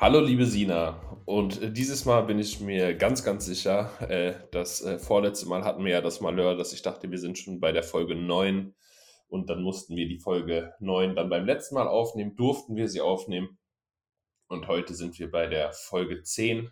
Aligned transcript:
Hallo 0.00 0.20
liebe 0.20 0.46
Sina. 0.46 0.90
Und 1.24 1.60
äh, 1.60 1.72
dieses 1.72 2.04
Mal 2.04 2.20
bin 2.20 2.38
ich 2.38 2.60
mir 2.60 2.94
ganz, 2.94 3.24
ganz 3.24 3.46
sicher, 3.46 3.90
äh, 4.08 4.32
das 4.52 4.80
äh, 4.80 4.96
vorletzte 4.96 5.48
Mal 5.48 5.64
hatten 5.64 5.84
wir 5.84 5.90
ja 5.90 6.00
das 6.00 6.20
Malheur, 6.20 6.56
dass 6.56 6.72
ich 6.72 6.82
dachte, 6.82 7.10
wir 7.10 7.18
sind 7.18 7.36
schon 7.36 7.58
bei 7.58 7.72
der 7.72 7.82
Folge 7.82 8.14
9 8.14 8.76
und 9.26 9.50
dann 9.50 9.60
mussten 9.60 9.96
wir 9.96 10.06
die 10.06 10.20
Folge 10.20 10.72
9 10.78 11.16
dann 11.16 11.28
beim 11.28 11.44
letzten 11.46 11.74
Mal 11.74 11.88
aufnehmen, 11.88 12.36
durften 12.36 12.76
wir 12.76 12.88
sie 12.88 13.00
aufnehmen 13.00 13.58
und 14.46 14.68
heute 14.68 14.94
sind 14.94 15.18
wir 15.18 15.32
bei 15.32 15.48
der 15.48 15.72
Folge 15.72 16.22
10, 16.22 16.70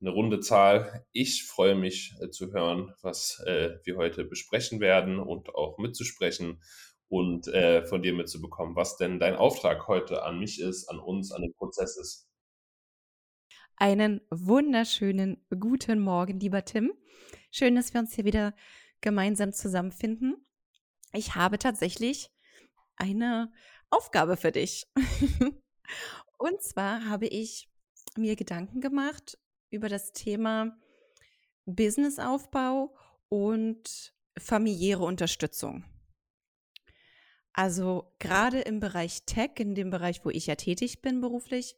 eine 0.00 0.10
runde 0.10 0.40
Zahl. 0.40 1.06
Ich 1.12 1.44
freue 1.44 1.76
mich 1.76 2.16
zu 2.32 2.52
hören, 2.52 2.92
was 3.02 3.40
wir 3.46 3.96
heute 3.96 4.24
besprechen 4.24 4.80
werden 4.80 5.20
und 5.20 5.54
auch 5.54 5.78
mitzusprechen 5.78 6.60
und 7.08 7.46
von 7.86 8.02
dir 8.02 8.14
mitzubekommen, 8.14 8.74
was 8.74 8.96
denn 8.96 9.20
dein 9.20 9.36
Auftrag 9.36 9.86
heute 9.86 10.24
an 10.24 10.40
mich 10.40 10.60
ist, 10.60 10.88
an 10.88 10.98
uns, 10.98 11.30
an 11.30 11.42
den 11.42 11.54
Prozess 11.54 11.96
ist. 11.96 12.28
Einen 13.76 14.20
wunderschönen 14.30 15.44
guten 15.50 15.98
Morgen, 15.98 16.38
lieber 16.38 16.64
Tim. 16.64 16.92
Schön, 17.50 17.74
dass 17.74 17.92
wir 17.92 18.00
uns 18.00 18.14
hier 18.14 18.24
wieder 18.24 18.54
gemeinsam 19.00 19.52
zusammenfinden. 19.52 20.36
Ich 21.12 21.34
habe 21.34 21.58
tatsächlich 21.58 22.30
eine 22.94 23.52
Aufgabe 23.90 24.36
für 24.36 24.52
dich. 24.52 24.86
Und 26.38 26.62
zwar 26.62 27.08
habe 27.08 27.26
ich 27.26 27.68
mir 28.16 28.36
Gedanken 28.36 28.80
gemacht 28.80 29.38
über 29.70 29.88
das 29.88 30.12
Thema 30.12 30.78
Businessaufbau 31.64 32.96
und 33.28 34.14
familiäre 34.38 35.02
Unterstützung. 35.02 35.84
Also 37.52 38.14
gerade 38.20 38.60
im 38.60 38.78
Bereich 38.78 39.24
Tech, 39.24 39.52
in 39.58 39.74
dem 39.74 39.90
Bereich, 39.90 40.24
wo 40.24 40.30
ich 40.30 40.46
ja 40.46 40.54
tätig 40.54 41.02
bin 41.02 41.20
beruflich, 41.20 41.76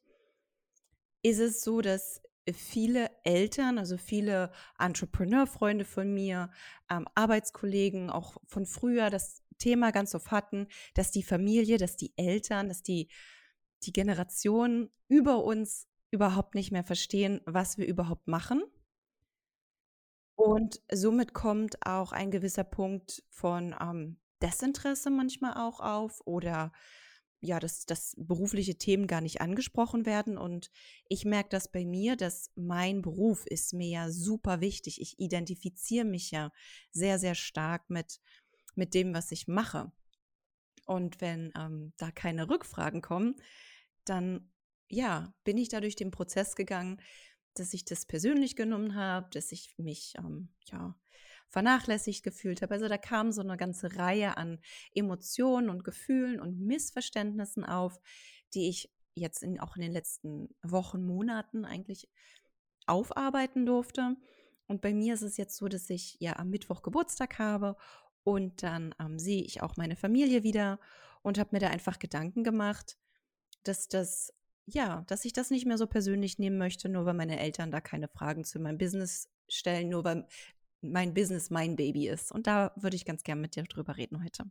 ist 1.27 1.41
es 1.41 1.63
so, 1.63 1.81
dass 1.81 2.23
viele 2.55 3.11
Eltern, 3.25 3.79
also 3.79 3.97
viele 3.97 4.53
Entrepreneur-Freunde 4.79 5.85
von 5.85 6.15
mir, 6.15 6.51
ähm, 6.89 7.07
Arbeitskollegen 7.17 8.11
auch 8.11 8.37
von 8.47 8.65
früher 8.65 9.11
das 9.11 9.43
Thema 9.59 9.91
ganz 9.91 10.15
oft 10.15 10.31
hatten, 10.31 10.69
dass 10.95 11.11
die 11.11 11.25
Familie, 11.25 11.79
dass 11.79 11.97
die 11.97 12.17
Eltern, 12.17 12.69
dass 12.69 12.85
die, 12.85 13.09
die 13.83 13.93
Generation 13.93 14.89
über 15.09 15.43
uns 15.43 15.89
überhaupt 16.13 16.55
nicht 16.55 16.71
mehr 16.71 16.85
verstehen, 16.85 17.41
was 17.45 17.77
wir 17.77 17.89
überhaupt 17.89 18.29
machen. 18.29 18.63
Und 20.37 20.81
somit 20.93 21.35
kommt 21.35 21.85
auch 21.85 22.13
ein 22.13 22.31
gewisser 22.31 22.65
Punkt 22.65 23.25
von 23.31 23.75
ähm, 23.81 24.21
Desinteresse 24.41 25.11
manchmal 25.11 25.55
auch 25.55 25.81
auf 25.81 26.21
oder 26.25 26.71
ja, 27.47 27.61
dass, 27.61 27.87
dass 27.87 28.15
berufliche 28.19 28.77
Themen 28.77 29.07
gar 29.07 29.21
nicht 29.21 29.41
angesprochen 29.41 30.07
werden. 30.07 30.37
Und 30.37 30.71
ich 31.09 31.25
merke 31.25 31.49
das 31.51 31.71
bei 31.71 31.85
mir, 31.85 32.17
dass 32.17 32.51
mein 32.57 33.03
Beruf 33.03 33.47
ist 33.47 33.73
mir 33.73 33.89
ja 33.89 34.11
super 34.11 34.61
wichtig. 34.61 35.01
Ich 35.01 35.19
identifiziere 35.19 36.05
mich 36.05 36.31
ja 36.31 36.53
sehr, 36.91 37.19
sehr 37.19 37.35
stark 37.35 37.89
mit, 37.89 38.21
mit 38.75 38.95
dem, 38.95 39.15
was 39.15 39.33
ich 39.33 39.49
mache. 39.49 39.93
Und 40.87 41.21
wenn 41.21 41.53
ähm, 41.57 41.93
da 41.97 42.11
keine 42.11 42.49
Rückfragen 42.49 43.03
kommen, 43.03 43.37
dann 44.05 44.51
ja, 44.89 45.35
bin 45.45 45.59
ich 45.59 45.69
da 45.69 45.81
durch 45.81 45.97
den 45.97 46.11
Prozess 46.11 46.55
gegangen, 46.55 47.01
dass 47.55 47.75
ich 47.75 47.85
das 47.85 48.07
persönlich 48.07 48.55
genommen 48.55 48.95
habe, 48.95 49.29
dass 49.31 49.51
ich 49.51 49.75
mich 49.79 50.15
ähm, 50.19 50.49
ja 50.71 50.95
vernachlässigt 51.49 52.23
gefühlt 52.23 52.63
habe. 52.63 52.75
Also 52.75 52.89
da 52.89 52.99
kam 52.99 53.33
so 53.33 53.41
eine 53.41 53.57
ganze 53.57 53.97
Reihe 53.97 54.37
an 54.37 54.59
Emotionen 54.95 55.71
und 55.71 55.85
Gefühlen 55.85 56.41
und 56.41 56.61
Missverständnissen 56.61 57.65
auf, 57.65 58.01
die 58.55 58.69
ich 58.69 58.93
jetzt 59.15 59.43
in, 59.43 59.61
auch 59.61 59.77
in 59.77 59.83
den 59.83 59.93
letzten 59.93 60.55
Wochen, 60.63 61.05
Monaten 61.05 61.65
eigentlich 61.65 62.09
aufarbeiten 62.87 63.67
durfte. 63.67 64.17
Und 64.67 64.83
bei 64.83 64.93
mir 64.93 65.15
ist 65.15 65.23
es 65.23 65.37
jetzt 65.37 65.57
so, 65.57 65.69
dass 65.69 65.89
ich 65.91 66.17
ja 66.21 66.37
am 66.37 66.51
Mittwoch 66.51 66.83
Geburtstag 66.83 67.39
habe 67.39 67.77
und 68.25 68.63
dann 68.63 68.95
ähm, 68.99 69.19
sehe 69.19 69.43
ich 69.43 69.63
auch 69.63 69.77
meine 69.77 69.97
Familie 69.97 70.43
wieder 70.43 70.81
und 71.23 71.39
habe 71.39 71.51
mir 71.53 71.61
da 71.61 71.69
einfach 71.69 71.99
Gedanken 71.99 72.45
gemacht, 72.45 72.99
dass 73.63 73.89
das 73.89 74.33
ja, 74.67 75.05
dass 75.07 75.25
ich 75.25 75.33
das 75.33 75.51
nicht 75.51 75.65
mehr 75.65 75.79
so 75.79 75.87
persönlich 75.87 76.39
nehmen 76.39 76.59
möchte, 76.59 76.89
nur 76.89 77.07
weil 77.07 77.15
meine 77.15 77.39
Eltern 77.39 77.71
da 77.71 77.81
keine 77.81 78.09
Fragen 78.09 78.45
zu 78.45 78.59
meinem 78.59 78.79
Business 78.79 79.31
stellen, 79.49 79.89
nur 79.89 80.05
weil 80.05 80.27
mein 80.81 81.15
Business 81.15 81.51
mein 81.51 81.77
Baby 81.77 82.09
ist. 82.09 82.33
Und 82.33 82.47
da 82.47 82.73
würde 82.77 82.97
ich 82.97 83.05
ganz 83.05 83.23
gerne 83.23 83.41
mit 83.41 83.57
dir 83.57 83.65
drüber 83.65 83.97
reden 83.97 84.23
heute. 84.23 84.45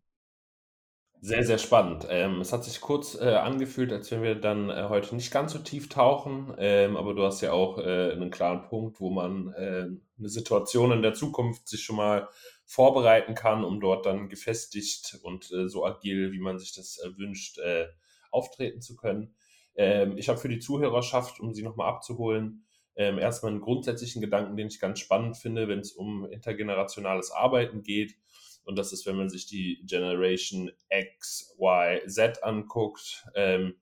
Sehr, 1.22 1.44
sehr 1.44 1.58
spannend. 1.58 2.06
Ähm, 2.10 2.42
es 2.42 2.54
hat 2.54 2.64
sich 2.66 2.82
kurz 2.82 3.16
äh, 3.16 3.34
angefühlt, 3.34 3.92
als 3.92 4.12
wenn 4.12 4.22
wir 4.22 4.36
dann 4.36 4.70
äh, 4.70 4.88
heute 4.90 5.16
nicht 5.16 5.32
ganz 5.32 5.54
so 5.54 5.60
tief 5.60 5.90
tauchen, 5.90 6.54
ähm, 6.60 6.98
aber 6.98 7.16
du 7.16 7.24
hast 7.24 7.42
ja 7.42 7.52
auch 7.52 7.80
äh, 7.80 8.12
einen 8.12 8.30
klaren 8.30 8.64
Punkt, 8.64 9.00
wo 9.00 9.10
man 9.10 9.52
äh, 9.54 9.88
eine 10.20 10.30
Situation 10.30 10.92
in 10.92 11.02
der 11.02 11.16
Zukunft 11.16 11.68
sich 11.68 11.84
schon 11.84 11.96
mal 11.96 12.28
vorbereiten 12.66 13.34
kann, 13.34 13.64
um 13.64 13.80
dort 13.80 14.06
dann 14.06 14.30
gefestigt 14.30 15.18
und 15.24 15.52
äh, 15.52 15.68
so 15.68 15.86
agil, 15.86 16.32
wie 16.32 16.40
man 16.40 16.60
sich 16.60 16.74
das 16.74 17.00
wünscht, 17.18 17.58
äh, 17.58 17.88
auftreten 18.30 18.82
zu 18.82 18.96
können. 18.96 19.34
Ähm, 19.76 20.18
ich 20.18 20.30
habe 20.30 20.38
für 20.38 20.50
die 20.50 20.60
Zuhörerschaft, 20.60 21.40
um 21.40 21.54
sie 21.54 21.64
nochmal 21.64 21.90
abzuholen, 21.90 22.65
ähm, 22.96 23.18
erstmal 23.20 23.52
einen 23.52 23.62
grundsätzlichen 23.62 24.22
Gedanken, 24.22 24.56
den 24.56 24.68
ich 24.68 24.80
ganz 24.80 25.00
spannend 25.00 25.38
finde, 25.38 25.68
wenn 25.68 25.80
es 25.80 25.92
um 25.92 26.26
intergenerationales 26.26 27.32
Arbeiten 27.32 27.84
geht. 27.84 28.16
Und 28.64 28.78
das 28.78 28.94
ist, 28.94 29.06
wenn 29.06 29.18
man 29.18 29.30
sich 29.30 29.46
die 29.46 29.84
Generation 29.86 30.72
X, 30.90 31.56
Y, 31.60 32.08
Z 32.08 32.44
anguckt, 32.44 33.26
ähm, 33.36 33.76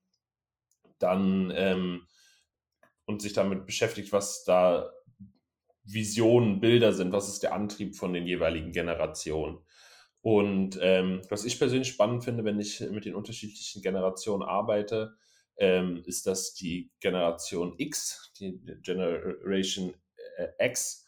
dann 0.99 1.51
ähm, 1.55 2.07
und 3.05 3.21
sich 3.21 3.33
damit 3.33 3.65
beschäftigt, 3.65 4.11
was 4.11 4.43
da 4.43 4.91
Visionen, 5.83 6.59
Bilder 6.61 6.93
sind, 6.93 7.11
was 7.11 7.27
ist 7.27 7.43
der 7.43 7.53
Antrieb 7.53 7.95
von 7.95 8.13
den 8.13 8.25
jeweiligen 8.25 8.71
Generationen. 8.71 9.59
Und 10.21 10.79
ähm, 10.81 11.21
was 11.29 11.43
ich 11.43 11.59
persönlich 11.59 11.89
spannend 11.89 12.23
finde, 12.23 12.45
wenn 12.45 12.59
ich 12.59 12.79
mit 12.79 13.03
den 13.03 13.15
unterschiedlichen 13.15 13.81
Generationen 13.81 14.43
arbeite, 14.43 15.15
ähm, 15.57 16.03
ist 16.05 16.27
das 16.27 16.53
die 16.53 16.91
Generation 16.99 17.75
X, 17.77 18.31
die 18.39 18.59
Generation 18.81 19.93
äh, 20.37 20.67
X, 20.67 21.05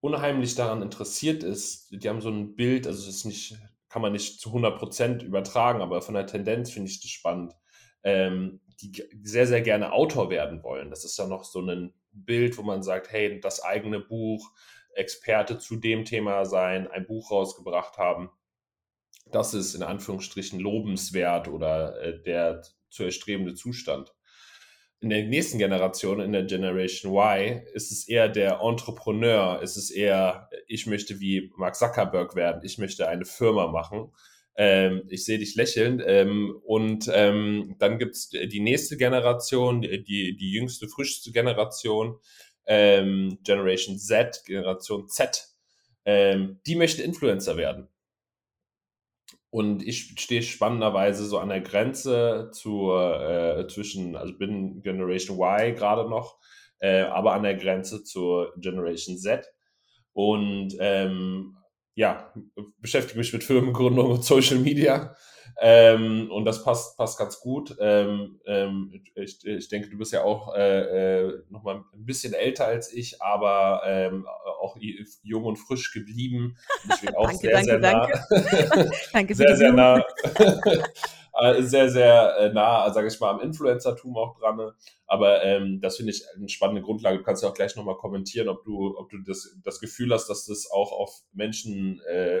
unheimlich 0.00 0.54
daran 0.54 0.82
interessiert 0.82 1.42
ist. 1.42 1.88
Die 1.90 2.08
haben 2.08 2.20
so 2.20 2.30
ein 2.30 2.54
Bild, 2.54 2.86
also 2.86 3.04
das 3.04 3.16
ist 3.16 3.24
nicht, 3.24 3.56
kann 3.88 4.02
man 4.02 4.12
nicht 4.12 4.40
zu 4.40 4.50
100% 4.50 5.24
übertragen, 5.24 5.82
aber 5.82 6.02
von 6.02 6.14
der 6.14 6.26
Tendenz 6.26 6.70
finde 6.70 6.90
ich 6.90 7.00
das 7.00 7.10
spannend, 7.10 7.54
ähm, 8.02 8.60
die 8.80 9.02
sehr, 9.22 9.46
sehr 9.46 9.62
gerne 9.62 9.92
Autor 9.92 10.30
werden 10.30 10.62
wollen. 10.62 10.90
Das 10.90 11.04
ist 11.04 11.18
ja 11.18 11.26
noch 11.26 11.44
so 11.44 11.60
ein 11.60 11.92
Bild, 12.12 12.56
wo 12.58 12.62
man 12.62 12.82
sagt, 12.82 13.10
hey, 13.10 13.40
das 13.40 13.62
eigene 13.62 14.00
Buch, 14.00 14.50
Experte 14.94 15.58
zu 15.58 15.76
dem 15.76 16.04
Thema 16.04 16.44
sein, 16.44 16.88
ein 16.88 17.06
Buch 17.06 17.30
rausgebracht 17.30 17.98
haben. 17.98 18.30
Das 19.30 19.54
ist 19.54 19.74
in 19.74 19.82
Anführungsstrichen 19.82 20.58
lobenswert 20.58 21.48
oder 21.48 22.00
äh, 22.00 22.22
der 22.22 22.62
zu 22.90 23.04
erstrebende 23.04 23.54
Zustand. 23.54 24.14
In 25.00 25.10
der 25.10 25.22
nächsten 25.24 25.58
Generation, 25.58 26.20
in 26.20 26.32
der 26.32 26.42
Generation 26.44 27.12
Y, 27.12 27.62
ist 27.72 27.92
es 27.92 28.08
eher 28.08 28.28
der 28.28 28.60
Entrepreneur, 28.60 29.62
ist 29.62 29.76
es 29.76 29.90
eher, 29.90 30.50
ich 30.66 30.86
möchte 30.86 31.20
wie 31.20 31.52
Mark 31.56 31.76
Zuckerberg 31.76 32.34
werden, 32.34 32.62
ich 32.64 32.78
möchte 32.78 33.06
eine 33.08 33.24
Firma 33.24 33.68
machen. 33.68 34.12
Ähm, 34.56 35.04
ich 35.08 35.24
sehe 35.24 35.38
dich 35.38 35.54
lächeln. 35.54 36.02
Ähm, 36.04 36.60
und 36.64 37.08
ähm, 37.14 37.76
dann 37.78 37.98
gibt 38.00 38.16
es 38.16 38.30
die 38.30 38.60
nächste 38.60 38.96
Generation, 38.96 39.82
die, 39.82 40.36
die 40.36 40.52
jüngste, 40.52 40.88
frischste 40.88 41.30
Generation, 41.30 42.18
ähm, 42.66 43.38
Generation 43.44 43.98
Z, 43.98 44.42
Generation 44.46 45.08
Z. 45.08 45.46
Ähm, 46.04 46.58
die 46.66 46.74
möchte 46.74 47.04
Influencer 47.04 47.56
werden. 47.56 47.88
Und 49.50 49.82
ich 49.82 50.14
stehe 50.20 50.42
spannenderweise 50.42 51.24
so 51.24 51.38
an 51.38 51.48
der 51.48 51.62
Grenze 51.62 52.50
zur, 52.52 53.20
äh, 53.20 53.66
zwischen, 53.68 54.14
also 54.14 54.36
bin 54.36 54.82
Generation 54.82 55.38
Y 55.38 55.74
gerade 55.74 56.08
noch, 56.08 56.38
äh, 56.80 57.02
aber 57.02 57.32
an 57.32 57.42
der 57.42 57.56
Grenze 57.56 58.04
zur 58.04 58.52
Generation 58.58 59.16
Z. 59.16 59.46
Und 60.12 60.76
ähm, 60.80 61.56
ja, 61.94 62.32
beschäftige 62.78 63.18
mich 63.18 63.32
mit 63.32 63.42
Firmengründung 63.42 64.10
und 64.10 64.24
Social 64.24 64.58
Media. 64.58 65.16
Ähm, 65.60 66.30
und 66.30 66.44
das 66.44 66.62
passt, 66.62 66.96
passt 66.96 67.18
ganz 67.18 67.40
gut. 67.40 67.76
Ähm, 67.80 68.40
ähm, 68.46 69.02
ich, 69.14 69.44
ich 69.44 69.68
denke, 69.68 69.90
du 69.90 69.98
bist 69.98 70.12
ja 70.12 70.22
auch 70.22 70.54
äh, 70.54 71.22
äh, 71.22 71.42
noch 71.48 71.64
mal 71.64 71.76
ein 71.76 72.04
bisschen 72.04 72.34
älter 72.34 72.66
als 72.66 72.92
ich, 72.92 73.20
aber 73.20 73.82
ähm, 73.84 74.26
auch 74.58 74.76
jung 75.22 75.44
und 75.44 75.56
frisch 75.56 75.92
geblieben. 75.92 76.56
Ich 76.94 77.00
bin 77.00 77.14
auch 77.16 77.26
danke, 77.26 77.38
sehr, 77.38 77.52
danke, 77.52 77.70
sehr 77.70 77.78
nah. 77.78 78.06
Danke. 78.06 78.90
danke 79.12 79.34
sehr, 79.34 79.56
sehr 79.56 79.72
nah. 79.72 80.04
Äh, 81.40 81.62
sehr, 81.62 81.88
sehr 81.88 82.36
äh, 82.38 82.52
nah, 82.52 82.92
sage 82.92 83.06
ich 83.06 83.20
mal, 83.20 83.30
am 83.30 83.40
Influencertum 83.40 84.16
auch 84.16 84.36
dran. 84.38 84.72
Aber 85.06 85.44
ähm, 85.44 85.80
das 85.80 85.96
finde 85.96 86.12
ich 86.12 86.24
eine 86.34 86.48
spannende 86.48 86.82
Grundlage. 86.82 87.18
Du 87.18 87.22
kannst 87.22 87.44
ja 87.44 87.48
auch 87.48 87.54
gleich 87.54 87.76
nochmal 87.76 87.96
kommentieren, 87.96 88.48
ob 88.48 88.64
du, 88.64 88.96
ob 88.98 89.08
du 89.10 89.18
das, 89.18 89.56
das 89.62 89.78
Gefühl 89.78 90.12
hast, 90.12 90.26
dass 90.26 90.46
das 90.46 90.68
auch 90.70 90.90
auf 90.90 91.22
Menschen 91.32 92.00
äh, 92.08 92.40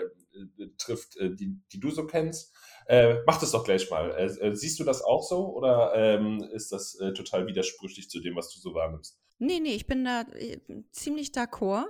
trifft, 0.78 1.16
äh, 1.16 1.32
die, 1.32 1.60
die 1.72 1.78
du 1.78 1.90
so 1.90 2.06
kennst. 2.06 2.52
Äh, 2.86 3.18
mach 3.26 3.38
das 3.38 3.52
doch 3.52 3.64
gleich 3.64 3.88
mal. 3.90 4.10
Äh, 4.12 4.48
äh, 4.48 4.56
siehst 4.56 4.80
du 4.80 4.84
das 4.84 5.02
auch 5.02 5.22
so 5.22 5.54
oder 5.54 5.92
ähm, 5.94 6.42
ist 6.52 6.72
das 6.72 6.98
äh, 6.98 7.12
total 7.12 7.46
widersprüchlich 7.46 8.10
zu 8.10 8.20
dem, 8.20 8.34
was 8.34 8.52
du 8.52 8.58
so 8.58 8.74
wahrnimmst? 8.74 9.18
Nee, 9.38 9.60
nee, 9.60 9.74
ich 9.74 9.86
bin 9.86 10.04
da 10.04 10.22
äh, 10.34 10.58
ziemlich 10.90 11.32
d'accord. 11.32 11.86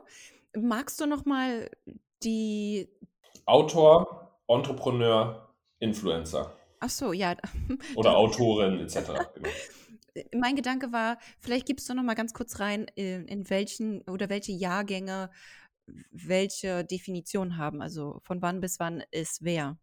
Magst 0.56 1.00
du 1.00 1.06
noch 1.06 1.24
mal 1.24 1.70
die 2.22 2.88
Autor, 3.46 4.38
Entrepreneur, 4.48 5.54
Influencer? 5.78 6.54
Ach 6.80 6.90
so, 6.90 7.12
ja. 7.12 7.36
Oder 7.96 8.16
Autorin 8.16 8.80
etc. 8.80 8.96
Genau. 9.34 9.48
Mein 10.34 10.56
Gedanke 10.56 10.92
war, 10.92 11.18
vielleicht 11.38 11.66
gibst 11.66 11.88
du 11.88 11.94
noch 11.94 12.02
mal 12.02 12.14
ganz 12.14 12.34
kurz 12.34 12.58
rein, 12.58 12.86
in, 12.96 13.26
in 13.28 13.48
welchen 13.50 14.02
oder 14.08 14.28
welche 14.28 14.50
Jahrgänge 14.52 15.30
welche 16.10 16.84
Definition 16.84 17.56
haben. 17.56 17.80
Also 17.82 18.20
von 18.24 18.42
wann 18.42 18.60
bis 18.60 18.78
wann 18.80 19.02
ist 19.10 19.42
wer. 19.42 19.78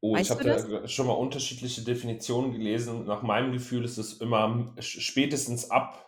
Oh, 0.00 0.16
ich 0.16 0.30
habe 0.30 0.44
da 0.44 0.86
schon 0.88 1.06
mal 1.06 1.14
unterschiedliche 1.14 1.82
Definitionen 1.82 2.52
gelesen. 2.52 3.06
Nach 3.06 3.22
meinem 3.22 3.52
Gefühl 3.52 3.84
ist 3.84 3.96
es 3.96 4.14
immer 4.14 4.74
spätestens 4.78 5.70
ab 5.70 6.05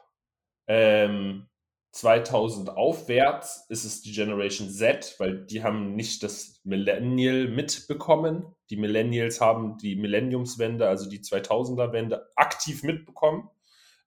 ähm, 0.69 1.49
2000 1.93 2.71
aufwärts 2.71 3.65
ist 3.69 3.85
es 3.85 4.03
die 4.03 4.13
Generation 4.13 4.71
Z, 4.71 5.17
weil 5.19 5.45
die 5.47 5.65
haben 5.65 5.97
nicht 5.97 6.23
das 6.23 6.61
Millennial 6.63 7.49
mitbekommen. 7.49 8.55
Die 8.71 8.77
Millennials 8.77 9.41
haben 9.41 9.79
die 9.79 9.97
Millenniumswende, 9.97 10.87
also 10.87 11.09
die 11.09 11.21
2000er-Wende, 11.21 12.29
aktiv 12.37 12.83
mitbekommen. 12.83 13.49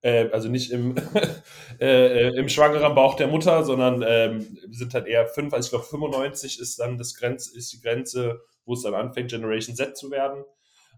Äh, 0.02 0.30
also 0.32 0.48
nicht 0.48 0.72
im, 0.72 0.96
äh, 1.80 2.30
im 2.30 2.50
schwangeren 2.50 2.96
Bauch 2.96 3.16
der 3.16 3.28
Mutter, 3.28 3.64
sondern 3.66 4.04
ähm, 4.08 4.58
sind 4.70 4.94
halt 4.94 5.08
eher 5.08 5.28
fünf, 5.28 5.54
also 5.54 5.66
ich 5.66 5.72
glaube 5.72 5.86
95 5.86 6.60
ist 6.60 6.80
dann 6.80 6.98
das 6.98 7.16
Grenz, 7.16 7.48
ist 7.48 7.74
die 7.74 7.82
Grenze, 7.82 8.42
wo 8.66 8.74
es 8.74 8.84
dann 8.84 8.94
anfängt, 8.94 9.32
Generation 9.32 9.76
Z 9.76 9.98
zu 9.98 10.12
werden. 10.12 10.44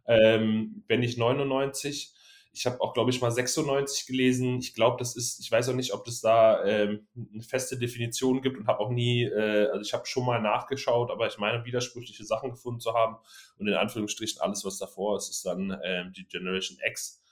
Ähm, 0.06 0.84
wenn 0.88 1.00
nicht 1.00 1.18
99. 1.18 2.14
Ich 2.56 2.68
habe 2.68 2.80
auch, 2.82 2.94
glaube 2.94 3.10
ich, 3.10 3.20
mal 3.20 3.32
96 3.32 4.06
gelesen. 4.06 4.60
Ich 4.60 4.76
glaube, 4.76 4.98
das 5.00 5.16
ist, 5.16 5.40
ich 5.40 5.52
weiß 5.52 5.70
auch 5.70 5.74
nicht, 5.74 5.92
ob 5.94 6.08
es 6.08 6.22
da 6.22 6.64
ähm, 6.64 7.08
eine 7.34 7.42
feste 7.42 7.78
Definition 7.78 8.42
gibt 8.42 8.58
und 8.58 8.68
habe 8.68 8.80
auch 8.80 8.92
nie, 8.92 9.24
äh, 9.24 9.68
also 9.70 9.82
ich 9.82 9.94
habe 9.94 10.06
schon 10.06 10.26
mal 10.26 10.40
nachgeschaut, 10.40 11.10
aber 11.10 11.28
ich 11.28 11.40
meine, 11.40 11.66
widersprüchliche 11.66 12.24
Sachen 12.24 12.52
gefunden 12.52 12.80
zu 12.80 12.94
haben. 12.94 13.18
Und 13.58 13.68
in 13.68 13.74
Anführungsstrichen 13.74 14.40
alles, 14.40 14.64
was 14.66 14.78
davor 14.78 15.18
ist, 15.18 15.30
ist 15.30 15.46
dann 15.46 15.78
ähm, 15.84 16.14
die 16.16 16.28
Generation 16.28 16.78
X. 16.86 17.24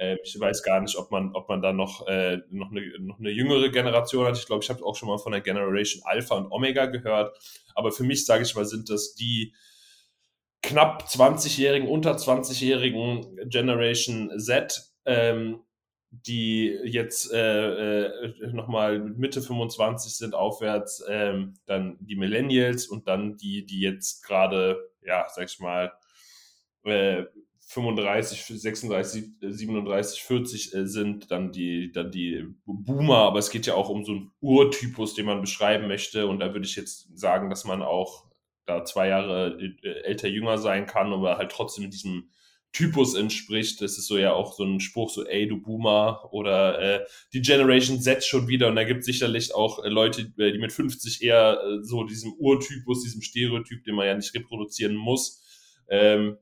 Äh, 0.00 0.16
ich 0.24 0.40
weiß 0.40 0.62
gar 0.62 0.80
nicht, 0.80 0.96
ob 0.96 1.10
man, 1.10 1.34
ob 1.34 1.48
man 1.50 1.60
da 1.60 1.74
noch, 1.74 2.06
äh, 2.06 2.38
noch, 2.48 2.70
eine, 2.70 2.98
noch 3.00 3.18
eine 3.18 3.30
jüngere 3.30 3.68
Generation 3.68 4.26
hat. 4.26 4.38
Ich 4.38 4.46
glaube, 4.46 4.64
ich 4.64 4.70
habe 4.70 4.82
auch 4.82 4.96
schon 4.96 5.08
mal 5.08 5.18
von 5.18 5.32
der 5.32 5.42
Generation 5.42 6.02
Alpha 6.06 6.36
und 6.36 6.50
Omega 6.50 6.86
gehört. 6.86 7.36
Aber 7.74 7.92
für 7.92 8.04
mich, 8.04 8.24
sage 8.24 8.44
ich 8.44 8.54
mal, 8.54 8.64
sind 8.64 8.88
das 8.88 9.14
die 9.14 9.52
knapp 10.62 11.04
20-jährigen, 11.08 11.88
unter 11.88 12.16
20-jährigen 12.16 13.48
Generation 13.48 14.38
Z, 14.38 14.92
ähm, 15.04 15.60
die 16.10 16.76
jetzt 16.84 17.32
äh, 17.32 18.06
äh, 18.06 18.52
nochmal 18.52 18.98
Mitte 18.98 19.42
25 19.42 20.16
sind 20.16 20.34
aufwärts, 20.34 21.04
ähm, 21.08 21.54
dann 21.66 21.98
die 22.00 22.16
Millennials 22.16 22.86
und 22.86 23.06
dann 23.06 23.36
die, 23.36 23.64
die 23.64 23.80
jetzt 23.80 24.24
gerade, 24.24 24.90
ja, 25.02 25.26
sag 25.28 25.48
ich 25.48 25.60
mal, 25.60 25.92
äh, 26.84 27.24
35, 27.70 28.60
36, 28.60 29.24
37, 29.40 30.22
40 30.22 30.74
äh, 30.74 30.86
sind 30.86 31.30
dann 31.30 31.52
die, 31.52 31.92
dann 31.92 32.10
die 32.10 32.44
Boomer, 32.66 33.18
aber 33.18 33.38
es 33.38 33.50
geht 33.50 33.66
ja 33.66 33.74
auch 33.74 33.88
um 33.88 34.04
so 34.04 34.10
einen 34.10 34.32
Urtypus, 34.40 35.14
den 35.14 35.26
man 35.26 35.40
beschreiben 35.40 35.86
möchte. 35.86 36.26
Und 36.26 36.40
da 36.40 36.52
würde 36.52 36.66
ich 36.66 36.74
jetzt 36.74 37.16
sagen, 37.16 37.48
dass 37.48 37.64
man 37.64 37.82
auch 37.82 38.29
da 38.70 38.84
zwei 38.84 39.08
Jahre 39.08 39.58
äh, 39.60 40.02
älter, 40.02 40.28
jünger 40.28 40.58
sein 40.58 40.86
kann, 40.86 41.12
aber 41.12 41.38
halt 41.38 41.52
trotzdem 41.52 41.90
diesem 41.90 42.30
Typus 42.72 43.14
entspricht. 43.14 43.80
Das 43.80 43.98
ist 43.98 44.06
so 44.06 44.16
ja 44.16 44.32
auch 44.32 44.54
so 44.54 44.64
ein 44.64 44.80
Spruch, 44.80 45.10
so, 45.10 45.26
ey, 45.26 45.48
du 45.48 45.60
Boomer 45.60 46.28
oder 46.32 46.78
äh, 46.80 47.06
die 47.32 47.42
Generation 47.42 48.00
Z 48.00 48.24
schon 48.24 48.48
wieder. 48.48 48.68
Und 48.68 48.76
da 48.76 48.84
gibt 48.84 49.00
es 49.00 49.06
sicherlich 49.06 49.54
auch 49.54 49.84
äh, 49.84 49.88
Leute, 49.88 50.30
die 50.30 50.58
mit 50.58 50.72
50 50.72 51.22
eher 51.22 51.60
äh, 51.62 51.82
so 51.82 52.04
diesem 52.04 52.32
Urtypus, 52.34 53.02
diesem 53.02 53.22
Stereotyp, 53.22 53.84
den 53.84 53.96
man 53.96 54.06
ja 54.06 54.14
nicht 54.14 54.34
reproduzieren 54.34 54.94
muss. 54.94 55.44
Ähm, 55.88 56.38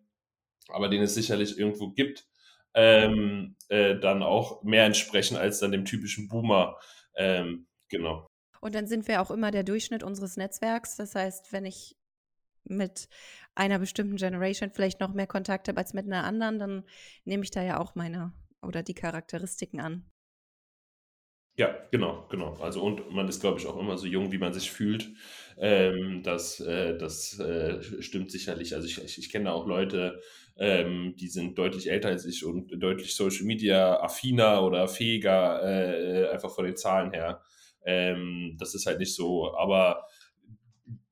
aber 0.68 0.88
den 0.88 1.02
es 1.02 1.14
sicherlich 1.14 1.58
irgendwo 1.58 1.90
gibt, 1.90 2.26
ähm, 2.74 3.56
äh, 3.68 3.98
dann 3.98 4.22
auch 4.22 4.62
mehr 4.62 4.84
entsprechen 4.84 5.38
als 5.38 5.60
dann 5.60 5.72
dem 5.72 5.86
typischen 5.86 6.28
Boomer. 6.28 6.76
Ähm, 7.16 7.66
genau. 7.88 8.28
Und 8.60 8.74
dann 8.74 8.86
sind 8.86 9.08
wir 9.08 9.22
auch 9.22 9.30
immer 9.30 9.50
der 9.50 9.62
Durchschnitt 9.62 10.02
unseres 10.02 10.36
Netzwerks. 10.36 10.96
Das 10.96 11.14
heißt, 11.14 11.52
wenn 11.52 11.64
ich 11.64 11.96
mit 12.70 13.08
einer 13.54 13.78
bestimmten 13.78 14.16
Generation 14.16 14.70
vielleicht 14.70 15.00
noch 15.00 15.12
mehr 15.12 15.26
Kontakt 15.26 15.68
habe 15.68 15.78
als 15.78 15.94
mit 15.94 16.06
einer 16.06 16.24
anderen, 16.24 16.58
dann 16.58 16.84
nehme 17.24 17.42
ich 17.44 17.50
da 17.50 17.62
ja 17.62 17.78
auch 17.80 17.94
meine 17.94 18.32
oder 18.62 18.82
die 18.82 18.94
Charakteristiken 18.94 19.80
an. 19.80 20.10
Ja, 21.58 21.76
genau, 21.90 22.24
genau. 22.30 22.54
Also 22.60 22.80
und 22.82 23.10
man 23.10 23.28
ist, 23.28 23.40
glaube 23.40 23.58
ich, 23.58 23.66
auch 23.66 23.76
immer 23.78 23.98
so 23.98 24.06
jung, 24.06 24.30
wie 24.30 24.38
man 24.38 24.52
sich 24.52 24.70
fühlt. 24.70 25.10
Ähm, 25.58 26.22
das 26.22 26.60
äh, 26.60 26.96
das 26.96 27.36
äh, 27.40 27.82
stimmt 28.00 28.30
sicherlich. 28.30 28.76
Also 28.76 28.86
ich, 28.86 29.02
ich, 29.02 29.18
ich 29.18 29.28
kenne 29.28 29.52
auch 29.52 29.66
Leute, 29.66 30.20
ähm, 30.56 31.16
die 31.18 31.26
sind 31.26 31.58
deutlich 31.58 31.90
älter 31.90 32.10
als 32.10 32.24
ich 32.26 32.44
und 32.44 32.70
deutlich 32.80 33.16
Social 33.16 33.44
Media 33.44 34.00
affiner 34.00 34.62
oder 34.64 34.86
fähiger, 34.86 35.60
äh, 35.64 36.28
einfach 36.28 36.54
von 36.54 36.64
den 36.64 36.76
Zahlen 36.76 37.12
her. 37.12 37.42
Ähm, 37.84 38.56
das 38.60 38.76
ist 38.76 38.86
halt 38.86 39.00
nicht 39.00 39.14
so. 39.16 39.52
Aber 39.56 40.04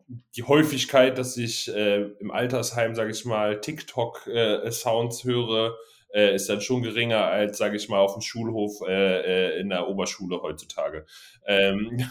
die 0.09 0.45
Häufigkeit, 0.45 1.19
dass 1.19 1.37
ich 1.37 1.69
äh, 1.75 2.03
im 2.21 2.31
Altersheim, 2.31 2.95
sage 2.95 3.11
ich 3.11 3.25
mal, 3.25 3.61
TikTok-Sounds 3.61 5.25
äh, 5.25 5.29
höre, 5.29 5.77
äh, 6.15 6.35
ist 6.35 6.49
dann 6.49 6.61
schon 6.61 6.83
geringer 6.83 7.25
als, 7.25 7.59
sage 7.59 7.77
ich 7.77 7.89
mal, 7.89 7.99
auf 7.99 8.15
dem 8.15 8.23
Schulhof 8.23 8.81
äh, 8.87 9.55
äh 9.55 9.61
in 9.61 9.69
der 9.69 9.89
Oberschule 9.89 10.41
heutzutage. 10.41 11.07
Ähm, 11.47 12.09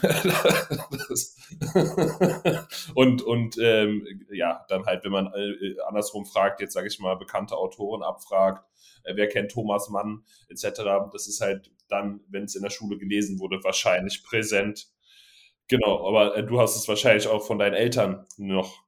und 2.94 3.22
und 3.22 3.56
ähm, 3.58 4.06
ja, 4.30 4.64
dann 4.68 4.84
halt, 4.84 5.04
wenn 5.04 5.12
man 5.12 5.32
äh, 5.34 5.80
andersrum 5.88 6.26
fragt, 6.26 6.60
jetzt 6.60 6.74
sage 6.74 6.88
ich 6.88 6.98
mal, 6.98 7.16
bekannte 7.16 7.56
Autoren 7.56 8.02
abfragt, 8.02 8.64
äh, 9.04 9.16
wer 9.16 9.28
kennt 9.28 9.50
Thomas 9.50 9.88
Mann 9.88 10.24
etc., 10.48 10.82
das 11.12 11.26
ist 11.26 11.40
halt 11.40 11.70
dann, 11.88 12.20
wenn 12.28 12.44
es 12.44 12.54
in 12.54 12.62
der 12.62 12.70
Schule 12.70 12.98
gelesen 12.98 13.38
wurde, 13.38 13.62
wahrscheinlich 13.62 14.22
präsent. 14.22 14.88
Genau, 15.68 16.06
aber 16.06 16.36
äh, 16.36 16.44
du 16.44 16.60
hast 16.60 16.76
es 16.76 16.88
wahrscheinlich 16.88 17.26
auch 17.28 17.44
von 17.44 17.58
deinen 17.58 17.74
Eltern 17.74 18.26
noch 18.36 18.84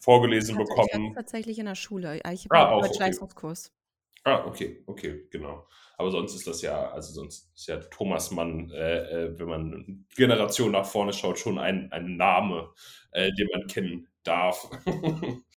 vorgelesen 0.00 0.60
ich 0.60 0.66
bekommen. 0.66 1.08
Ich 1.08 1.14
tatsächlich 1.14 1.58
in 1.58 1.66
der 1.66 1.74
Schule. 1.74 2.16
Ich 2.32 2.44
habe 2.44 2.56
ah, 2.56 2.72
einen 2.72 2.80
Deutsch-Leistungskurs. 2.82 3.66
Okay. 3.66 3.76
Ah, 4.24 4.44
okay, 4.44 4.82
okay, 4.86 5.28
genau. 5.30 5.68
Aber 5.98 6.10
sonst 6.10 6.34
ist 6.34 6.46
das 6.46 6.60
ja, 6.60 6.90
also 6.90 7.12
sonst 7.12 7.48
ist 7.54 7.68
ja 7.68 7.76
Thomas 7.76 8.32
Mann, 8.32 8.70
äh, 8.70 9.26
äh, 9.26 9.38
wenn 9.38 9.48
man 9.48 10.06
Generation 10.16 10.72
nach 10.72 10.84
vorne 10.84 11.12
schaut, 11.12 11.38
schon 11.38 11.58
ein, 11.58 11.90
ein 11.92 12.16
Name, 12.16 12.70
äh, 13.12 13.30
den 13.32 13.48
man 13.52 13.66
kennen 13.68 14.08
darf. 14.24 14.68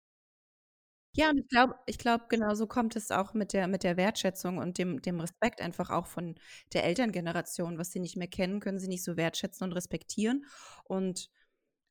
ja, 1.18 1.32
und 1.32 1.40
ich 1.40 1.48
glaube, 1.50 1.76
ich 1.88 1.98
glaub, 1.98 2.30
genau 2.30 2.54
so 2.54 2.68
kommt 2.68 2.96
es 2.96 3.10
auch 3.12 3.34
mit 3.34 3.52
der, 3.54 3.68
mit 3.68 3.82
der 3.84 3.98
Wertschätzung 3.98 4.60
und 4.60 4.78
dem, 4.78 5.02
dem 5.02 5.20
Respekt 5.20 5.62
einfach 5.62 5.90
auch 5.90 6.06
von 6.06 6.36
der 6.74 6.84
Elterngeneration. 6.86 7.80
Was 7.80 7.92
sie 7.92 8.00
nicht 8.00 8.18
mehr 8.18 8.28
kennen, 8.28 8.60
können 8.60 8.78
sie 8.80 8.88
nicht 8.88 9.04
so 9.04 9.18
wertschätzen 9.18 9.66
und 9.66 9.74
respektieren. 9.74 10.46
Und 10.84 11.32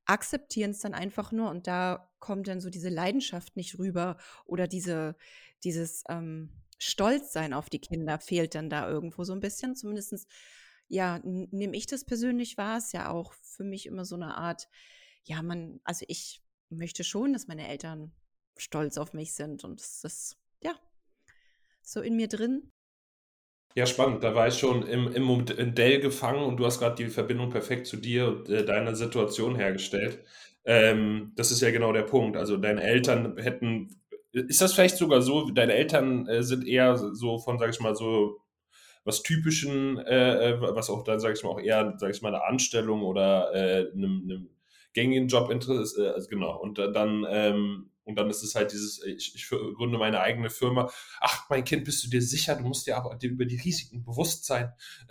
akzeptieren 0.07 0.71
es 0.73 0.81
dann 0.81 0.95
einfach 0.95 1.33
nur 1.33 1.51
und 1.51 1.67
da 1.67 2.11
kommt 2.21 2.49
dann 2.49 2.61
so 2.61 2.71
diese 2.71 2.89
Leidenschaft 2.91 3.57
nicht 3.57 3.79
rüber 3.79 4.17
oder 4.47 4.69
diese, 4.69 5.17
dieses, 5.65 6.05
ähm, 6.09 6.51
Stolzsein 6.79 7.55
auf 7.55 7.71
die 7.71 7.81
Kinder 7.81 8.19
fehlt 8.21 8.55
dann 8.55 8.69
da 8.71 8.89
irgendwo 8.89 9.25
so 9.25 9.33
ein 9.33 9.41
bisschen. 9.41 9.77
Zumindest, 9.77 10.27
ja, 10.89 11.21
nehme 11.25 11.77
ich 11.77 11.87
das 11.87 12.05
persönlich 12.05 12.59
wahr. 12.59 12.79
Ist 12.79 12.93
ja 12.93 13.11
auch 13.11 13.33
für 13.33 13.65
mich 13.65 13.87
immer 13.87 14.05
so 14.05 14.15
eine 14.17 14.37
Art, 14.37 14.69
ja, 15.25 15.43
man, 15.43 15.81
also 15.85 16.05
ich 16.09 16.43
möchte 16.69 17.03
schon, 17.05 17.33
dass 17.33 17.49
meine 17.49 17.67
Eltern 17.69 18.13
stolz 18.57 18.99
auf 18.99 19.13
mich 19.13 19.33
sind 19.33 19.65
und 19.65 19.81
das 19.81 20.05
ist, 20.05 20.37
ja, 20.63 20.75
so 21.83 22.01
in 22.01 22.17
mir 22.17 22.29
drin. 22.29 22.71
Ja, 23.75 23.85
spannend. 23.85 24.25
Da 24.25 24.35
war 24.35 24.49
ich 24.49 24.59
schon 24.59 24.87
im, 24.87 25.13
im 25.13 25.23
Modell 25.23 26.01
gefangen 26.01 26.43
und 26.43 26.57
du 26.57 26.65
hast 26.65 26.79
gerade 26.79 26.97
die 26.97 27.11
Verbindung 27.11 27.51
perfekt 27.51 27.87
zu 27.87 27.99
dir 27.99 28.29
und 28.29 28.49
äh, 28.49 28.65
deiner 28.65 28.97
Situation 28.97 29.55
hergestellt. 29.55 30.25
Ähm, 30.65 31.33
das 31.37 31.51
ist 31.51 31.61
ja 31.61 31.71
genau 31.71 31.93
der 31.93 32.03
Punkt. 32.03 32.39
Also 32.39 32.57
deine 32.57 32.83
Eltern 32.83 33.37
hätten 33.37 34.01
ist 34.37 34.61
das 34.61 34.75
vielleicht 34.75 34.97
sogar 34.97 35.23
so, 35.23 35.51
deine 35.51 35.75
Eltern 35.75 36.27
äh, 36.29 36.43
sind 36.43 36.67
eher 36.67 36.97
so 36.97 37.39
von, 37.39 37.59
sag 37.59 37.71
ich 37.71 37.81
mal, 37.81 37.97
so 37.97 38.41
was 39.05 39.23
typischen, 39.23 39.99
äh, 39.99 40.51
äh 40.51 40.61
was 40.61 40.91
auch 40.91 41.05
dann, 41.05 41.21
sag 41.21 41.35
ich 41.35 41.43
mal, 41.43 41.51
auch 41.51 41.61
eher, 41.61 41.95
sag 41.99 42.11
ich 42.11 42.23
mal, 42.23 42.35
eine 42.35 42.45
Anstellung 42.45 43.03
oder 43.03 43.55
äh, 43.55 43.91
einem, 43.93 44.23
einem 44.25 44.51
gängigen 44.93 45.29
Job 45.29 45.51
interessiert, 45.51 46.07
äh, 46.07 46.11
also 46.11 46.29
genau, 46.29 46.59
und 46.61 46.79
dann, 46.79 47.27
ähm, 47.29 47.91
und 48.07 48.15
dann 48.15 48.31
ist 48.31 48.45
es 48.45 48.55
halt 48.55 48.73
dieses, 48.73 49.03
ich, 49.05 49.35
ich 49.35 49.49
gründe 49.49 49.99
meine 49.99 50.21
eigene 50.21 50.49
Firma. 50.49 50.89
Ach, 51.21 51.51
mein 51.51 51.65
Kind, 51.65 51.85
bist 51.85 52.05
du 52.05 52.09
dir 52.09 52.23
sicher? 52.23 52.55
Du 52.55 52.63
musst 52.63 52.87
dir 52.87 52.97
aber 52.97 53.19
über 53.21 53.45
die 53.45 53.57
Risiken 53.57 54.05
bewusst 54.05 54.47
sein. 54.47 54.73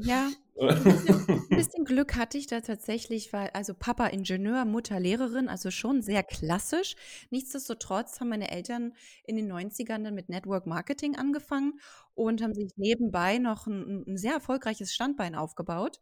ja, 0.00 0.30
ein 0.60 0.82
bisschen, 0.82 1.28
ein 1.28 1.48
bisschen, 1.48 1.84
Glück 1.84 2.16
hatte 2.16 2.38
ich 2.38 2.48
da 2.48 2.60
tatsächlich, 2.60 3.32
weil 3.32 3.50
also 3.50 3.72
Papa 3.72 4.08
Ingenieur, 4.08 4.64
Mutter 4.64 4.98
Lehrerin, 4.98 5.48
also 5.48 5.70
schon 5.70 6.02
sehr 6.02 6.24
klassisch. 6.24 6.96
Nichtsdestotrotz 7.30 8.18
haben 8.18 8.30
meine 8.30 8.50
Eltern 8.50 8.92
in 9.24 9.36
den 9.36 9.50
90ern 9.50 10.02
dann 10.02 10.14
mit 10.14 10.28
Network 10.28 10.66
Marketing 10.66 11.14
angefangen 11.14 11.78
und 12.14 12.42
haben 12.42 12.54
sich 12.54 12.72
nebenbei 12.74 13.38
noch 13.38 13.68
ein, 13.68 14.04
ein 14.08 14.16
sehr 14.16 14.34
erfolgreiches 14.34 14.92
Standbein 14.92 15.36
aufgebaut. 15.36 16.00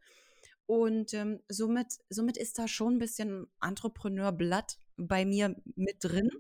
Und 0.64 1.12
ähm, 1.12 1.40
somit, 1.48 1.98
somit 2.08 2.38
ist 2.38 2.58
da 2.58 2.68
schon 2.68 2.94
ein 2.94 2.98
bisschen 2.98 3.48
Entrepreneurblatt 3.60 4.78
bei 4.96 5.24
mir 5.24 5.56
mit 5.76 5.96
drin, 6.00 6.30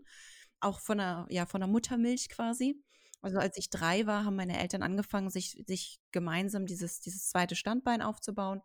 auch 0.60 0.80
von 0.80 0.98
der, 0.98 1.26
ja, 1.30 1.46
von 1.46 1.60
der 1.60 1.68
Muttermilch 1.68 2.28
quasi. 2.28 2.82
Also 3.20 3.38
als 3.38 3.56
ich 3.56 3.70
drei 3.70 4.06
war, 4.06 4.24
haben 4.24 4.36
meine 4.36 4.58
Eltern 4.60 4.82
angefangen, 4.82 5.30
sich, 5.30 5.62
sich 5.66 6.00
gemeinsam 6.10 6.66
dieses, 6.66 7.00
dieses 7.00 7.28
zweite 7.28 7.54
Standbein 7.54 8.02
aufzubauen. 8.02 8.62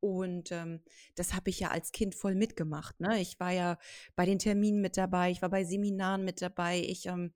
Und 0.00 0.52
ähm, 0.52 0.82
das 1.14 1.32
habe 1.32 1.48
ich 1.48 1.60
ja 1.60 1.70
als 1.70 1.92
Kind 1.92 2.14
voll 2.14 2.34
mitgemacht. 2.34 3.00
Ne? 3.00 3.20
Ich 3.20 3.40
war 3.40 3.52
ja 3.52 3.78
bei 4.16 4.26
den 4.26 4.38
Terminen 4.38 4.80
mit 4.82 4.96
dabei, 4.96 5.30
ich 5.30 5.40
war 5.40 5.48
bei 5.48 5.64
Seminaren 5.64 6.24
mit 6.24 6.42
dabei, 6.42 6.80
ich 6.80 7.06
ähm, 7.06 7.32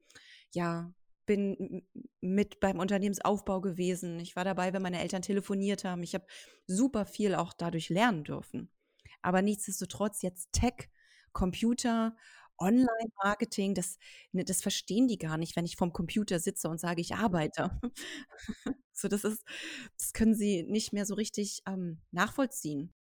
ja, 0.52 0.92
bin 1.24 1.86
mit 2.20 2.58
beim 2.58 2.78
Unternehmensaufbau 2.78 3.60
gewesen. 3.60 4.18
Ich 4.18 4.34
war 4.34 4.44
dabei, 4.44 4.72
wenn 4.72 4.82
meine 4.82 5.00
Eltern 5.00 5.22
telefoniert 5.22 5.84
haben. 5.84 6.02
Ich 6.02 6.14
habe 6.14 6.26
super 6.66 7.06
viel 7.06 7.34
auch 7.34 7.52
dadurch 7.52 7.88
lernen 7.90 8.24
dürfen. 8.24 8.70
Aber 9.22 9.42
nichtsdestotrotz 9.42 10.22
jetzt 10.22 10.52
Tech, 10.52 10.88
Computer 11.32 12.16
Online-Marketing, 12.58 13.74
das, 13.74 13.98
ne, 14.32 14.44
das 14.44 14.60
verstehen 14.60 15.08
die 15.08 15.18
gar 15.18 15.38
nicht, 15.38 15.56
wenn 15.56 15.64
ich 15.64 15.76
vorm 15.76 15.92
Computer 15.92 16.38
sitze 16.38 16.68
und 16.68 16.80
sage, 16.80 17.00
ich 17.00 17.14
arbeite. 17.14 17.70
so, 18.92 19.08
das 19.08 19.24
ist, 19.24 19.44
das 19.96 20.12
können 20.12 20.34
sie 20.34 20.64
nicht 20.64 20.92
mehr 20.92 21.06
so 21.06 21.14
richtig 21.14 21.62
ähm, 21.66 22.00
nachvollziehen. 22.10 22.92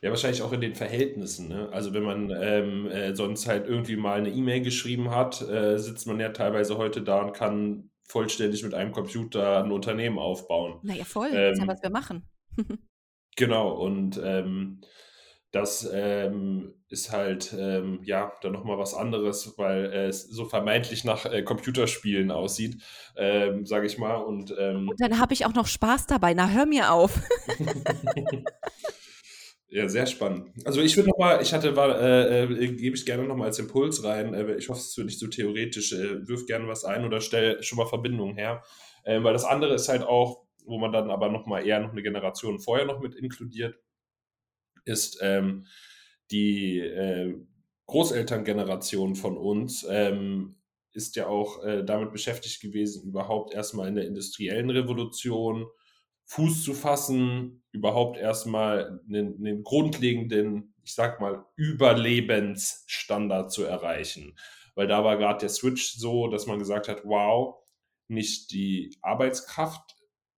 Ja, 0.00 0.10
wahrscheinlich 0.10 0.42
auch 0.42 0.52
in 0.52 0.60
den 0.60 0.74
Verhältnissen. 0.74 1.48
Ne? 1.48 1.68
Also 1.70 1.92
wenn 1.92 2.02
man 2.02 2.30
ähm, 2.30 2.86
äh, 2.86 3.14
sonst 3.14 3.46
halt 3.46 3.66
irgendwie 3.66 3.96
mal 3.96 4.18
eine 4.18 4.30
E-Mail 4.30 4.62
geschrieben 4.62 5.10
hat, 5.10 5.42
äh, 5.42 5.78
sitzt 5.78 6.06
man 6.06 6.18
ja 6.18 6.30
teilweise 6.30 6.78
heute 6.78 7.02
da 7.02 7.20
und 7.22 7.34
kann 7.34 7.90
vollständig 8.04 8.62
mit 8.62 8.74
einem 8.74 8.92
Computer 8.92 9.62
ein 9.62 9.70
Unternehmen 9.70 10.18
aufbauen. 10.18 10.80
Naja, 10.82 11.04
voll. 11.04 11.28
Ähm, 11.28 11.34
das 11.34 11.52
ist 11.52 11.60
ja, 11.60 11.66
was 11.66 11.82
wir 11.82 11.90
machen. 11.90 12.26
genau. 13.36 13.72
Und 13.72 14.20
ähm, 14.22 14.80
das 15.52 15.88
ähm, 15.92 16.74
ist 16.88 17.12
halt 17.12 17.54
ähm, 17.56 18.00
ja 18.04 18.32
dann 18.40 18.52
nochmal 18.52 18.78
was 18.78 18.94
anderes, 18.94 19.54
weil 19.58 19.84
es 19.84 20.22
so 20.22 20.46
vermeintlich 20.46 21.04
nach 21.04 21.26
äh, 21.26 21.42
Computerspielen 21.42 22.30
aussieht, 22.30 22.82
ähm, 23.16 23.66
sage 23.66 23.86
ich 23.86 23.98
mal. 23.98 24.16
Und, 24.16 24.54
ähm 24.58 24.88
und 24.88 24.98
dann 24.98 25.20
habe 25.20 25.34
ich 25.34 25.44
auch 25.44 25.52
noch 25.52 25.66
Spaß 25.66 26.06
dabei. 26.06 26.32
Na, 26.32 26.48
hör 26.48 26.64
mir 26.64 26.90
auf. 26.90 27.20
ja, 29.68 29.90
sehr 29.90 30.06
spannend. 30.06 30.48
Also 30.64 30.80
ich 30.80 30.96
würde 30.96 31.10
nochmal, 31.10 31.42
ich 31.42 31.52
hatte, 31.52 31.76
war, 31.76 32.00
äh, 32.00 32.44
äh, 32.44 32.72
gebe 32.72 32.96
ich 32.96 33.04
gerne 33.04 33.24
nochmal 33.24 33.48
als 33.48 33.58
Impuls 33.58 34.02
rein. 34.04 34.32
Äh, 34.32 34.54
ich 34.54 34.70
hoffe, 34.70 34.80
es 34.80 34.96
wird 34.96 35.06
nicht 35.06 35.18
so 35.18 35.26
theoretisch. 35.26 35.92
Äh, 35.92 36.26
wirf 36.26 36.46
gerne 36.46 36.66
was 36.66 36.84
ein 36.86 37.04
oder 37.04 37.20
stell 37.20 37.62
schon 37.62 37.76
mal 37.76 37.86
Verbindungen 37.86 38.38
her. 38.38 38.62
Ähm, 39.04 39.22
weil 39.22 39.34
das 39.34 39.44
andere 39.44 39.74
ist 39.74 39.90
halt 39.90 40.02
auch, 40.02 40.44
wo 40.64 40.78
man 40.78 40.92
dann 40.92 41.10
aber 41.10 41.28
nochmal 41.28 41.66
eher 41.66 41.80
noch 41.80 41.90
eine 41.90 42.02
Generation 42.02 42.58
vorher 42.58 42.86
noch 42.86 43.00
mit 43.00 43.14
inkludiert 43.14 43.74
ist 44.84 45.18
ähm, 45.20 45.66
die 46.30 46.80
äh, 46.80 47.34
Großelterngeneration 47.86 49.14
von 49.14 49.36
uns 49.36 49.86
ähm, 49.88 50.56
ist 50.92 51.16
ja 51.16 51.26
auch 51.26 51.64
äh, 51.64 51.84
damit 51.84 52.12
beschäftigt 52.12 52.60
gewesen, 52.60 53.08
überhaupt 53.08 53.54
erstmal 53.54 53.88
in 53.88 53.94
der 53.94 54.06
industriellen 54.06 54.70
Revolution 54.70 55.66
Fuß 56.26 56.64
zu 56.64 56.74
fassen, 56.74 57.62
überhaupt 57.72 58.16
erstmal 58.16 59.00
einen, 59.06 59.36
einen 59.36 59.62
grundlegenden, 59.62 60.74
ich 60.82 60.94
sag 60.94 61.20
mal, 61.20 61.44
Überlebensstandard 61.56 63.52
zu 63.52 63.64
erreichen. 63.64 64.38
Weil 64.74 64.86
da 64.86 65.04
war 65.04 65.18
gerade 65.18 65.40
der 65.40 65.48
Switch 65.50 65.92
so, 65.92 66.28
dass 66.28 66.46
man 66.46 66.58
gesagt 66.58 66.88
hat, 66.88 67.04
wow, 67.04 67.56
nicht 68.08 68.50
die 68.52 68.96
Arbeitskraft 69.02 69.96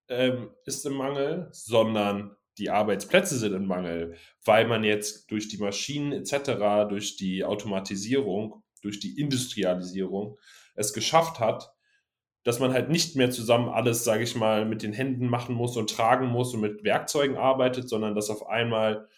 ähm, 0.08 0.50
ist 0.64 0.84
im 0.86 0.94
Mangel, 0.94 1.48
sondern 1.52 2.36
die 2.58 2.70
Arbeitsplätze 2.70 3.38
sind 3.38 3.54
im 3.54 3.66
Mangel, 3.66 4.16
weil 4.44 4.66
man 4.66 4.84
jetzt 4.84 5.30
durch 5.30 5.48
die 5.48 5.58
Maschinen 5.58 6.12
etc., 6.12 6.88
durch 6.88 7.16
die 7.16 7.44
Automatisierung, 7.44 8.62
durch 8.82 9.00
die 9.00 9.18
Industrialisierung 9.20 10.38
es 10.74 10.92
geschafft 10.92 11.40
hat, 11.40 11.72
dass 12.44 12.60
man 12.60 12.72
halt 12.72 12.90
nicht 12.90 13.16
mehr 13.16 13.30
zusammen 13.30 13.68
alles, 13.68 14.04
sage 14.04 14.22
ich 14.22 14.36
mal, 14.36 14.66
mit 14.66 14.82
den 14.82 14.92
Händen 14.92 15.28
machen 15.28 15.54
muss 15.54 15.76
und 15.76 15.90
tragen 15.90 16.26
muss 16.26 16.52
und 16.54 16.60
mit 16.60 16.84
Werkzeugen 16.84 17.36
arbeitet, 17.36 17.88
sondern 17.88 18.14
dass 18.14 18.30
auf 18.30 18.46
einmal, 18.46 19.08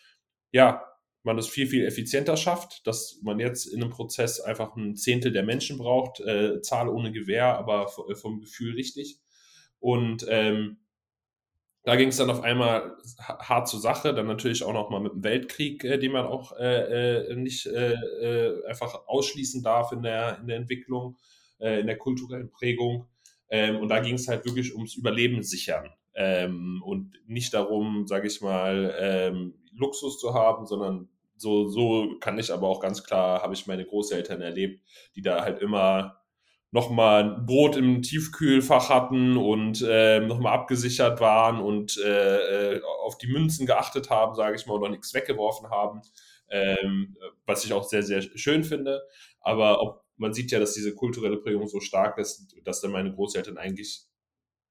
ja, 0.53 0.85
man 1.25 1.37
es 1.37 1.49
viel, 1.49 1.67
viel 1.67 1.85
effizienter 1.85 2.37
schafft, 2.37 2.87
dass 2.87 3.19
man 3.23 3.41
jetzt 3.41 3.67
in 3.67 3.83
einem 3.83 3.91
Prozess 3.91 4.41
einfach 4.41 4.77
ein 4.77 4.95
Zehntel 4.95 5.33
der 5.33 5.43
Menschen 5.43 5.77
braucht, 5.77 6.21
äh, 6.21 6.63
Zahl 6.63 6.89
ohne 6.89 7.11
Gewehr, 7.11 7.59
aber 7.59 7.89
vom 7.89 8.41
Gefühl 8.41 8.75
richtig. 8.75 9.19
Und 9.81 10.25
ähm, 10.29 10.79
da 11.87 11.95
ging 11.95 12.09
es 12.09 12.17
dann 12.17 12.31
auf 12.31 12.43
einmal 12.43 12.97
hart 13.17 13.69
zur 13.69 13.79
Sache, 13.79 14.13
dann 14.13 14.27
natürlich 14.27 14.65
auch 14.65 14.73
noch 14.73 14.91
mal 14.91 15.01
mit 15.01 15.13
dem 15.13 15.23
Weltkrieg, 15.23 15.85
äh, 15.85 15.99
den 15.99 16.11
man 16.11 16.27
auch 16.27 16.51
äh, 16.59 17.29
äh 17.29 17.37
nicht 17.37 17.67
äh, 17.67 17.93
äh, 17.93 18.67
einfach 18.67 19.07
ausschließen 19.07 19.63
darf 19.63 19.93
in 19.93 20.03
der, 20.03 20.41
in 20.41 20.49
der 20.49 20.57
Entwicklung, 20.57 21.17
äh, 21.61 21.79
in 21.79 21.87
der 21.87 21.97
kulturellen 21.97 22.51
Prägung. 22.51 23.07
Ähm, 23.51 23.77
und 23.77 23.89
da 23.89 24.01
ging 24.01 24.17
es 24.17 24.27
halt 24.27 24.45
wirklich 24.45 24.75
ums 24.75 24.97
Überleben 24.97 25.45
sichern 25.45 25.91
ähm, 26.17 26.83
und 26.85 27.13
nicht 27.29 27.55
darum, 27.55 28.09
sage 28.09 28.27
ich 28.27 28.41
mal, 28.41 28.93
ähm, 28.99 29.55
Luxus 29.73 30.19
zu 30.19 30.35
haben, 30.35 30.67
sondern 30.67 31.09
so, 31.37 31.69
so 31.69 32.17
kann 32.19 32.37
ich 32.37 32.53
aber 32.53 32.67
auch 32.67 32.81
ganz 32.81 33.05
klar, 33.05 33.43
habe 33.43 33.55
ich 33.55 33.69
meine 33.69 33.85
Großeltern 33.85 34.41
erlebt, 34.41 34.83
die 35.15 35.23
da 35.23 35.45
halt 35.45 35.61
immer 35.61 36.21
nochmal 36.77 37.25
ein 37.25 37.47
Brot 37.47 37.75
im 37.75 38.03
Tiefkühlfach 38.03 38.91
hatten 38.91 39.39
und 39.39 39.81
äh, 39.81 40.21
nochmal 40.21 40.53
abgesichert 40.53 41.21
waren 41.21 41.59
und 41.59 41.97
äh, 41.97 42.75
äh, 42.75 42.83
auf 43.03 43.17
die 43.17 43.29
Münzen 43.29 43.65
geachtet 43.65 44.11
haben, 44.11 44.35
sage 44.35 44.57
ich 44.57 44.67
mal, 44.67 44.75
oder 44.75 44.91
nichts 44.91 45.15
weggeworfen 45.15 45.71
haben, 45.71 46.03
ähm, 46.51 47.17
was 47.47 47.65
ich 47.65 47.73
auch 47.73 47.85
sehr, 47.89 48.03
sehr 48.03 48.21
schön 48.21 48.63
finde. 48.63 49.01
Aber 49.41 49.81
ob, 49.81 50.05
man 50.19 50.35
sieht 50.35 50.51
ja, 50.51 50.61
dass 50.61 50.75
diese 50.75 50.95
kulturelle 50.95 51.39
Prägung 51.39 51.67
so 51.67 51.81
stark 51.81 52.19
ist, 52.19 52.55
dass 52.63 52.83
dann 52.83 52.91
meine 52.91 53.11
Großeltern 53.11 53.57
eigentlich 53.57 54.03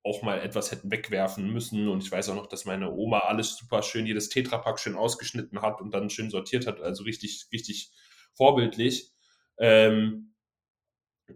auch 0.03 0.21
mal 0.21 0.39
etwas 0.41 0.71
hätten 0.71 0.91
wegwerfen 0.91 1.51
müssen. 1.51 1.87
Und 1.87 2.03
ich 2.03 2.11
weiß 2.11 2.29
auch 2.29 2.35
noch, 2.35 2.45
dass 2.45 2.65
meine 2.65 2.91
Oma 2.91 3.19
alles 3.21 3.57
super 3.57 3.81
schön, 3.81 4.05
jedes 4.05 4.29
Tetrapack 4.29 4.79
schön 4.79 4.95
ausgeschnitten 4.95 5.63
hat 5.63 5.81
und 5.81 5.91
dann 5.91 6.11
schön 6.11 6.29
sortiert 6.29 6.67
hat. 6.67 6.81
Also 6.81 7.03
richtig, 7.03 7.47
richtig 7.51 7.89
vorbildlich. 8.35 9.11
Ähm, 9.57 10.34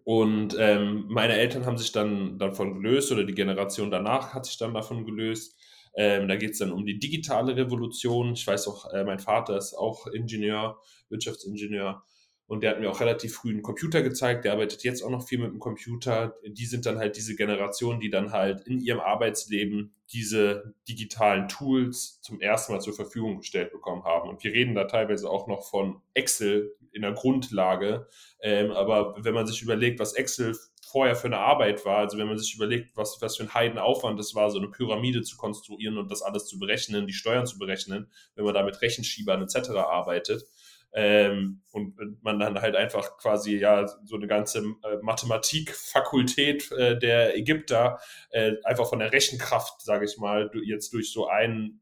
und 0.04 0.56
ähm, 0.60 1.06
meine 1.08 1.34
Eltern 1.34 1.66
haben 1.66 1.78
sich 1.78 1.92
dann 1.92 2.38
davon 2.38 2.82
gelöst 2.82 3.12
oder 3.12 3.24
die 3.24 3.34
Generation 3.34 3.90
danach 3.90 4.34
hat 4.34 4.46
sich 4.46 4.58
dann 4.58 4.74
davon 4.74 5.06
gelöst. 5.06 5.56
Ähm, 5.96 6.28
da 6.28 6.36
geht 6.36 6.52
es 6.52 6.60
dann 6.60 6.72
um 6.72 6.86
die 6.86 7.00
digitale 7.00 7.56
Revolution. 7.56 8.34
Ich 8.34 8.46
weiß 8.46 8.68
auch, 8.68 8.94
äh, 8.94 9.04
mein 9.04 9.20
Vater 9.20 9.58
ist 9.58 9.74
auch 9.74 10.06
Ingenieur, 10.08 10.80
Wirtschaftsingenieur. 11.10 12.04
Und 12.46 12.64
der 12.64 12.72
hat 12.72 12.80
mir 12.80 12.90
auch 12.90 13.00
relativ 13.00 13.36
früh 13.36 13.50
einen 13.50 13.62
Computer 13.62 14.02
gezeigt. 14.02 14.46
Der 14.46 14.54
arbeitet 14.54 14.84
jetzt 14.84 15.04
auch 15.04 15.10
noch 15.10 15.28
viel 15.28 15.40
mit 15.40 15.52
dem 15.52 15.60
Computer. 15.60 16.36
Die 16.48 16.66
sind 16.66 16.86
dann 16.86 16.98
halt 16.98 17.16
diese 17.16 17.36
Generation, 17.36 18.00
die 18.00 18.10
dann 18.10 18.32
halt 18.32 18.62
in 18.68 18.80
ihrem 18.80 19.00
Arbeitsleben 19.00 19.94
diese 20.12 20.74
digitalen 20.88 21.48
Tools 21.48 22.20
zum 22.22 22.42
ersten 22.42 22.74
Mal 22.74 22.82
zur 22.82 22.94
Verfügung 22.94 23.38
gestellt 23.38 23.72
bekommen 23.72 24.04
haben. 24.04 24.30
Und 24.30 24.44
wir 24.44 24.52
reden 24.54 24.76
da 24.76 24.86
teilweise 24.86 25.30
auch 25.30 25.48
noch 25.48 25.70
von 25.70 26.02
Excel 26.14 26.76
in 26.92 27.04
der 27.04 27.14
Grundlage. 27.14 28.08
Ähm, 28.42 28.72
aber 28.72 29.16
wenn 29.24 29.34
man 29.34 29.46
sich 29.46 29.62
überlegt, 29.62 30.00
was 30.00 30.14
Excel 30.14 30.58
vorher 30.82 31.16
für 31.16 31.28
eine 31.28 31.38
Arbeit 31.38 31.86
war, 31.86 32.00
also 32.00 32.18
wenn 32.18 32.28
man 32.28 32.40
sich 32.40 32.56
überlegt, 32.56 32.98
was, 32.98 33.22
was 33.22 33.38
für 33.38 33.44
ein 33.44 33.54
Heidenaufwand 33.54 34.20
es 34.20 34.34
war, 34.34 34.50
so 34.50 34.58
eine 34.58 34.70
Pyramide 34.70 35.22
zu 35.22 35.38
konstruieren 35.38 35.98
und 35.98 36.10
das 36.10 36.24
alles 36.24 36.48
zu 36.48 36.58
berechnen, 36.58 37.06
die 37.06 37.14
Steuern 37.14 37.46
zu 37.46 37.60
berechnen, 37.60 38.10
wenn 38.36 38.46
man 38.46 38.56
da 38.56 38.64
mit 38.64 38.82
Rechenschiebern 38.82 39.44
etc. 39.44 39.70
arbeitet, 39.70 40.46
ähm, 40.94 41.62
und 41.72 41.96
man 42.24 42.40
dann 42.40 42.62
halt 42.62 42.76
einfach 42.76 43.18
quasi 43.18 43.58
ja 43.58 43.88
so 43.88 44.16
eine 44.16 44.28
ganze 44.28 44.60
äh, 44.60 44.98
Mathematikfakultät 45.02 46.72
äh, 46.72 46.98
der 46.98 47.38
Ägypter 47.38 48.00
äh, 48.32 48.54
einfach 48.64 48.90
von 48.90 49.00
der 49.00 49.12
Rechenkraft, 49.12 49.82
sage 49.82 50.06
ich 50.06 50.18
mal, 50.18 50.50
jetzt 50.66 50.94
durch 50.94 51.12
so 51.12 51.28
einen 51.28 51.82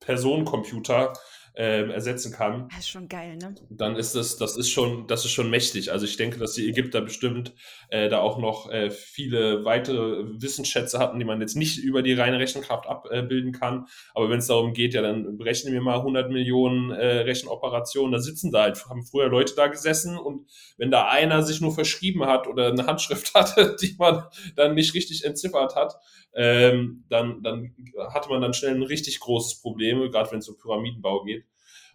Personencomputer 0.00 1.12
äh, 1.54 1.90
ersetzen 1.90 2.32
kann. 2.32 2.68
Das 2.68 2.80
ist 2.80 2.88
schon 2.88 3.08
geil, 3.08 3.36
ne? 3.36 3.54
Dann 3.68 3.96
ist 3.96 4.14
das, 4.14 4.36
das 4.36 4.56
ist 4.56 4.70
schon, 4.70 5.06
das 5.06 5.24
ist 5.24 5.32
schon 5.32 5.50
mächtig. 5.50 5.92
Also 5.92 6.06
ich 6.06 6.16
denke, 6.16 6.38
dass 6.38 6.54
die 6.54 6.68
Ägypter 6.68 7.00
bestimmt 7.00 7.54
äh, 7.90 8.08
da 8.08 8.20
auch 8.20 8.38
noch 8.38 8.70
äh, 8.70 8.90
viele 8.90 9.64
weitere 9.64 10.24
Wissensschätze 10.40 10.98
hatten, 10.98 11.18
die 11.18 11.24
man 11.24 11.40
jetzt 11.40 11.56
nicht 11.56 11.78
über 11.78 12.02
die 12.02 12.14
reine 12.14 12.38
Rechenkraft 12.38 12.86
abbilden 12.86 13.52
kann. 13.52 13.86
Aber 14.14 14.30
wenn 14.30 14.38
es 14.38 14.46
darum 14.46 14.72
geht, 14.72 14.94
ja, 14.94 15.02
dann 15.02 15.36
berechnen 15.36 15.74
wir 15.74 15.82
mal 15.82 15.98
100 15.98 16.30
Millionen 16.30 16.90
äh, 16.90 17.18
Rechenoperationen. 17.20 18.12
Da 18.12 18.18
sitzen 18.18 18.50
da 18.50 18.62
halt, 18.62 18.84
haben 18.86 19.04
früher 19.04 19.28
Leute 19.28 19.54
da 19.54 19.66
gesessen 19.66 20.16
und 20.16 20.50
wenn 20.78 20.90
da 20.90 21.08
einer 21.08 21.42
sich 21.42 21.60
nur 21.60 21.74
verschrieben 21.74 22.24
hat 22.26 22.46
oder 22.46 22.68
eine 22.68 22.86
Handschrift 22.86 23.34
hatte, 23.34 23.76
die 23.80 23.94
man 23.98 24.24
dann 24.56 24.74
nicht 24.74 24.94
richtig 24.94 25.24
entziffert 25.24 25.76
hat, 25.76 25.96
ähm, 26.34 27.04
dann, 27.08 27.42
dann 27.42 27.74
hatte 28.12 28.30
man 28.30 28.40
dann 28.40 28.54
schnell 28.54 28.74
ein 28.74 28.82
richtig 28.82 29.20
großes 29.20 29.60
Problem, 29.60 30.10
gerade 30.10 30.30
wenn 30.32 30.38
es 30.38 30.48
um 30.48 30.56
Pyramidenbau 30.56 31.24
geht. 31.24 31.44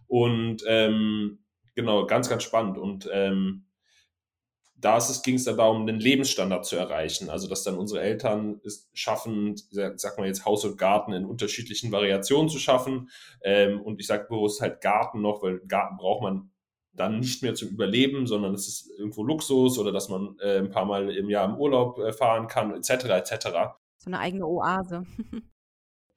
Und 0.07 0.63
ähm, 0.67 1.39
genau, 1.75 2.05
ganz, 2.05 2.29
ganz 2.29 2.43
spannend. 2.43 2.77
Und 2.77 3.09
ähm, 3.11 3.65
da 4.79 4.99
ging 5.23 5.35
es 5.35 5.45
dann 5.45 5.57
darum, 5.57 5.87
den 5.87 5.99
Lebensstandard 5.99 6.65
zu 6.65 6.75
erreichen. 6.75 7.29
Also, 7.29 7.47
dass 7.47 7.63
dann 7.63 7.77
unsere 7.77 8.01
Eltern 8.01 8.61
es 8.63 8.89
schaffen, 8.93 9.55
sag 9.71 10.17
mal 10.17 10.27
jetzt 10.27 10.45
Haus 10.45 10.65
und 10.65 10.77
Garten 10.77 11.13
in 11.13 11.25
unterschiedlichen 11.25 11.91
Variationen 11.91 12.49
zu 12.49 12.59
schaffen. 12.59 13.09
Ähm, 13.41 13.81
und 13.81 13.99
ich 13.99 14.07
sage 14.07 14.27
bewusst 14.29 14.61
halt 14.61 14.81
Garten 14.81 15.21
noch, 15.21 15.41
weil 15.41 15.59
Garten 15.67 15.97
braucht 15.97 16.21
man 16.21 16.51
dann 16.93 17.19
nicht 17.19 17.43
mehr 17.43 17.53
zum 17.53 17.69
Überleben, 17.69 18.27
sondern 18.27 18.53
es 18.53 18.67
ist 18.67 18.91
irgendwo 18.97 19.23
Luxus 19.23 19.77
oder 19.77 19.91
dass 19.91 20.09
man 20.09 20.35
äh, 20.41 20.57
ein 20.57 20.69
paar 20.69 20.85
Mal 20.85 21.15
im 21.15 21.29
Jahr 21.29 21.45
im 21.45 21.55
Urlaub 21.55 21.99
äh, 21.99 22.11
fahren 22.11 22.47
kann, 22.47 22.73
etc. 22.73 23.05
etc. 23.05 23.47
So 23.97 24.07
eine 24.07 24.19
eigene 24.19 24.45
Oase. 24.45 25.05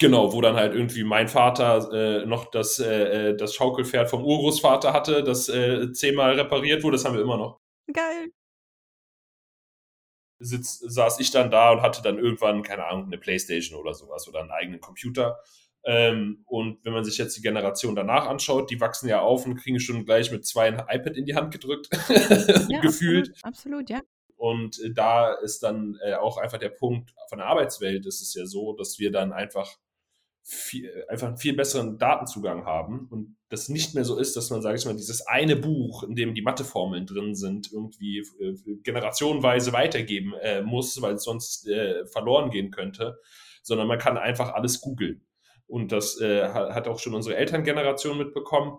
Genau, 0.00 0.32
wo 0.32 0.40
dann 0.40 0.56
halt 0.56 0.74
irgendwie 0.74 1.04
mein 1.04 1.28
Vater 1.28 1.92
äh, 1.92 2.26
noch 2.26 2.50
das, 2.50 2.78
äh, 2.78 3.30
äh, 3.30 3.36
das 3.36 3.54
Schaukelpferd 3.54 4.08
vom 4.08 4.24
Urgroßvater 4.24 4.94
hatte, 4.94 5.22
das 5.22 5.50
äh, 5.50 5.92
zehnmal 5.92 6.40
repariert 6.40 6.82
wurde, 6.82 6.96
das 6.96 7.04
haben 7.04 7.16
wir 7.16 7.22
immer 7.22 7.36
noch. 7.36 7.60
Geil. 7.92 8.30
Sitz, 10.38 10.78
saß 10.78 11.20
ich 11.20 11.30
dann 11.30 11.50
da 11.50 11.72
und 11.72 11.82
hatte 11.82 12.00
dann 12.00 12.18
irgendwann, 12.18 12.62
keine 12.62 12.86
Ahnung, 12.86 13.04
eine 13.04 13.18
Playstation 13.18 13.78
oder 13.78 13.92
sowas 13.92 14.26
oder 14.26 14.40
einen 14.40 14.50
eigenen 14.50 14.80
Computer. 14.80 15.38
Ähm, 15.84 16.44
und 16.46 16.82
wenn 16.82 16.94
man 16.94 17.04
sich 17.04 17.18
jetzt 17.18 17.36
die 17.36 17.42
Generation 17.42 17.94
danach 17.94 18.26
anschaut, 18.26 18.70
die 18.70 18.80
wachsen 18.80 19.06
ja 19.06 19.20
auf 19.20 19.44
und 19.44 19.56
kriegen 19.56 19.80
schon 19.80 20.06
gleich 20.06 20.32
mit 20.32 20.46
zwei 20.46 20.68
ein 20.68 20.78
iPad 20.78 21.18
in 21.18 21.26
die 21.26 21.34
Hand 21.34 21.52
gedrückt, 21.52 21.90
ja, 22.68 22.80
gefühlt. 22.80 23.32
Absolut, 23.42 23.86
absolut, 23.86 23.90
ja. 23.90 24.00
Und 24.36 24.80
äh, 24.80 24.94
da 24.94 25.34
ist 25.34 25.62
dann 25.62 25.98
äh, 26.02 26.14
auch 26.14 26.38
einfach 26.38 26.56
der 26.56 26.70
Punkt 26.70 27.14
von 27.28 27.36
der 27.36 27.48
Arbeitswelt, 27.48 28.06
ist 28.06 28.22
es 28.22 28.32
ja 28.32 28.46
so, 28.46 28.74
dass 28.74 28.98
wir 28.98 29.12
dann 29.12 29.34
einfach 29.34 29.76
viel, 30.42 31.04
einfach 31.08 31.28
einen 31.28 31.36
viel 31.36 31.54
besseren 31.54 31.98
Datenzugang 31.98 32.64
haben 32.64 33.06
und 33.10 33.36
das 33.50 33.68
nicht 33.68 33.94
mehr 33.94 34.04
so 34.04 34.18
ist, 34.18 34.36
dass 34.36 34.50
man, 34.50 34.62
sage 34.62 34.78
ich 34.78 34.84
mal, 34.84 34.96
dieses 34.96 35.26
eine 35.26 35.56
Buch, 35.56 36.02
in 36.02 36.14
dem 36.14 36.34
die 36.34 36.42
Matheformeln 36.42 37.06
drin 37.06 37.34
sind, 37.34 37.70
irgendwie 37.72 38.18
äh, 38.40 38.54
generationenweise 38.82 39.72
weitergeben 39.72 40.34
äh, 40.40 40.62
muss, 40.62 41.00
weil 41.02 41.14
es 41.14 41.24
sonst 41.24 41.68
äh, 41.68 42.06
verloren 42.06 42.50
gehen 42.50 42.70
könnte, 42.70 43.18
sondern 43.62 43.88
man 43.88 43.98
kann 43.98 44.18
einfach 44.18 44.54
alles 44.54 44.80
googeln. 44.80 45.26
Und 45.66 45.92
das 45.92 46.20
äh, 46.20 46.48
hat 46.48 46.88
auch 46.88 46.98
schon 46.98 47.14
unsere 47.14 47.36
Elterngeneration 47.36 48.18
mitbekommen. 48.18 48.78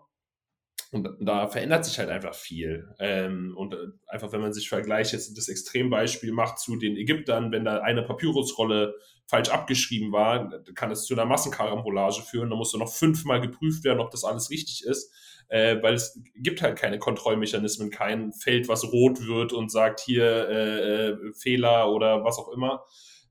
Und 0.91 1.07
da 1.21 1.47
verändert 1.47 1.85
sich 1.85 1.99
halt 1.99 2.09
einfach 2.09 2.35
viel. 2.35 2.93
Ähm, 2.99 3.53
und 3.55 3.73
äh, 3.73 3.77
einfach, 4.07 4.33
wenn 4.33 4.41
man 4.41 4.51
sich 4.51 4.67
vergleicht, 4.67 5.13
jetzt 5.13 5.37
das 5.37 5.47
Extrembeispiel 5.47 6.33
macht 6.33 6.59
zu 6.59 6.75
den 6.75 6.97
Ägyptern, 6.97 7.53
wenn 7.53 7.63
da 7.63 7.79
eine 7.79 8.03
Papyrusrolle 8.03 8.95
falsch 9.25 9.49
abgeschrieben 9.49 10.11
war, 10.11 10.51
kann 10.75 10.91
es 10.91 11.05
zu 11.05 11.13
einer 11.13 11.23
Massenkarambolage 11.23 12.21
führen. 12.23 12.49
Da 12.49 12.57
muss 12.57 12.73
noch 12.73 12.91
fünfmal 12.91 13.39
geprüft 13.39 13.85
werden, 13.85 14.01
ob 14.01 14.11
das 14.11 14.25
alles 14.25 14.49
richtig 14.49 14.83
ist. 14.83 15.13
Äh, 15.47 15.81
weil 15.81 15.93
es 15.93 16.19
gibt 16.35 16.61
halt 16.61 16.77
keine 16.77 16.99
Kontrollmechanismen, 16.99 17.89
kein 17.89 18.33
Feld, 18.33 18.67
was 18.67 18.91
rot 18.91 19.25
wird 19.25 19.53
und 19.53 19.71
sagt 19.71 20.01
hier 20.01 20.49
äh, 20.49 21.07
äh, 21.09 21.33
Fehler 21.33 21.89
oder 21.91 22.25
was 22.25 22.37
auch 22.37 22.49
immer. 22.49 22.83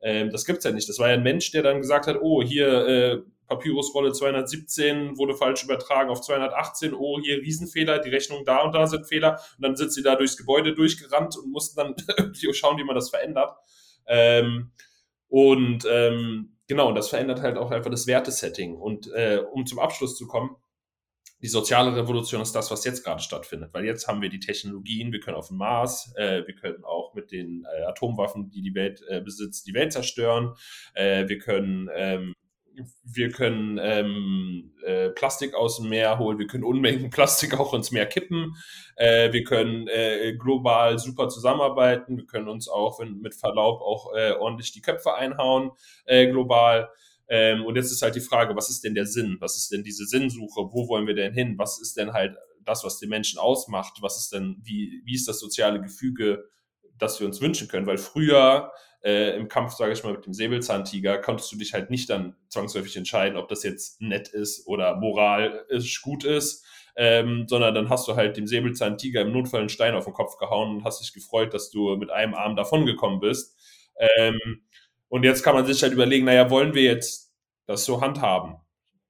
Ähm, 0.02 0.30
das 0.30 0.46
gibt's 0.46 0.64
ja 0.64 0.70
nicht. 0.70 0.88
Das 0.88 0.98
war 0.98 1.08
ja 1.08 1.14
ein 1.14 1.22
Mensch, 1.22 1.50
der 1.50 1.62
dann 1.62 1.80
gesagt 1.80 2.06
hat, 2.06 2.18
oh, 2.20 2.42
hier 2.42 2.86
äh, 2.86 3.18
Papyrusrolle 3.50 4.12
217 4.12 5.18
wurde 5.18 5.34
falsch 5.34 5.64
übertragen 5.64 6.08
auf 6.08 6.20
218. 6.20 6.94
Oh, 6.94 7.18
hier 7.20 7.38
Riesenfehler, 7.38 7.98
die 7.98 8.08
Rechnung 8.08 8.44
da 8.44 8.62
und 8.62 8.72
da 8.72 8.86
sind 8.86 9.08
Fehler. 9.08 9.40
Und 9.56 9.62
dann 9.64 9.76
sind 9.76 9.92
sie 9.92 10.04
da 10.04 10.14
durchs 10.14 10.36
Gebäude 10.36 10.72
durchgerannt 10.72 11.36
und 11.36 11.50
mussten 11.50 11.76
dann 11.76 12.34
schauen, 12.54 12.78
wie 12.78 12.84
man 12.84 12.94
das 12.94 13.10
verändert. 13.10 13.52
Ähm, 14.06 14.70
und 15.26 15.84
ähm, 15.90 16.58
genau, 16.68 16.92
das 16.92 17.08
verändert 17.08 17.42
halt 17.42 17.58
auch 17.58 17.72
einfach 17.72 17.90
das 17.90 18.06
Wertesetting. 18.06 18.76
Und 18.76 19.12
äh, 19.12 19.42
um 19.52 19.66
zum 19.66 19.80
Abschluss 19.80 20.16
zu 20.16 20.28
kommen, 20.28 20.54
die 21.42 21.48
soziale 21.48 21.96
Revolution 21.96 22.42
ist 22.42 22.52
das, 22.52 22.70
was 22.70 22.84
jetzt 22.84 23.02
gerade 23.02 23.20
stattfindet, 23.20 23.70
weil 23.72 23.84
jetzt 23.84 24.06
haben 24.06 24.22
wir 24.22 24.28
die 24.28 24.40
Technologien, 24.40 25.10
wir 25.10 25.20
können 25.20 25.38
auf 25.38 25.48
dem 25.48 25.56
Mars, 25.56 26.12
äh, 26.16 26.46
wir 26.46 26.54
können 26.54 26.84
auch 26.84 27.14
mit 27.14 27.32
den 27.32 27.64
äh, 27.64 27.84
Atomwaffen, 27.84 28.50
die 28.50 28.62
die 28.62 28.74
Welt 28.74 29.02
äh, 29.08 29.20
besitzt, 29.20 29.66
die 29.66 29.74
Welt 29.74 29.92
zerstören, 29.92 30.54
äh, 30.94 31.26
wir 31.28 31.38
können 31.38 31.88
ähm, 31.94 32.34
wir 33.04 33.30
können 33.30 33.78
ähm, 33.82 34.72
äh, 34.84 35.10
Plastik 35.10 35.54
aus 35.54 35.78
dem 35.78 35.88
Meer 35.88 36.18
holen, 36.18 36.38
wir 36.38 36.46
können 36.46 36.64
Unmengen 36.64 37.10
Plastik 37.10 37.58
auch 37.58 37.74
ins 37.74 37.90
Meer 37.90 38.06
kippen, 38.06 38.56
äh, 38.96 39.32
wir 39.32 39.44
können 39.44 39.88
äh, 39.88 40.34
global 40.38 40.98
super 40.98 41.28
zusammenarbeiten, 41.28 42.16
wir 42.16 42.26
können 42.26 42.48
uns 42.48 42.68
auch 42.68 43.00
wenn, 43.00 43.20
mit 43.20 43.34
Verlaub 43.34 43.80
auch 43.80 44.14
äh, 44.14 44.32
ordentlich 44.32 44.72
die 44.72 44.82
Köpfe 44.82 45.14
einhauen 45.14 45.72
äh, 46.04 46.28
global. 46.28 46.90
Ähm, 47.28 47.64
und 47.64 47.76
jetzt 47.76 47.92
ist 47.92 48.02
halt 48.02 48.16
die 48.16 48.20
Frage, 48.20 48.56
was 48.56 48.70
ist 48.70 48.82
denn 48.82 48.94
der 48.94 49.06
Sinn? 49.06 49.36
Was 49.40 49.56
ist 49.56 49.70
denn 49.70 49.84
diese 49.84 50.04
Sinnsuche? 50.04 50.72
Wo 50.72 50.88
wollen 50.88 51.06
wir 51.06 51.14
denn 51.14 51.32
hin? 51.32 51.54
Was 51.58 51.80
ist 51.80 51.96
denn 51.96 52.12
halt 52.12 52.36
das, 52.64 52.82
was 52.84 52.98
den 52.98 53.08
Menschen 53.08 53.38
ausmacht? 53.38 53.98
Was 54.00 54.18
ist 54.18 54.32
denn, 54.32 54.56
wie, 54.62 55.00
wie 55.04 55.14
ist 55.14 55.28
das 55.28 55.38
soziale 55.38 55.80
Gefüge, 55.80 56.44
das 56.98 57.20
wir 57.20 57.26
uns 57.26 57.40
wünschen 57.40 57.68
können? 57.68 57.86
Weil 57.86 57.98
früher 57.98 58.72
äh, 59.02 59.36
im 59.36 59.48
Kampf, 59.48 59.74
sage 59.74 59.92
ich 59.92 60.04
mal, 60.04 60.12
mit 60.12 60.26
dem 60.26 60.34
Säbelzahntiger, 60.34 61.18
konntest 61.18 61.50
du 61.52 61.56
dich 61.56 61.72
halt 61.72 61.90
nicht 61.90 62.10
dann 62.10 62.36
zwangsläufig 62.48 62.96
entscheiden, 62.96 63.38
ob 63.38 63.48
das 63.48 63.62
jetzt 63.62 64.00
nett 64.00 64.28
ist 64.28 64.66
oder 64.66 64.96
moralisch 64.96 66.02
gut 66.02 66.24
ist, 66.24 66.64
ähm, 66.96 67.46
sondern 67.48 67.74
dann 67.74 67.88
hast 67.88 68.08
du 68.08 68.16
halt 68.16 68.36
dem 68.36 68.46
Säbelzahntiger 68.46 69.22
im 69.22 69.32
Notfall 69.32 69.60
einen 69.60 69.68
Stein 69.68 69.94
auf 69.94 70.04
den 70.04 70.12
Kopf 70.14 70.36
gehauen 70.36 70.76
und 70.76 70.84
hast 70.84 71.00
dich 71.00 71.12
gefreut, 71.12 71.54
dass 71.54 71.70
du 71.70 71.96
mit 71.96 72.10
einem 72.10 72.34
Arm 72.34 72.56
davongekommen 72.56 73.20
bist. 73.20 73.56
Ähm, 74.18 74.62
und 75.08 75.24
jetzt 75.24 75.42
kann 75.42 75.54
man 75.54 75.66
sich 75.66 75.82
halt 75.82 75.92
überlegen, 75.92 76.26
naja, 76.26 76.50
wollen 76.50 76.74
wir 76.74 76.82
jetzt 76.82 77.34
das 77.66 77.84
so 77.84 78.00
handhaben? 78.00 78.56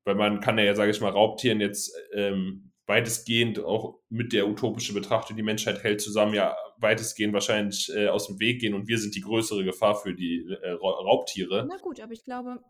Weil 0.05 0.15
man 0.15 0.41
kann 0.41 0.59
ja, 0.59 0.75
sage 0.75 0.91
ich 0.91 1.01
mal, 1.01 1.11
Raubtieren 1.11 1.61
jetzt 1.61 1.95
ähm, 2.15 2.73
weitestgehend 2.87 3.63
auch 3.63 3.99
mit 4.09 4.33
der 4.33 4.49
utopischen 4.49 4.95
Betrachtung, 4.95 5.37
die 5.37 5.43
Menschheit 5.43 5.83
hält 5.83 6.01
zusammen, 6.01 6.35
ja 6.35 6.57
weitestgehend 6.81 7.33
wahrscheinlich 7.33 7.91
äh, 7.95 8.09
aus 8.09 8.27
dem 8.27 8.41
Weg 8.41 8.61
gehen 8.61 8.75
und 8.75 8.89
wir 8.89 8.99
sind 8.99 9.15
die 9.15 9.21
größere 9.21 9.65
Gefahr 9.65 9.95
für 9.95 10.15
die 10.15 10.47
äh, 10.49 10.71
Raubtiere. 10.73 11.67
Na 11.69 11.77
gut, 11.79 12.01
aber 12.01 12.13
ich 12.13 12.25
glaube, 12.25 12.63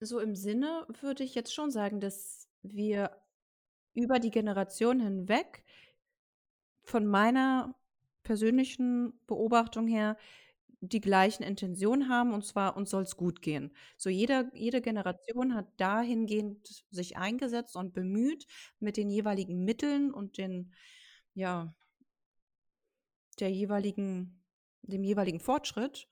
so 0.00 0.18
im 0.18 0.34
Sinne 0.34 0.86
würde 1.00 1.24
ich 1.24 1.34
jetzt 1.34 1.54
schon 1.54 1.70
sagen, 1.70 2.00
dass 2.00 2.48
wir 2.62 3.10
über 3.94 4.18
die 4.18 4.30
Generation 4.30 5.00
hinweg 5.00 5.64
von 6.84 7.06
meiner 7.06 7.74
persönlichen 8.22 9.12
Beobachtung 9.26 9.86
her 9.86 10.16
die 10.80 11.00
gleichen 11.00 11.42
Intentionen 11.42 12.08
haben 12.08 12.32
und 12.32 12.44
zwar 12.44 12.76
uns 12.76 12.90
soll 12.90 13.02
es 13.02 13.16
gut 13.16 13.42
gehen. 13.42 13.70
So 13.98 14.08
jeder, 14.08 14.50
jede 14.54 14.80
Generation 14.80 15.54
hat 15.54 15.68
dahingehend 15.78 16.84
sich 16.90 17.18
eingesetzt 17.18 17.76
und 17.76 17.92
bemüht, 17.92 18.46
mit 18.78 18.96
den 18.96 19.10
jeweiligen 19.10 19.64
Mitteln 19.64 20.12
und 20.12 20.38
den, 20.38 20.72
ja, 21.34 21.74
der 23.40 23.50
jeweiligen, 23.50 24.42
dem 24.82 25.04
jeweiligen 25.04 25.40
Fortschritt 25.40 26.08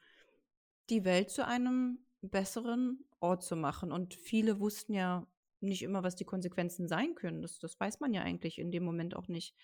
die 0.91 1.05
Welt 1.05 1.31
zu 1.31 1.47
einem 1.47 1.99
besseren 2.23 3.05
Ort 3.21 3.43
zu 3.43 3.57
machen. 3.57 3.93
Und 3.93 4.15
viele 4.15 4.61
wussten 4.61 4.95
ja 4.95 5.27
nicht 5.61 5.83
immer, 5.83 6.03
was 6.03 6.17
die 6.17 6.25
Konsequenzen 6.25 6.89
sein 6.89 7.15
können. 7.15 7.43
Das, 7.43 7.59
das 7.59 7.79
weiß 7.79 8.01
man 8.01 8.15
ja 8.15 8.23
eigentlich 8.23 8.59
in 8.59 8.71
dem 8.71 8.85
Moment 8.85 9.17
auch 9.17 9.29
nicht. 9.29 9.55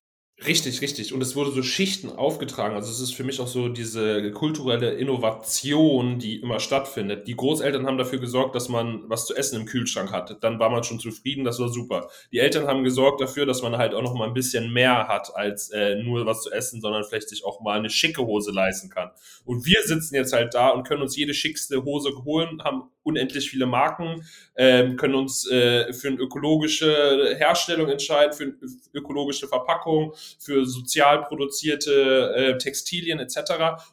Richtig, 0.43 0.81
richtig. 0.83 1.13
Und 1.15 1.23
es 1.23 1.37
wurde 1.37 1.53
so 1.53 1.63
Schichten 1.63 2.11
aufgetragen. 2.11 2.75
Also 2.75 2.91
es 2.91 2.99
ist 3.01 3.15
für 3.15 3.23
mich 3.23 3.41
auch 3.41 3.47
so 3.47 3.69
diese 3.69 4.33
kulturelle 4.33 4.91
Innovation, 4.95 6.19
die 6.19 6.41
immer 6.41 6.59
stattfindet. 6.59 7.29
Die 7.29 7.37
Großeltern 7.37 7.87
haben 7.87 7.99
dafür 7.99 8.19
gesorgt, 8.19 8.55
dass 8.57 8.69
man 8.69 9.09
was 9.09 9.27
zu 9.27 9.35
essen 9.37 9.61
im 9.61 9.65
Kühlschrank 9.67 10.11
hat. 10.11 10.43
Dann 10.43 10.59
war 10.59 10.71
man 10.71 10.83
schon 10.83 10.99
zufrieden, 10.99 11.45
das 11.45 11.61
war 11.61 11.69
super. 11.69 12.09
Die 12.33 12.41
Eltern 12.41 12.67
haben 12.67 12.83
gesorgt 12.83 13.21
dafür, 13.21 13.47
dass 13.47 13.63
man 13.63 13.77
halt 13.79 13.95
auch 13.95 14.03
noch 14.03 14.15
mal 14.15 14.27
ein 14.27 14.35
bisschen 14.35 14.73
mehr 14.73 15.07
hat 15.07 15.35
als 15.37 15.71
äh, 15.71 16.03
nur 16.03 16.27
was 16.27 16.43
zu 16.43 16.51
essen, 16.51 16.81
sondern 16.81 17.05
vielleicht 17.05 17.29
sich 17.29 17.45
auch 17.45 17.61
mal 17.61 17.79
eine 17.79 17.89
schicke 17.89 18.23
Hose 18.27 18.51
leisten 18.51 18.91
kann. 18.91 19.11
Und 19.45 19.65
wir 19.67 19.83
sitzen 19.85 20.17
jetzt 20.17 20.33
halt 20.33 20.53
da 20.55 20.71
und 20.71 20.83
können 20.87 21.03
uns 21.03 21.17
jede 21.17 21.33
schickste 21.33 21.85
Hose 21.85 22.11
holen, 22.25 22.61
haben 22.65 22.91
unendlich 23.05 23.49
viele 23.49 23.67
Marken, 23.67 24.27
ähm, 24.57 24.97
können 24.97 25.15
uns 25.15 25.49
äh, 25.49 25.93
für 25.93 26.09
eine 26.09 26.19
ökologische 26.19 27.37
Herstellung 27.39 27.89
entscheiden, 27.89 28.33
für 28.33 28.45
eine 28.45 28.57
ökologische 28.93 29.47
Verpackung, 29.47 30.15
für 30.39 30.65
sozial 30.65 31.23
produzierte 31.23 32.35
äh, 32.35 32.59
Textilien 32.59 33.21
etc. 33.21 33.39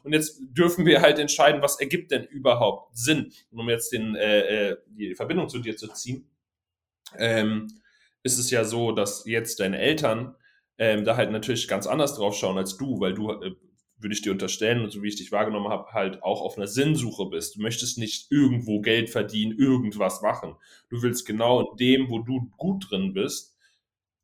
Und 0.02 0.12
jetzt 0.12 0.40
dürfen 0.40 0.84
wir 0.84 1.00
halt 1.00 1.18
entscheiden, 1.18 1.62
was 1.62 1.78
ergibt 1.78 2.10
denn 2.10 2.24
überhaupt 2.24 2.96
Sinn. 2.96 3.32
Um 3.52 3.68
jetzt 3.68 3.92
den, 3.92 4.16
äh, 4.16 4.70
äh 4.70 4.76
die 4.86 5.14
Verbindung 5.14 5.48
zu 5.48 5.58
dir 5.60 5.76
zu 5.76 5.88
ziehen, 5.88 6.28
ähm, 7.18 7.68
ist 8.22 8.38
es 8.38 8.50
ja 8.50 8.64
so, 8.64 8.92
dass 8.92 9.24
jetzt 9.26 9.60
deine 9.60 9.78
Eltern 9.78 10.34
ähm, 10.78 11.04
da 11.04 11.16
halt 11.16 11.30
natürlich 11.30 11.68
ganz 11.68 11.86
anders 11.86 12.16
drauf 12.16 12.34
schauen 12.34 12.58
als 12.58 12.76
du, 12.76 12.98
weil 13.00 13.14
du, 13.14 13.30
äh, 13.30 13.54
würde 14.02 14.14
ich 14.14 14.22
dir 14.22 14.32
unterstellen, 14.32 14.82
und 14.82 14.90
so 14.90 15.02
wie 15.02 15.08
ich 15.08 15.16
dich 15.16 15.32
wahrgenommen 15.32 15.68
habe, 15.68 15.92
halt 15.92 16.22
auch 16.22 16.42
auf 16.42 16.56
einer 16.56 16.66
Sinnsuche 16.66 17.26
bist. 17.26 17.56
Du 17.56 17.62
möchtest 17.62 17.98
nicht 17.98 18.30
irgendwo 18.30 18.80
Geld 18.80 19.10
verdienen, 19.10 19.58
irgendwas 19.58 20.22
machen. 20.22 20.56
Du 20.88 21.02
willst 21.02 21.26
genau 21.26 21.60
in 21.60 21.76
dem, 21.76 22.10
wo 22.10 22.18
du 22.18 22.50
gut 22.56 22.90
drin 22.90 23.12
bist, 23.12 23.56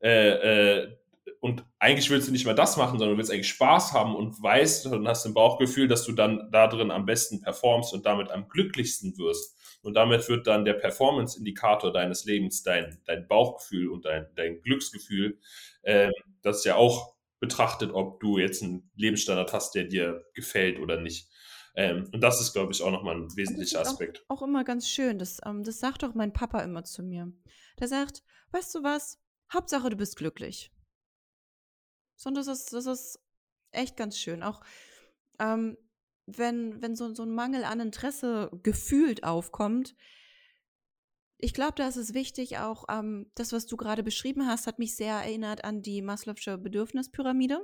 äh, 0.01 0.83
äh, 0.83 0.99
und 1.41 1.65
eigentlich 1.79 2.11
willst 2.11 2.27
du 2.29 2.33
nicht 2.33 2.47
mal 2.47 2.55
das 2.55 2.77
machen, 2.77 2.99
sondern 2.99 3.11
du 3.11 3.19
willst 3.19 3.31
eigentlich 3.31 3.49
Spaß 3.49 3.93
haben 3.93 4.17
und 4.17 4.43
weißt 4.43 4.87
und 4.87 5.07
hast 5.07 5.25
ein 5.25 5.35
Bauchgefühl, 5.35 5.87
dass 5.87 6.05
du 6.05 6.13
dann 6.13 6.49
da 6.51 6.67
drin 6.67 6.91
am 6.91 7.07
besten 7.07 7.41
performst 7.41 7.95
und 7.95 8.07
damit 8.07 8.31
am 8.31 8.49
glücklichsten 8.49 9.17
wirst. 9.19 9.57
Und 9.83 9.95
damit 9.95 10.29
wird 10.29 10.49
dann 10.49 10.65
der 10.65 10.75
Performance-Indikator 10.75 11.93
deines 11.93 12.25
Lebens 12.25 12.65
dein, 12.65 13.01
dein 13.07 13.29
Bauchgefühl 13.29 13.89
und 13.89 14.05
dein, 14.05 14.27
dein 14.35 14.61
Glücksgefühl, 14.63 15.39
äh, 15.83 16.11
das 16.43 16.65
ja 16.65 16.75
auch 16.75 17.15
betrachtet, 17.41 17.93
ob 17.93 18.21
du 18.21 18.39
jetzt 18.39 18.63
einen 18.63 18.91
Lebensstandard 18.97 19.53
hast, 19.53 19.75
der 19.75 19.85
dir 19.85 20.25
gefällt 20.35 20.79
oder 20.79 21.01
nicht. 21.01 21.29
Ähm, 21.75 22.09
und 22.13 22.21
das 22.21 22.41
ist, 22.41 22.53
glaube 22.53 22.73
ich, 22.73 22.83
auch 22.83 22.91
nochmal 22.91 23.17
ein 23.17 23.37
wesentlicher 23.37 23.81
Aspekt. 23.81 24.25
Auch, 24.29 24.39
auch, 24.39 24.47
immer 24.47 24.65
ganz 24.65 24.89
schön. 24.89 25.19
Das, 25.19 25.39
ähm, 25.45 25.63
das 25.63 25.79
sagt 25.79 26.03
auch 26.05 26.15
mein 26.15 26.33
Papa 26.33 26.61
immer 26.61 26.85
zu 26.85 27.03
mir. 27.03 27.33
Der 27.79 27.89
sagt, 27.89 28.25
weißt 28.51 28.75
du 28.75 28.83
was? 28.83 29.21
Hauptsache, 29.53 29.89
du 29.91 29.97
bist 29.97 30.17
glücklich. 30.17 30.73
So, 32.17 32.29
und 32.29 32.35
das 32.35 32.49
ist, 32.49 32.73
das 32.73 32.87
ist 32.87 33.21
echt 33.71 33.97
ganz 33.97 34.19
schön. 34.19 34.43
Auch 34.43 34.61
ähm, 35.39 35.79
wenn, 36.27 36.83
wenn 36.83 36.97
so, 36.97 37.15
so 37.15 37.23
ein 37.23 37.35
Mangel 37.35 37.65
an 37.65 37.81
Interesse 37.81 38.51
gefühlt 38.63 39.25
aufkommt, 39.25 39.95
ich 41.39 41.55
glaube, 41.55 41.75
da 41.77 41.89
ist 41.89 41.97
es 41.97 42.15
wichtig, 42.15 42.59
auch 42.59 42.85
ähm, 42.91 43.31
das, 43.35 43.53
was 43.53 43.67
du 43.67 43.77
gerade 43.77 44.03
beschrieben 44.03 44.47
hast, 44.47 44.67
hat 44.67 44.79
mich 44.79 44.97
sehr 44.97 45.15
erinnert 45.15 45.65
an 45.65 45.83
die 45.83 46.03
Maslow'sche 46.03 46.59
Bedürfnispyramide. 46.59 47.61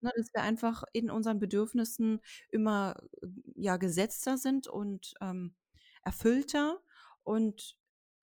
Ne, 0.00 0.12
dass 0.16 0.32
wir 0.32 0.42
einfach 0.42 0.84
in 0.92 1.10
unseren 1.10 1.40
Bedürfnissen 1.40 2.20
immer 2.50 2.94
ja 3.56 3.78
gesetzter 3.78 4.38
sind 4.38 4.68
und 4.68 5.14
ähm, 5.20 5.56
erfüllter. 6.04 6.80
Und 7.24 7.76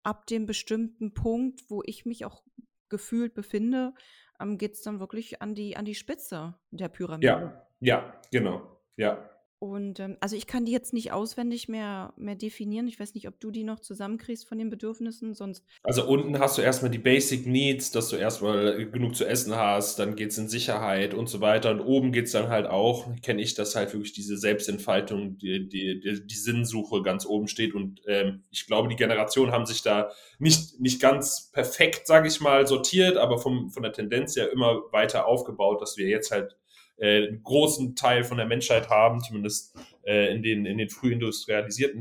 ab 0.03 0.27
dem 0.27 0.45
bestimmten 0.45 1.13
Punkt, 1.13 1.69
wo 1.69 1.81
ich 1.83 2.05
mich 2.05 2.23
auch 2.23 2.43
gefühlt 2.87 3.33
befinde, 3.33 3.93
ähm, 4.39 4.57
geht 4.57 4.75
es 4.75 4.81
dann 4.81 5.01
wirklich 5.01 5.41
an 5.41 5.55
die, 5.55 5.75
an 5.75 5.83
die 5.83 5.95
Spitze 5.95 6.57
der 6.71 6.87
Pyramide. 6.87 7.27
Ja, 7.27 7.67
ja, 7.79 8.21
genau. 8.31 8.79
Ja. 8.95 9.29
Und 9.59 9.99
ähm, 9.99 10.17
also 10.19 10.35
ich 10.35 10.45
kann 10.45 10.65
die 10.65 10.71
jetzt 10.71 10.93
nicht 10.93 11.11
auswendig 11.11 11.67
mehr, 11.67 12.13
mehr 12.15 12.35
definieren. 12.35 12.87
Ich 12.87 12.99
weiß 12.99 13.15
nicht, 13.15 13.27
ob 13.27 13.39
du 13.39 13.49
die 13.49 13.63
noch 13.63 13.79
zusammenkriegst 13.79 14.47
von 14.47 14.59
den 14.59 14.69
Bedürfnissen, 14.69 15.33
sonst. 15.33 15.65
Also 15.81 16.07
unten 16.07 16.37
hast 16.37 16.59
du 16.59 16.61
erstmal 16.61 16.91
die 16.91 16.99
Basic 16.99 17.47
Needs, 17.47 17.89
dass 17.89 18.09
du 18.09 18.17
erstmal 18.17 18.85
genug 18.91 19.15
zu 19.15 19.25
essen 19.25 19.55
hast, 19.55 19.97
dann 19.97 20.15
geht 20.15 20.29
es 20.29 20.37
in 20.37 20.47
Sicherheit 20.47 21.15
und 21.15 21.27
so 21.27 21.41
weiter. 21.41 21.71
Und 21.71 21.81
oben 21.81 22.11
geht 22.11 22.25
es 22.25 22.33
dann 22.33 22.49
halt 22.49 22.67
auch, 22.67 23.07
kenne 23.23 23.41
ich, 23.41 23.55
dass 23.55 23.75
halt 23.75 23.93
wirklich 23.93 24.13
diese 24.13 24.37
Selbstentfaltung, 24.37 25.39
die, 25.39 25.67
die, 25.67 25.99
die, 26.01 26.27
die 26.27 26.35
Sinnsuche 26.35 27.01
ganz 27.01 27.25
oben 27.25 27.47
steht. 27.47 27.73
Und 27.73 28.01
ähm, 28.05 28.43
ich 28.51 28.67
glaube, 28.67 28.89
die 28.89 28.95
Generationen 28.95 29.51
haben 29.51 29.65
sich 29.65 29.81
da 29.81 30.11
nicht, 30.37 30.79
nicht 30.79 31.01
ganz 31.01 31.49
perfekt, 31.51 32.05
sage 32.05 32.27
ich 32.27 32.39
mal, 32.41 32.67
sortiert, 32.67 33.17
aber 33.17 33.39
vom, 33.39 33.71
von 33.71 33.81
der 33.81 33.91
Tendenz 33.91 34.35
ja 34.35 34.45
immer 34.45 34.83
weiter 34.91 35.25
aufgebaut, 35.25 35.81
dass 35.81 35.97
wir 35.97 36.07
jetzt 36.07 36.29
halt 36.29 36.55
äh, 36.97 37.27
einen 37.27 37.43
großen 37.43 37.95
Teil 37.95 38.23
von 38.23 38.37
der 38.37 38.45
Menschheit 38.45 38.89
haben, 38.89 39.21
zumindest 39.21 39.77
äh, 40.05 40.33
in, 40.33 40.43
den, 40.43 40.65
in 40.65 40.77
den 40.77 40.89
früh 40.89 41.13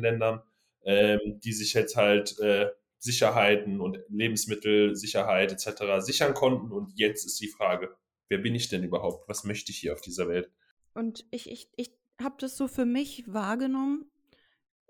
Ländern, 0.01 0.43
äh, 0.83 1.19
die 1.25 1.53
sich 1.53 1.75
jetzt 1.75 1.97
halt 1.97 2.39
äh, 2.41 2.69
Sicherheiten 2.99 3.81
und 3.81 3.99
Lebensmittelsicherheit 4.09 5.53
etc. 5.53 6.05
sichern 6.05 6.35
konnten. 6.35 6.73
Und 6.73 6.93
jetzt 6.97 7.25
ist 7.25 7.41
die 7.41 7.49
Frage, 7.49 7.95
wer 8.29 8.39
bin 8.39 8.55
ich 8.55 8.69
denn 8.69 8.83
überhaupt? 8.83 9.29
Was 9.29 9.45
möchte 9.45 9.71
ich 9.71 9.79
hier 9.79 9.93
auf 9.93 10.01
dieser 10.01 10.29
Welt? 10.29 10.51
Und 10.95 11.25
ich, 11.31 11.51
ich, 11.51 11.69
ich 11.77 11.91
habe 12.21 12.37
das 12.39 12.57
so 12.57 12.69
für 12.69 12.87
mich 12.87 13.25
wahrgenommen, 13.27 14.11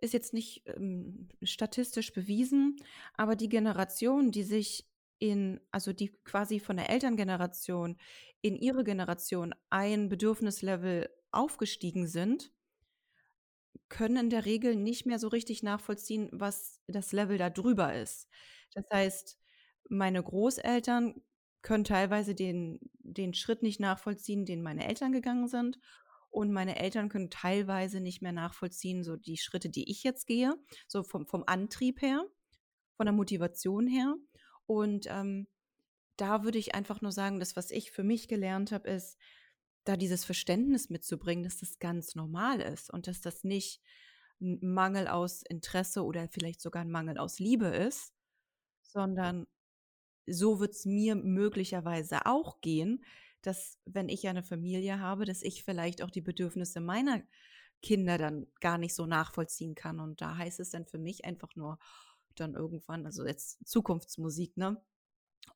ist 0.00 0.14
jetzt 0.14 0.34
nicht 0.34 0.62
ähm, 0.66 1.28
statistisch 1.42 2.12
bewiesen, 2.12 2.76
aber 3.14 3.34
die 3.34 3.48
Generation, 3.48 4.30
die 4.30 4.42
sich 4.42 4.86
in, 5.18 5.60
also 5.70 5.92
die 5.92 6.12
quasi 6.24 6.60
von 6.60 6.76
der 6.76 6.90
Elterngeneration 6.90 7.96
in 8.42 8.56
ihre 8.56 8.84
Generation 8.84 9.54
ein 9.70 10.08
Bedürfnislevel 10.08 11.08
aufgestiegen 11.30 12.06
sind, 12.06 12.52
können 13.88 14.16
in 14.16 14.30
der 14.30 14.44
Regel 14.44 14.76
nicht 14.76 15.06
mehr 15.06 15.18
so 15.18 15.28
richtig 15.28 15.62
nachvollziehen, 15.62 16.28
was 16.32 16.80
das 16.86 17.12
Level 17.12 17.38
da 17.38 17.50
drüber 17.50 17.94
ist. 17.94 18.28
Das 18.74 18.84
heißt, 18.92 19.38
meine 19.88 20.22
Großeltern 20.22 21.22
können 21.62 21.84
teilweise 21.84 22.34
den, 22.34 22.78
den 22.98 23.34
Schritt 23.34 23.62
nicht 23.62 23.80
nachvollziehen, 23.80 24.44
den 24.44 24.62
meine 24.62 24.86
Eltern 24.86 25.12
gegangen 25.12 25.48
sind. 25.48 25.78
Und 26.30 26.52
meine 26.52 26.76
Eltern 26.78 27.08
können 27.08 27.30
teilweise 27.30 28.00
nicht 28.00 28.20
mehr 28.22 28.32
nachvollziehen, 28.32 29.02
so 29.04 29.16
die 29.16 29.38
Schritte, 29.38 29.70
die 29.70 29.90
ich 29.90 30.02
jetzt 30.02 30.26
gehe, 30.26 30.54
so 30.86 31.02
vom, 31.02 31.26
vom 31.26 31.44
Antrieb 31.46 32.02
her, 32.02 32.22
von 32.96 33.06
der 33.06 33.14
Motivation 33.14 33.86
her. 33.86 34.14
Und 34.66 35.06
ähm, 35.08 35.46
da 36.16 36.44
würde 36.44 36.58
ich 36.58 36.74
einfach 36.74 37.00
nur 37.00 37.12
sagen, 37.12 37.40
das, 37.40 37.56
was 37.56 37.70
ich 37.70 37.90
für 37.90 38.04
mich 38.04 38.28
gelernt 38.28 38.72
habe, 38.72 38.88
ist, 38.88 39.18
da 39.84 39.96
dieses 39.96 40.24
Verständnis 40.24 40.90
mitzubringen, 40.90 41.44
dass 41.44 41.58
das 41.58 41.78
ganz 41.78 42.14
normal 42.14 42.60
ist 42.60 42.92
und 42.92 43.06
dass 43.06 43.20
das 43.20 43.44
nicht 43.44 43.80
ein 44.40 44.58
Mangel 44.60 45.08
aus 45.08 45.42
Interesse 45.42 46.04
oder 46.04 46.28
vielleicht 46.28 46.60
sogar 46.60 46.82
ein 46.82 46.90
Mangel 46.90 47.18
aus 47.18 47.38
Liebe 47.38 47.66
ist, 47.66 48.12
sondern 48.82 49.46
so 50.26 50.58
wird 50.60 50.72
es 50.72 50.84
mir 50.84 51.14
möglicherweise 51.14 52.26
auch 52.26 52.60
gehen, 52.60 53.04
dass 53.42 53.78
wenn 53.84 54.08
ich 54.08 54.26
eine 54.26 54.42
Familie 54.42 54.98
habe, 54.98 55.24
dass 55.24 55.42
ich 55.42 55.62
vielleicht 55.62 56.02
auch 56.02 56.10
die 56.10 56.20
Bedürfnisse 56.20 56.80
meiner 56.80 57.22
Kinder 57.82 58.18
dann 58.18 58.46
gar 58.60 58.78
nicht 58.78 58.94
so 58.94 59.06
nachvollziehen 59.06 59.74
kann. 59.74 60.00
Und 60.00 60.20
da 60.20 60.36
heißt 60.36 60.58
es 60.60 60.70
dann 60.70 60.86
für 60.86 60.98
mich 60.98 61.24
einfach 61.24 61.54
nur 61.54 61.78
dann 62.40 62.54
irgendwann, 62.54 63.06
also 63.06 63.26
jetzt 63.26 63.66
Zukunftsmusik, 63.66 64.56
ne? 64.56 64.80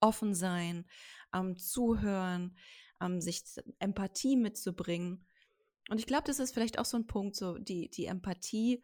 offen 0.01 0.35
sein, 0.35 0.87
ähm, 1.35 1.57
zuhören, 1.59 2.57
ähm, 3.01 3.21
sich 3.21 3.43
Empathie 3.79 4.37
mitzubringen. 4.37 5.27
Und 5.88 5.99
ich 5.99 6.07
glaube, 6.07 6.25
das 6.27 6.38
ist 6.38 6.53
vielleicht 6.53 6.79
auch 6.79 6.85
so 6.85 6.97
ein 6.97 7.07
Punkt, 7.07 7.37
so 7.37 7.59
die, 7.59 7.90
die 7.90 8.07
Empathie, 8.07 8.83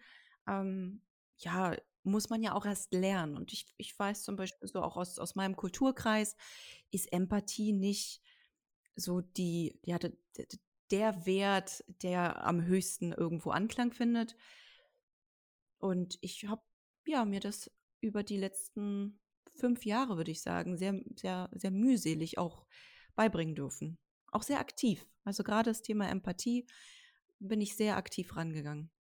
ähm, 0.49 1.03
ja, 1.39 1.77
muss 2.03 2.31
man 2.31 2.43
ja 2.43 2.55
auch 2.55 2.67
erst 2.67 2.93
lernen. 2.93 3.37
Und 3.37 3.53
ich, 3.53 3.75
ich 3.77 3.99
weiß 3.99 4.23
zum 4.23 4.37
Beispiel 4.37 4.69
so 4.69 4.83
auch 4.83 4.97
aus, 4.97 5.19
aus 5.19 5.35
meinem 5.35 5.57
Kulturkreis, 5.57 6.37
ist 6.91 7.13
Empathie 7.13 7.73
nicht 7.73 8.23
so 8.95 9.21
die, 9.21 9.79
ja, 9.83 9.99
der, 9.99 11.27
Wert, 11.27 11.85
der 12.03 12.45
am 12.47 12.65
höchsten 12.65 13.13
irgendwo 13.13 13.51
Anklang 13.51 13.93
findet. 13.93 14.37
Und 15.79 16.17
ich 16.21 16.47
habe 16.47 16.63
ja 17.05 17.25
mir 17.25 17.41
das 17.41 17.71
über 18.07 18.23
die 18.23 18.39
letzten 18.39 19.21
fünf 19.55 19.85
Jahre, 19.85 20.17
würde 20.17 20.31
ich 20.31 20.43
sagen, 20.43 20.77
sehr, 20.77 21.01
sehr, 21.17 21.51
sehr 21.53 21.71
mühselig 21.71 22.39
auch 22.39 22.67
beibringen 23.15 23.55
dürfen. 23.55 23.99
Auch 24.33 24.43
sehr 24.43 24.61
aktiv. 24.61 25.07
Also 25.25 25.43
gerade 25.43 25.71
das 25.71 25.83
Thema 25.83 26.09
Empathie 26.09 26.67
bin 27.39 27.61
ich 27.61 27.77
sehr 27.77 27.97
aktiv 27.97 28.37
rangegangen. 28.37 28.91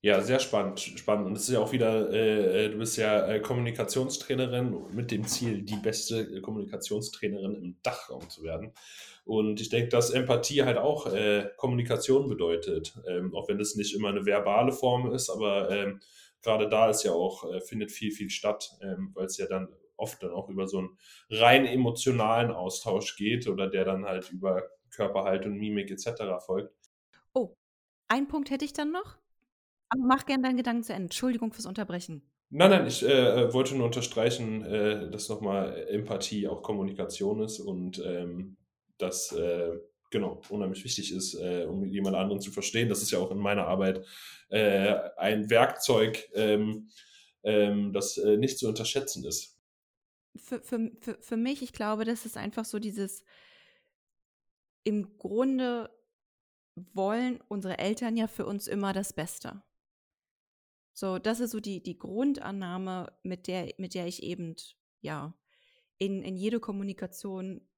Ja, 0.00 0.20
sehr 0.20 0.38
spannend, 0.38 0.78
spannend. 0.78 1.26
Und 1.26 1.32
es 1.32 1.42
ist 1.42 1.54
ja 1.54 1.58
auch 1.58 1.72
wieder, 1.72 2.12
äh, 2.12 2.66
äh, 2.66 2.70
du 2.70 2.78
bist 2.78 2.96
ja 2.96 3.26
äh, 3.26 3.40
Kommunikationstrainerin 3.40 4.94
mit 4.94 5.10
dem 5.10 5.24
Ziel, 5.26 5.62
die 5.62 5.74
beste 5.74 6.20
äh, 6.20 6.40
Kommunikationstrainerin 6.40 7.56
im 7.56 7.76
Dachraum 7.82 8.30
zu 8.30 8.44
werden. 8.44 8.72
Und 9.24 9.60
ich 9.60 9.70
denke, 9.70 9.88
dass 9.88 10.10
Empathie 10.10 10.62
halt 10.62 10.78
auch 10.78 11.12
äh, 11.12 11.50
Kommunikation 11.56 12.28
bedeutet, 12.28 12.94
ähm, 13.08 13.34
auch 13.34 13.48
wenn 13.48 13.58
das 13.58 13.74
nicht 13.74 13.92
immer 13.92 14.10
eine 14.10 14.24
verbale 14.24 14.70
Form 14.70 15.12
ist, 15.12 15.30
aber 15.30 15.68
ähm, 15.70 16.00
gerade 16.42 16.68
da 16.68 16.90
ist 16.90 17.02
ja 17.04 17.12
auch, 17.12 17.50
äh, 17.52 17.60
findet 17.60 17.90
viel, 17.90 18.10
viel 18.10 18.30
statt, 18.30 18.70
ähm, 18.82 19.10
weil 19.14 19.26
es 19.26 19.38
ja 19.38 19.46
dann 19.46 19.68
oft 19.96 20.22
dann 20.22 20.32
auch 20.32 20.48
über 20.48 20.66
so 20.66 20.78
einen 20.78 20.98
rein 21.30 21.66
emotionalen 21.66 22.52
Austausch 22.52 23.16
geht 23.16 23.48
oder 23.48 23.68
der 23.68 23.84
dann 23.84 24.04
halt 24.04 24.30
über 24.30 24.62
Körperhaltung, 24.90 25.56
Mimik 25.56 25.90
etc. 25.90 26.22
folgt. 26.44 26.72
Oh, 27.34 27.56
ein 28.08 28.28
Punkt 28.28 28.50
hätte 28.50 28.64
ich 28.64 28.72
dann 28.72 28.92
noch. 28.92 29.18
Aber 29.90 30.02
mach 30.06 30.26
gerne 30.26 30.42
deinen 30.42 30.56
Gedanken 30.56 30.82
zu 30.82 30.92
Ende. 30.92 31.04
Entschuldigung 31.04 31.52
fürs 31.52 31.66
Unterbrechen. 31.66 32.22
Nein, 32.50 32.70
nein, 32.70 32.86
ich 32.86 33.02
äh, 33.02 33.52
wollte 33.52 33.74
nur 33.76 33.86
unterstreichen, 33.86 34.64
äh, 34.64 35.10
dass 35.10 35.28
nochmal 35.28 35.86
Empathie 35.88 36.48
auch 36.48 36.62
Kommunikation 36.62 37.42
ist 37.42 37.60
und 37.60 38.02
ähm, 38.04 38.56
dass 38.96 39.32
äh, 39.32 39.78
genau, 40.10 40.40
unheimlich 40.48 40.84
wichtig 40.84 41.12
ist, 41.12 41.34
äh, 41.34 41.64
um 41.68 41.84
jemand 41.84 42.16
anderen 42.16 42.40
zu 42.40 42.50
verstehen. 42.50 42.88
Das 42.88 43.02
ist 43.02 43.10
ja 43.10 43.18
auch 43.18 43.30
in 43.30 43.38
meiner 43.38 43.66
Arbeit 43.66 44.04
äh, 44.48 44.94
ein 45.16 45.50
Werkzeug, 45.50 46.28
ähm, 46.34 46.90
ähm, 47.42 47.92
das 47.92 48.18
äh, 48.18 48.36
nicht 48.36 48.58
zu 48.58 48.68
unterschätzen 48.68 49.24
ist. 49.24 49.56
Für, 50.36 50.60
für, 50.60 50.90
für, 51.00 51.18
für 51.20 51.36
mich, 51.36 51.62
ich 51.62 51.72
glaube, 51.72 52.04
das 52.04 52.26
ist 52.26 52.36
einfach 52.36 52.64
so 52.64 52.78
dieses, 52.78 53.24
im 54.84 55.18
Grunde 55.18 55.90
wollen 56.94 57.40
unsere 57.48 57.78
Eltern 57.78 58.16
ja 58.16 58.28
für 58.28 58.46
uns 58.46 58.68
immer 58.68 58.92
das 58.92 59.12
Beste. 59.12 59.62
So, 60.92 61.18
das 61.18 61.40
ist 61.40 61.52
so 61.52 61.60
die, 61.60 61.82
die 61.82 61.98
Grundannahme, 61.98 63.12
mit 63.22 63.46
der, 63.46 63.72
mit 63.78 63.94
der 63.94 64.06
ich 64.06 64.22
eben, 64.22 64.56
ja, 65.00 65.34
in, 65.98 66.22
in 66.22 66.36
jede 66.36 66.60
Kommunikation 66.60 67.68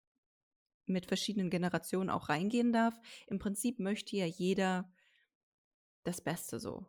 mit 0.90 1.06
verschiedenen 1.06 1.50
Generationen 1.50 2.10
auch 2.10 2.28
reingehen 2.28 2.72
darf. 2.72 2.98
Im 3.26 3.38
Prinzip 3.38 3.78
möchte 3.78 4.16
ja 4.16 4.26
jeder 4.26 4.92
das 6.04 6.20
Beste 6.20 6.58
so. 6.60 6.86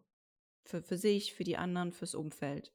Für, 0.64 0.82
für 0.82 0.98
sich, 0.98 1.34
für 1.34 1.44
die 1.44 1.58
anderen, 1.58 1.92
fürs 1.92 2.16
Umfeld. 2.16 2.72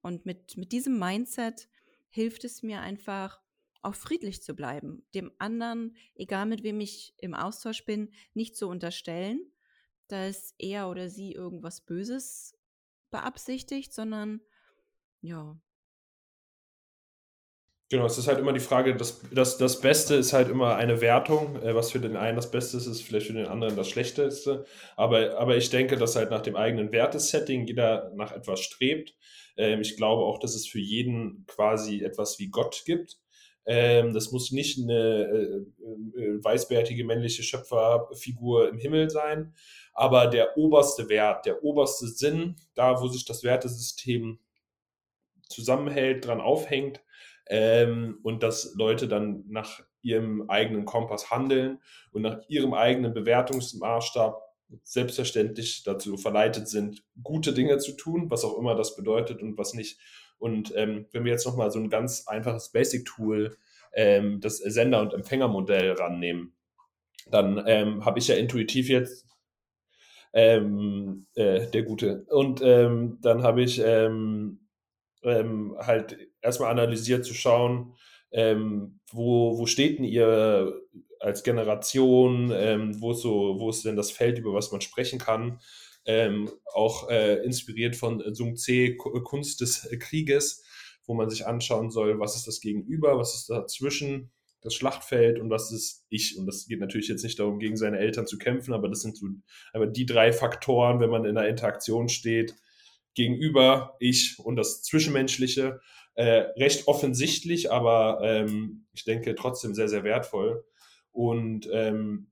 Und 0.00 0.26
mit, 0.26 0.56
mit 0.56 0.72
diesem 0.72 0.98
Mindset 0.98 1.68
hilft 2.10 2.44
es 2.44 2.62
mir 2.62 2.80
einfach, 2.80 3.40
auch 3.82 3.94
friedlich 3.94 4.42
zu 4.42 4.54
bleiben. 4.54 5.04
Dem 5.14 5.30
anderen, 5.38 5.96
egal 6.14 6.46
mit 6.46 6.62
wem 6.62 6.80
ich 6.80 7.14
im 7.18 7.34
Austausch 7.34 7.84
bin, 7.84 8.12
nicht 8.32 8.56
zu 8.56 8.68
unterstellen, 8.68 9.40
dass 10.08 10.54
er 10.58 10.88
oder 10.88 11.08
sie 11.08 11.32
irgendwas 11.32 11.80
Böses 11.82 12.56
beabsichtigt, 13.10 13.92
sondern 13.92 14.40
ja, 15.20 15.60
Genau, 17.94 18.06
es 18.06 18.18
ist 18.18 18.26
halt 18.26 18.40
immer 18.40 18.52
die 18.52 18.58
Frage, 18.58 18.96
das, 18.96 19.20
das, 19.30 19.56
das 19.56 19.80
Beste 19.80 20.16
ist 20.16 20.32
halt 20.32 20.48
immer 20.48 20.74
eine 20.74 21.00
Wertung. 21.00 21.62
Äh, 21.62 21.76
was 21.76 21.92
für 21.92 22.00
den 22.00 22.16
einen 22.16 22.34
das 22.34 22.50
Beste 22.50 22.76
ist, 22.76 22.86
ist 22.86 23.02
vielleicht 23.02 23.28
für 23.28 23.34
den 23.34 23.46
anderen 23.46 23.76
das 23.76 23.88
Schlechteste. 23.88 24.64
Aber, 24.96 25.38
aber 25.38 25.56
ich 25.56 25.70
denke, 25.70 25.96
dass 25.96 26.16
halt 26.16 26.28
nach 26.32 26.40
dem 26.40 26.56
eigenen 26.56 26.90
Wertesetting 26.90 27.68
jeder 27.68 28.10
nach 28.16 28.32
etwas 28.32 28.58
strebt. 28.62 29.14
Ähm, 29.56 29.80
ich 29.80 29.96
glaube 29.96 30.24
auch, 30.24 30.40
dass 30.40 30.56
es 30.56 30.66
für 30.66 30.80
jeden 30.80 31.44
quasi 31.46 32.02
etwas 32.02 32.40
wie 32.40 32.48
Gott 32.48 32.82
gibt. 32.84 33.20
Ähm, 33.64 34.12
das 34.12 34.32
muss 34.32 34.50
nicht 34.50 34.82
eine 34.82 35.62
äh, 36.16 36.20
äh, 36.20 36.42
weißbärtige 36.42 37.04
männliche 37.04 37.44
Schöpferfigur 37.44 38.70
im 38.70 38.78
Himmel 38.78 39.08
sein. 39.08 39.54
Aber 39.92 40.26
der 40.26 40.56
oberste 40.56 41.08
Wert, 41.08 41.46
der 41.46 41.62
oberste 41.62 42.08
Sinn, 42.08 42.56
da 42.74 43.00
wo 43.00 43.06
sich 43.06 43.24
das 43.24 43.44
Wertesystem 43.44 44.40
zusammenhält, 45.48 46.26
dran 46.26 46.40
aufhängt, 46.40 47.03
ähm, 47.46 48.18
und 48.22 48.42
dass 48.42 48.74
Leute 48.74 49.08
dann 49.08 49.44
nach 49.48 49.80
ihrem 50.02 50.48
eigenen 50.48 50.84
Kompass 50.84 51.30
handeln 51.30 51.80
und 52.12 52.22
nach 52.22 52.40
ihrem 52.48 52.74
eigenen 52.74 53.14
Bewertungsmaßstab 53.14 54.40
selbstverständlich 54.82 55.82
dazu 55.84 56.16
verleitet 56.16 56.68
sind, 56.68 57.02
gute 57.22 57.52
Dinge 57.52 57.78
zu 57.78 57.92
tun, 57.92 58.30
was 58.30 58.44
auch 58.44 58.58
immer 58.58 58.74
das 58.74 58.96
bedeutet 58.96 59.42
und 59.42 59.56
was 59.58 59.74
nicht. 59.74 59.98
Und 60.38 60.72
ähm, 60.76 61.06
wenn 61.12 61.24
wir 61.24 61.32
jetzt 61.32 61.46
nochmal 61.46 61.70
so 61.70 61.78
ein 61.78 61.90
ganz 61.90 62.26
einfaches 62.26 62.72
Basic-Tool, 62.72 63.56
ähm, 63.94 64.40
das 64.40 64.58
Sender- 64.58 65.00
und 65.00 65.14
Empfängermodell 65.14 65.92
rannehmen, 65.92 66.54
dann 67.30 67.62
ähm, 67.66 68.04
habe 68.04 68.18
ich 68.18 68.28
ja 68.28 68.34
intuitiv 68.34 68.88
jetzt 68.88 69.26
ähm, 70.32 71.26
äh, 71.34 71.70
der 71.70 71.82
Gute. 71.84 72.26
Und 72.28 72.60
ähm, 72.62 73.18
dann 73.22 73.42
habe 73.42 73.62
ich 73.62 73.80
ähm, 73.82 74.68
ähm, 75.22 75.76
halt 75.78 76.18
erstmal 76.44 76.70
analysiert 76.70 77.24
zu 77.24 77.34
schauen, 77.34 77.94
ähm, 78.30 79.00
wo, 79.10 79.58
wo 79.58 79.66
steht 79.66 79.98
denn 79.98 80.04
ihr 80.04 80.80
als 81.20 81.42
Generation, 81.42 82.52
ähm, 82.54 83.00
wo, 83.00 83.12
ist 83.12 83.22
so, 83.22 83.56
wo 83.58 83.70
ist 83.70 83.84
denn 83.84 83.96
das 83.96 84.10
Feld, 84.10 84.38
über 84.38 84.52
was 84.52 84.70
man 84.70 84.80
sprechen 84.80 85.18
kann, 85.18 85.60
ähm, 86.04 86.50
auch 86.74 87.08
äh, 87.08 87.42
inspiriert 87.44 87.96
von 87.96 88.22
Sung 88.34 88.56
C, 88.56 88.96
Kunst 88.96 89.60
des 89.62 89.88
Krieges, 90.00 90.62
wo 91.06 91.14
man 91.14 91.30
sich 91.30 91.46
anschauen 91.46 91.90
soll, 91.90 92.18
was 92.20 92.36
ist 92.36 92.46
das 92.46 92.60
Gegenüber, 92.60 93.18
was 93.18 93.34
ist 93.34 93.48
dazwischen, 93.48 94.30
das 94.60 94.74
Schlachtfeld 94.74 95.38
und 95.38 95.50
was 95.50 95.70
ist 95.72 96.04
ich. 96.08 96.38
Und 96.38 96.46
das 96.46 96.66
geht 96.66 96.80
natürlich 96.80 97.08
jetzt 97.08 97.22
nicht 97.22 97.38
darum, 97.38 97.58
gegen 97.58 97.76
seine 97.76 97.98
Eltern 97.98 98.26
zu 98.26 98.38
kämpfen, 98.38 98.74
aber 98.74 98.88
das 98.88 99.00
sind 99.00 99.16
so 99.16 99.26
aber 99.72 99.86
die 99.86 100.06
drei 100.06 100.32
Faktoren, 100.32 101.00
wenn 101.00 101.10
man 101.10 101.24
in 101.24 101.36
einer 101.36 101.48
Interaktion 101.48 102.08
steht, 102.08 102.54
gegenüber 103.14 103.96
ich 104.00 104.38
und 104.38 104.56
das 104.56 104.82
Zwischenmenschliche 104.82 105.80
äh, 106.14 106.46
recht 106.56 106.86
offensichtlich, 106.86 107.70
aber 107.70 108.20
ähm, 108.22 108.86
ich 108.92 109.04
denke 109.04 109.34
trotzdem 109.34 109.74
sehr, 109.74 109.88
sehr 109.88 110.04
wertvoll. 110.04 110.64
Und 111.12 111.68
ähm, 111.72 112.30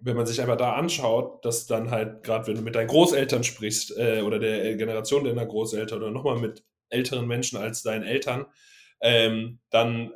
wenn 0.00 0.16
man 0.16 0.26
sich 0.26 0.40
einfach 0.40 0.56
da 0.56 0.74
anschaut, 0.74 1.44
dass 1.44 1.66
dann 1.66 1.90
halt, 1.90 2.22
gerade 2.24 2.46
wenn 2.46 2.56
du 2.56 2.62
mit 2.62 2.74
deinen 2.74 2.88
Großeltern 2.88 3.44
sprichst 3.44 3.96
äh, 3.96 4.20
oder 4.20 4.38
der 4.38 4.76
Generation 4.76 5.24
deiner 5.24 5.46
Großeltern 5.46 5.98
oder 5.98 6.10
nochmal 6.10 6.38
mit 6.38 6.64
älteren 6.90 7.26
Menschen 7.26 7.58
als 7.58 7.82
deinen 7.82 8.04
Eltern, 8.04 8.46
ähm, 9.00 9.60
dann 9.70 10.12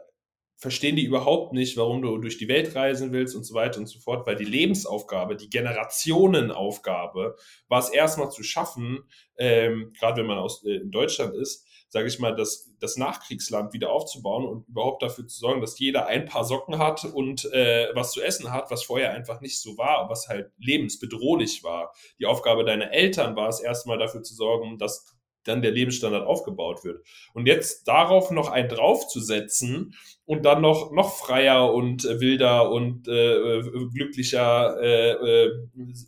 verstehen 0.56 0.96
die 0.96 1.04
überhaupt 1.04 1.52
nicht, 1.52 1.76
warum 1.76 2.02
du 2.02 2.18
durch 2.18 2.36
die 2.36 2.48
Welt 2.48 2.74
reisen 2.74 3.12
willst 3.12 3.36
und 3.36 3.44
so 3.44 3.54
weiter 3.54 3.78
und 3.78 3.86
so 3.86 4.00
fort, 4.00 4.26
weil 4.26 4.34
die 4.34 4.44
Lebensaufgabe, 4.44 5.36
die 5.36 5.48
Generationenaufgabe 5.48 7.36
war 7.68 7.78
es 7.78 7.90
erstmal 7.90 8.30
zu 8.30 8.42
schaffen, 8.42 9.04
ähm, 9.36 9.92
gerade 9.98 10.20
wenn 10.20 10.26
man 10.26 10.38
aus 10.38 10.64
äh, 10.64 10.76
in 10.76 10.90
Deutschland 10.90 11.34
ist, 11.34 11.67
sage 11.88 12.08
ich 12.08 12.18
mal, 12.18 12.34
das, 12.36 12.70
das 12.80 12.96
Nachkriegsland 12.96 13.72
wieder 13.72 13.90
aufzubauen 13.90 14.46
und 14.46 14.68
überhaupt 14.68 15.02
dafür 15.02 15.26
zu 15.26 15.38
sorgen, 15.38 15.60
dass 15.60 15.78
jeder 15.78 16.06
ein 16.06 16.26
paar 16.26 16.44
Socken 16.44 16.78
hat 16.78 17.04
und 17.04 17.50
äh, 17.52 17.88
was 17.94 18.12
zu 18.12 18.22
essen 18.22 18.52
hat, 18.52 18.70
was 18.70 18.84
vorher 18.84 19.12
einfach 19.12 19.40
nicht 19.40 19.60
so 19.60 19.78
war, 19.78 20.08
was 20.10 20.28
halt 20.28 20.52
lebensbedrohlich 20.58 21.64
war. 21.64 21.92
Die 22.18 22.26
Aufgabe 22.26 22.64
deiner 22.64 22.92
Eltern 22.92 23.36
war 23.36 23.48
es 23.48 23.60
erstmal 23.60 23.98
dafür 23.98 24.22
zu 24.22 24.34
sorgen, 24.34 24.78
dass 24.78 25.14
dann 25.44 25.62
der 25.62 25.70
Lebensstandard 25.70 26.26
aufgebaut 26.26 26.84
wird. 26.84 27.06
Und 27.32 27.46
jetzt 27.46 27.88
darauf 27.88 28.30
noch 28.30 28.50
einen 28.50 28.68
draufzusetzen 28.68 29.94
und 30.26 30.44
dann 30.44 30.60
noch, 30.60 30.92
noch 30.92 31.16
freier 31.16 31.72
und 31.72 32.04
äh, 32.04 32.20
wilder 32.20 32.70
und 32.70 33.08
äh, 33.08 33.58
äh 33.58 33.88
glücklicher, 33.94 34.76
äh, 34.80 35.12
äh, 35.12 35.50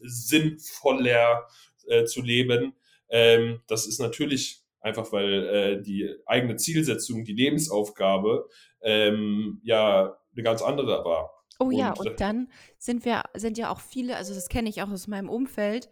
sinnvoller 0.03 1.47
äh, 1.87 2.05
zu 2.05 2.21
leben, 2.21 2.75
ähm, 3.11 3.61
das 3.67 3.87
ist 3.87 3.99
natürlich 3.99 4.60
einfach, 4.81 5.13
weil 5.13 5.83
die 5.83 6.09
eigene 6.27 6.57
Zielsetzung, 6.57 7.25
die 7.25 7.35
Lebensaufgabe, 7.35 8.49
ähm, 8.83 9.61
ja 9.63 10.17
eine 10.33 10.43
ganz 10.43 10.63
andere 10.63 11.05
war. 11.05 11.31
Oh 11.59 11.67
und, 11.67 11.73
ja, 11.73 11.93
und 11.93 12.21
dann 12.21 12.49
sind 12.79 13.05
wir, 13.05 13.23
sind 13.35 13.59
ja 13.59 13.71
auch 13.71 13.81
viele, 13.81 14.17
also 14.17 14.35
das 14.35 14.49
kenne 14.49 14.69
ich 14.71 14.83
auch 14.83 14.91
aus 14.91 15.07
meinem 15.07 15.29
Umfeld, 15.29 15.91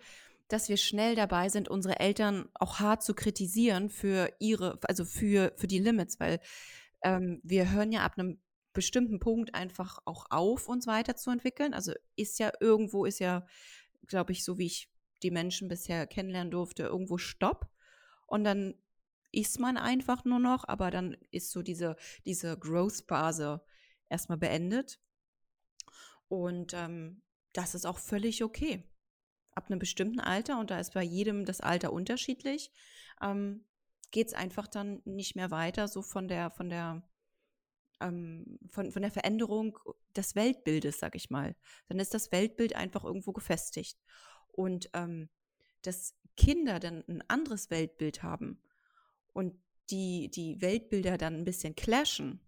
dass 0.49 0.71
wir 0.71 0.79
schnell 0.79 1.15
dabei 1.15 1.51
sind, 1.51 1.69
unsere 1.69 2.01
Eltern 2.01 2.49
auch 2.55 2.81
hart 2.81 3.03
zu 3.03 3.15
kritisieren 3.15 3.91
für 3.91 4.31
ihre, 4.39 4.79
also 4.83 5.05
für, 5.05 5.53
für 5.57 5.67
die 5.67 5.79
Limits, 5.79 6.19
weil 6.21 6.41
ähm, 7.03 7.41
wir 7.45 7.71
hören 7.71 7.93
ja 7.93 8.01
ab 8.01 8.15
einem 8.17 8.41
bestimmten 8.73 9.19
Punkt 9.19 9.55
einfach 9.55 9.99
auch 10.07 10.27
auf, 10.31 10.69
uns 10.69 10.87
weiterzuentwickeln. 10.87 11.75
Also 11.75 11.93
ist 12.17 12.39
ja 12.39 12.51
irgendwo, 12.61 13.05
ist 13.05 13.19
ja, 13.19 13.47
glaube 14.07 14.33
ich, 14.33 14.45
so 14.45 14.57
wie 14.57 14.67
ich 14.67 14.91
die 15.23 15.31
Menschen 15.31 15.69
bisher 15.69 16.07
kennenlernen 16.07 16.51
durfte, 16.51 16.85
irgendwo 16.85 17.19
Stopp. 17.19 17.69
Und 18.29 18.45
dann 18.45 18.75
ist 19.33 19.59
man 19.59 19.77
einfach 19.77 20.25
nur 20.25 20.39
noch, 20.39 20.67
aber 20.69 20.93
dann 20.93 21.17
ist 21.33 21.51
so 21.51 21.63
diese, 21.63 21.97
diese 22.25 22.57
Growth-Phase 22.57 23.61
erstmal 24.09 24.39
beendet. 24.39 25.01
Und 26.29 26.73
ähm, 26.75 27.23
das 27.53 27.75
ist 27.75 27.87
auch 27.87 27.99
völlig 27.99 28.45
okay 28.45 28.85
ab 29.59 29.67
einem 29.69 29.81
bestimmten 29.81 30.21
Alter, 30.21 30.59
und 30.61 30.71
da 30.71 30.79
ist 30.79 30.95
bei 30.95 31.03
jedem 31.03 31.45
das 31.45 31.61
Alter 31.61 31.93
unterschiedlich, 31.93 32.71
ähm, 33.21 33.65
geht 34.13 34.29
es 34.29 34.35
einfach 34.35 34.69
dann 34.69 35.03
nicht 35.05 35.35
mehr 35.35 35.51
weiter, 35.51 35.89
so 35.89 36.01
von 36.01 36.29
der, 36.29 36.51
von 36.51 36.71
der, 36.71 37.03
ähm, 38.01 38.59
von, 38.71 38.93
von 38.93 39.03
der 39.03 39.11
Veränderung 39.11 39.77
des 40.17 40.37
Weltbildes, 40.37 41.01
sag 41.01 41.17
ich 41.17 41.29
mal. 41.29 41.57
Dann 41.89 41.99
ist 41.99 42.15
das 42.15 42.31
Weltbild 42.31 42.77
einfach 42.77 43.05
irgendwo 43.05 43.33
gefestigt. 43.33 43.99
Und 44.53 44.91
ähm, 44.93 45.29
dass 45.83 46.15
Kinder 46.39 46.81
dann 46.81 47.05
ein 47.09 47.23
anderes 47.29 47.71
Weltbild 47.71 48.23
haben 48.23 48.63
und 49.35 49.55
die, 49.91 50.31
die 50.31 50.61
Weltbilder 50.61 51.19
dann 51.19 51.35
ein 51.35 51.45
bisschen 51.45 51.75
clashen, 51.75 52.41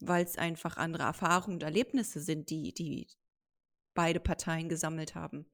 weil 0.00 0.24
es 0.24 0.38
einfach 0.38 0.76
andere 0.76 1.04
Erfahrungen 1.04 1.56
und 1.56 1.62
Erlebnisse 1.62 2.20
sind, 2.20 2.50
die, 2.50 2.72
die 2.72 3.08
beide 3.94 4.20
Parteien 4.20 4.68
gesammelt 4.68 5.14
haben 5.14 5.46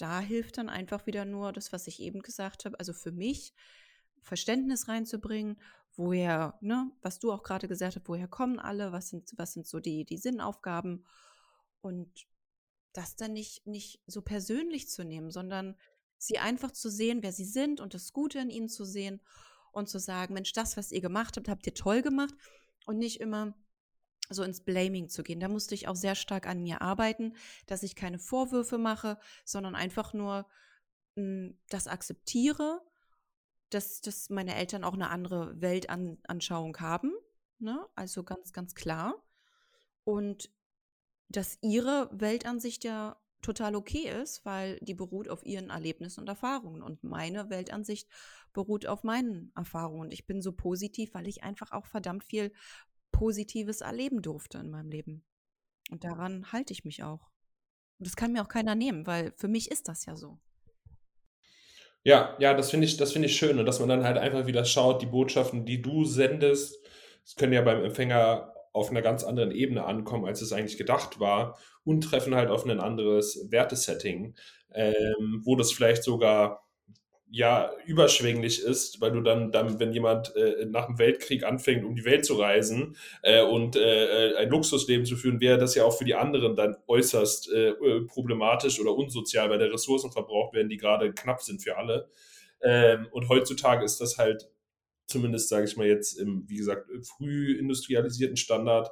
da 0.00 0.20
hilft 0.20 0.58
dann 0.58 0.68
einfach 0.68 1.06
wieder 1.06 1.24
nur 1.24 1.52
das, 1.52 1.72
was 1.72 1.88
ich 1.88 2.00
eben 2.00 2.22
gesagt 2.22 2.64
habe. 2.64 2.78
Also 2.78 2.92
für 2.92 3.10
mich 3.10 3.52
Verständnis 4.20 4.88
reinzubringen, 4.88 5.60
woher, 5.96 6.56
ne, 6.60 6.90
was 7.02 7.18
du 7.18 7.32
auch 7.32 7.42
gerade 7.42 7.66
gesagt 7.66 7.96
hast, 7.96 8.08
woher 8.08 8.28
kommen 8.28 8.60
alle, 8.60 8.92
was 8.92 9.08
sind, 9.08 9.32
was 9.36 9.52
sind 9.52 9.66
so 9.66 9.80
die, 9.80 10.04
die 10.04 10.16
Sinnaufgaben 10.16 11.04
und 11.80 12.26
das 12.92 13.16
dann 13.16 13.32
nicht, 13.32 13.66
nicht 13.66 14.00
so 14.06 14.22
persönlich 14.22 14.88
zu 14.88 15.04
nehmen, 15.04 15.30
sondern 15.30 15.76
sie 16.18 16.38
einfach 16.38 16.72
zu 16.72 16.90
sehen, 16.90 17.22
wer 17.22 17.32
sie 17.32 17.44
sind 17.44 17.80
und 17.80 17.94
das 17.94 18.12
Gute 18.12 18.38
in 18.38 18.50
ihnen 18.50 18.68
zu 18.68 18.84
sehen 18.84 19.20
und 19.72 19.88
zu 19.88 19.98
sagen, 19.98 20.34
Mensch, 20.34 20.52
das, 20.52 20.76
was 20.76 20.92
ihr 20.92 21.00
gemacht 21.00 21.36
habt, 21.36 21.48
habt 21.48 21.66
ihr 21.66 21.74
toll 21.74 22.02
gemacht 22.02 22.34
und 22.86 22.98
nicht 22.98 23.20
immer, 23.20 23.54
so 24.30 24.42
ins 24.42 24.62
Blaming 24.62 25.08
zu 25.08 25.22
gehen. 25.22 25.40
Da 25.40 25.48
musste 25.48 25.74
ich 25.74 25.88
auch 25.88 25.96
sehr 25.96 26.14
stark 26.14 26.46
an 26.46 26.62
mir 26.62 26.82
arbeiten, 26.82 27.34
dass 27.66 27.82
ich 27.82 27.96
keine 27.96 28.18
Vorwürfe 28.18 28.78
mache, 28.78 29.18
sondern 29.44 29.74
einfach 29.74 30.12
nur 30.12 30.46
mh, 31.16 31.22
hm, 31.22 31.58
das 31.68 31.86
akzeptiere, 31.86 32.82
dass, 33.70 34.00
dass 34.00 34.30
meine 34.30 34.54
Eltern 34.54 34.84
auch 34.84 34.94
eine 34.94 35.10
andere 35.10 35.60
Weltanschauung 35.60 36.76
haben. 36.78 37.12
Ne? 37.58 37.86
Also 37.94 38.22
ganz, 38.22 38.52
ganz 38.52 38.74
klar. 38.74 39.14
Und 40.04 40.50
dass 41.28 41.58
ihre 41.60 42.08
Weltansicht 42.12 42.84
ja 42.84 43.20
total 43.42 43.76
okay 43.76 44.10
ist, 44.22 44.44
weil 44.44 44.78
die 44.80 44.94
beruht 44.94 45.28
auf 45.28 45.44
ihren 45.44 45.70
Erlebnissen 45.70 46.20
und 46.20 46.28
Erfahrungen. 46.28 46.82
Und 46.82 47.04
meine 47.04 47.50
Weltansicht 47.50 48.08
beruht 48.52 48.86
auf 48.86 49.04
meinen 49.04 49.52
Erfahrungen. 49.54 50.02
Und 50.02 50.12
ich 50.12 50.26
bin 50.26 50.42
so 50.42 50.52
positiv, 50.52 51.14
weil 51.14 51.28
ich 51.28 51.42
einfach 51.42 51.72
auch 51.72 51.86
verdammt 51.86 52.24
viel 52.24 52.52
Positives 53.12 53.80
erleben 53.80 54.22
durfte 54.22 54.58
in 54.58 54.70
meinem 54.70 54.90
Leben. 54.90 55.24
Und 55.90 56.04
daran 56.04 56.52
halte 56.52 56.72
ich 56.72 56.84
mich 56.84 57.02
auch. 57.02 57.30
Und 57.98 58.06
das 58.06 58.16
kann 58.16 58.32
mir 58.32 58.42
auch 58.42 58.48
keiner 58.48 58.74
nehmen, 58.74 59.06
weil 59.06 59.32
für 59.36 59.48
mich 59.48 59.70
ist 59.70 59.88
das 59.88 60.06
ja 60.06 60.16
so. 60.16 60.38
Ja, 62.04 62.36
ja, 62.38 62.54
das 62.54 62.70
finde 62.70 62.86
ich, 62.86 62.96
das 62.96 63.14
ich 63.14 63.36
schön. 63.36 63.58
Und 63.58 63.66
dass 63.66 63.80
man 63.80 63.88
dann 63.88 64.04
halt 64.04 64.18
einfach 64.18 64.46
wieder 64.46 64.64
schaut, 64.64 65.02
die 65.02 65.06
Botschaften, 65.06 65.64
die 65.64 65.82
du 65.82 66.04
sendest, 66.04 66.78
das 67.24 67.36
können 67.36 67.52
ja 67.52 67.62
beim 67.62 67.84
Empfänger 67.84 68.54
auf 68.72 68.90
einer 68.90 69.02
ganz 69.02 69.24
anderen 69.24 69.50
Ebene 69.50 69.84
ankommen, 69.84 70.24
als 70.24 70.40
es 70.40 70.52
eigentlich 70.52 70.78
gedacht 70.78 71.18
war 71.18 71.58
und 71.88 72.02
treffen 72.02 72.34
halt 72.34 72.50
auf 72.50 72.66
ein 72.66 72.80
anderes 72.80 73.46
Wertesetting, 73.50 74.34
ähm, 74.74 75.40
wo 75.44 75.56
das 75.56 75.72
vielleicht 75.72 76.04
sogar 76.04 76.68
ja 77.30 77.70
überschwänglich 77.86 78.62
ist, 78.62 79.00
weil 79.00 79.12
du 79.12 79.22
dann, 79.22 79.52
dann 79.52 79.80
wenn 79.80 79.94
jemand 79.94 80.36
äh, 80.36 80.66
nach 80.66 80.84
dem 80.84 80.98
Weltkrieg 80.98 81.44
anfängt, 81.44 81.86
um 81.86 81.96
die 81.96 82.04
Welt 82.04 82.26
zu 82.26 82.34
reisen 82.34 82.96
äh, 83.22 83.42
und 83.42 83.76
äh, 83.76 84.34
ein 84.36 84.50
Luxusleben 84.50 85.06
zu 85.06 85.16
führen, 85.16 85.40
wäre 85.40 85.56
das 85.56 85.74
ja 85.74 85.84
auch 85.84 85.96
für 85.96 86.04
die 86.04 86.14
anderen 86.14 86.56
dann 86.56 86.76
äußerst 86.86 87.50
äh, 87.52 87.72
problematisch 88.06 88.78
oder 88.80 88.94
unsozial, 88.94 89.48
weil 89.48 89.58
der 89.58 89.72
Ressourcen 89.72 90.12
verbraucht 90.12 90.52
werden, 90.52 90.68
die 90.68 90.76
gerade 90.76 91.14
knapp 91.14 91.40
sind 91.40 91.62
für 91.62 91.78
alle. 91.78 92.10
Ähm, 92.60 93.08
und 93.12 93.30
heutzutage 93.30 93.82
ist 93.82 93.98
das 94.02 94.18
halt 94.18 94.50
zumindest, 95.06 95.48
sage 95.48 95.64
ich 95.64 95.76
mal 95.78 95.86
jetzt 95.86 96.18
im, 96.18 96.44
wie 96.48 96.56
gesagt, 96.56 96.86
früh 97.16 97.58
industrialisierten 97.58 98.36
Standard 98.36 98.90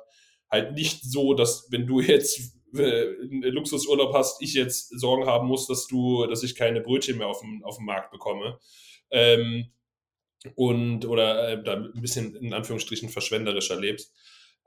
halt 0.50 0.72
nicht 0.72 1.04
so, 1.04 1.34
dass 1.34 1.70
wenn 1.70 1.86
du 1.86 2.00
jetzt 2.00 2.55
äh, 2.78 3.48
Luxusurlaub 3.50 4.14
hast, 4.14 4.42
ich 4.42 4.54
jetzt 4.54 4.88
Sorgen 4.98 5.26
haben 5.26 5.48
muss, 5.48 5.66
dass 5.66 5.86
du, 5.86 6.26
dass 6.26 6.42
ich 6.42 6.54
keine 6.54 6.80
Brötchen 6.80 7.18
mehr 7.18 7.28
auf 7.28 7.40
dem, 7.40 7.64
auf 7.64 7.76
dem 7.76 7.86
Markt 7.86 8.10
bekomme. 8.10 8.58
Ähm, 9.10 9.70
und 10.54 11.04
oder 11.04 11.48
äh, 11.48 11.62
da 11.62 11.74
ein 11.74 12.00
bisschen 12.00 12.36
in 12.36 12.52
Anführungsstrichen 12.52 13.08
verschwenderischer 13.08 13.78
lebst. 13.78 14.14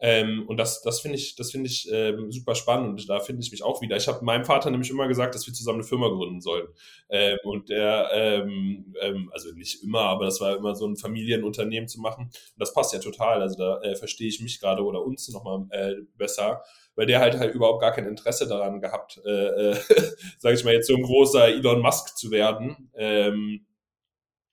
Ähm, 0.02 0.46
und 0.48 0.58
das, 0.58 0.82
das 0.82 1.02
finde 1.02 1.18
ich, 1.18 1.36
das 1.36 1.52
finde 1.52 1.68
ich 1.68 1.90
ähm, 1.92 2.32
super 2.32 2.56
spannend 2.56 3.02
und 3.02 3.10
da 3.10 3.20
finde 3.20 3.42
ich 3.42 3.52
mich 3.52 3.64
auch 3.64 3.82
wieder. 3.82 3.98
Ich 3.98 4.08
habe 4.08 4.24
meinem 4.24 4.46
Vater 4.46 4.72
nämlich 4.72 4.90
immer 4.90 5.08
gesagt, 5.10 5.36
dass 5.36 5.46
wir 5.46 5.54
zusammen 5.54 5.80
eine 5.80 5.88
Firma 5.88 6.08
gründen 6.08 6.40
sollen. 6.40 6.68
Ähm, 7.10 7.38
und 7.44 7.70
der, 7.70 8.10
ähm, 8.14 8.94
ähm, 9.02 9.30
also 9.34 9.52
nicht 9.54 9.84
immer, 9.84 10.02
aber 10.02 10.26
das 10.26 10.40
war 10.40 10.56
immer 10.56 10.74
so 10.76 10.88
ein 10.88 10.96
Familienunternehmen 10.96 11.90
zu 11.90 12.00
machen. 12.00 12.26
Und 12.26 12.60
das 12.60 12.74
passt 12.74 12.94
ja 12.94 13.00
total. 13.00 13.42
Also 13.42 13.58
da 13.58 13.82
äh, 13.82 13.96
verstehe 13.96 14.30
ich 14.30 14.42
mich 14.42 14.62
gerade 14.62 14.84
oder 14.84 15.04
uns 15.04 15.28
nochmal 15.30 15.66
äh, 15.72 15.96
besser, 16.18 16.64
weil 16.96 17.06
der 17.06 17.20
halt 17.20 17.38
halt 17.38 17.54
überhaupt 17.54 17.82
gar 17.82 17.92
kein 17.92 18.08
Interesse 18.08 18.48
daran 18.48 18.80
gehabt, 18.80 19.20
äh, 19.26 19.72
äh, 19.72 19.76
sage 20.38 20.56
ich 20.56 20.64
mal 20.64 20.74
jetzt 20.74 20.88
so 20.88 20.96
ein 20.96 21.04
großer 21.04 21.50
Elon 21.50 21.82
Musk 21.82 22.18
zu 22.18 22.32
werden, 22.32 22.90
ähm, 22.96 23.66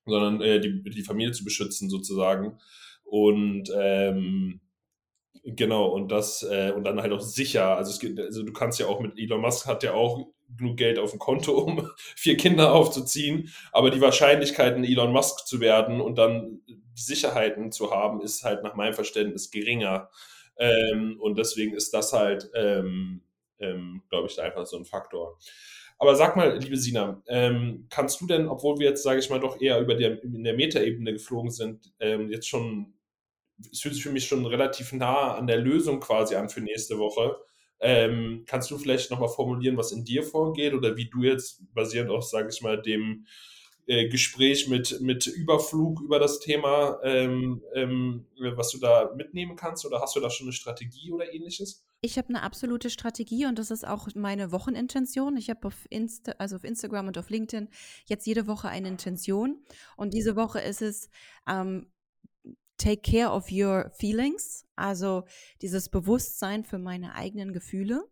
sondern 0.06 0.40
äh, 0.40 0.61
die, 0.61 0.82
die 0.82 1.02
Familie 1.02 1.32
zu 1.32 1.44
beschützen 1.44 1.88
sozusagen. 1.88 2.59
Und 3.04 3.70
ähm, 3.76 4.61
Genau, 5.48 5.87
und 5.87 6.11
das, 6.11 6.42
äh, 6.42 6.72
und 6.74 6.82
dann 6.85 7.00
halt 7.00 7.12
auch 7.12 7.20
sicher. 7.20 7.76
Also, 7.76 7.92
es 7.92 8.00
geht, 8.00 8.18
also 8.18 8.42
du 8.42 8.52
kannst 8.52 8.80
ja 8.80 8.87
auch 8.87 8.98
mit 9.00 9.16
Elon 9.16 9.40
Musk 9.40 9.66
hat 9.66 9.85
ja 9.85 9.94
auch 9.94 10.26
genug 10.56 10.76
Geld 10.76 10.98
auf 10.98 11.11
dem 11.12 11.20
Konto, 11.20 11.52
um 11.59 11.88
vier 12.16 12.37
Kinder 12.37 12.72
aufzuziehen. 12.72 13.50
Aber 13.70 13.90
die 13.90 14.00
Wahrscheinlichkeit, 14.00 14.74
ein 14.74 14.85
Elon 14.85 15.12
Musk 15.12 15.46
zu 15.46 15.61
werden 15.61 16.00
und 16.00 16.18
dann 16.18 16.62
die 16.68 16.80
Sicherheiten 17.00 17.70
zu 17.70 17.92
haben, 17.92 18.20
ist 18.22 18.42
halt 18.42 18.64
nach 18.64 18.74
meinem 18.74 18.94
Verständnis 18.94 19.50
geringer. 19.52 20.11
Ähm, 20.59 21.18
und 21.20 21.38
deswegen 21.38 21.74
ist 21.74 21.94
das 21.94 22.12
halt, 22.12 22.50
ähm, 22.54 23.22
ähm, 23.61 24.02
glaube 24.09 24.26
ich, 24.28 24.40
einfach 24.40 24.66
so 24.66 24.76
ein 24.78 24.85
Faktor. 24.85 25.38
Aber 25.98 26.16
sag 26.16 26.37
mal, 26.37 26.59
liebe 26.59 26.76
Sina, 26.76 27.22
ähm, 27.28 27.87
kannst 27.88 28.20
du 28.20 28.26
denn, 28.26 28.48
obwohl 28.48 28.78
wir 28.78 28.88
jetzt, 28.88 29.02
sage 29.04 29.20
ich 29.20 29.30
mal, 29.30 29.40
doch 29.40 29.61
eher 29.61 29.80
über 29.80 29.94
der, 29.94 30.22
in 30.24 30.42
der 30.44 30.54
Metaebene 30.54 31.12
geflogen 31.12 31.50
sind, 31.50 31.92
ähm, 32.00 32.30
jetzt 32.30 32.48
schon 32.48 32.94
es 33.73 33.81
fühlt 33.81 33.95
sich 33.95 34.03
für 34.03 34.12
mich 34.12 34.27
schon 34.27 34.45
relativ 34.47 34.92
nah 34.92 35.35
an 35.35 35.47
der 35.47 35.59
Lösung 35.59 36.01
quasi 36.01 36.35
an 36.35 36.49
für 36.49 36.61
nächste 36.61 36.99
Woche. 36.99 37.37
Ähm, 37.79 38.45
kannst 38.47 38.71
du 38.71 38.79
vielleicht 38.79 39.11
nochmal 39.11 39.29
formulieren, 39.29 39.77
was 39.77 39.92
in 39.92 40.05
dir 40.05 40.23
vorgeht 40.23 40.75
oder 40.75 40.97
wie 40.97 41.11
du 41.11 41.23
jetzt 41.23 41.62
basierend 41.75 42.11
auf, 42.11 42.25
sage 42.25 42.49
ich 42.51 42.62
mal, 42.62 42.81
dem 42.81 43.27
äh, 43.87 44.09
Gespräch 44.09 44.69
mit, 44.69 45.01
mit 45.01 45.27
Überflug 45.27 46.01
über 46.01 46.19
das 46.19 46.40
Thema, 46.40 46.99
ähm, 47.05 47.62
ähm, 47.75 48.27
was 48.57 48.71
du 48.71 48.79
da 48.79 49.12
mitnehmen 49.14 49.57
kannst 49.57 49.87
oder 49.87 50.01
hast 50.01 50.16
du 50.16 50.21
da 50.21 50.29
schon 50.31 50.47
eine 50.47 50.53
Strategie 50.53 51.12
oder 51.12 51.33
ähnliches? 51.33 51.87
Ich 52.01 52.19
habe 52.19 52.29
eine 52.29 52.42
absolute 52.42 52.90
Strategie 52.90 53.47
und 53.47 53.59
das 53.59 53.71
ist 53.71 53.87
auch 53.87 54.09
meine 54.14 54.53
Wochenintention. 54.53 55.37
Ich 55.37 55.51
habe 55.51 55.69
auf 55.69 55.87
Insta, 55.88 56.33
also 56.38 56.57
auf 56.57 56.64
Instagram 56.64 57.07
und 57.09 57.19
auf 57.19 57.31
LinkedIn 57.31 57.69
jetzt 58.07 58.27
jede 58.27 58.47
Woche 58.47 58.69
eine 58.69 58.88
Intention 58.88 59.64
und 59.97 60.14
diese 60.14 60.35
Woche 60.35 60.61
ist 60.61 60.83
es 60.83 61.09
ähm, 61.49 61.87
take 62.79 63.03
care 63.03 63.31
of 63.31 63.51
your 63.51 63.91
feelings, 63.91 64.67
also 64.77 65.25
dieses 65.62 65.89
Bewusstsein 65.89 66.65
für 66.65 66.79
meine 66.79 67.15
eigenen 67.15 67.53
Gefühle 67.53 68.09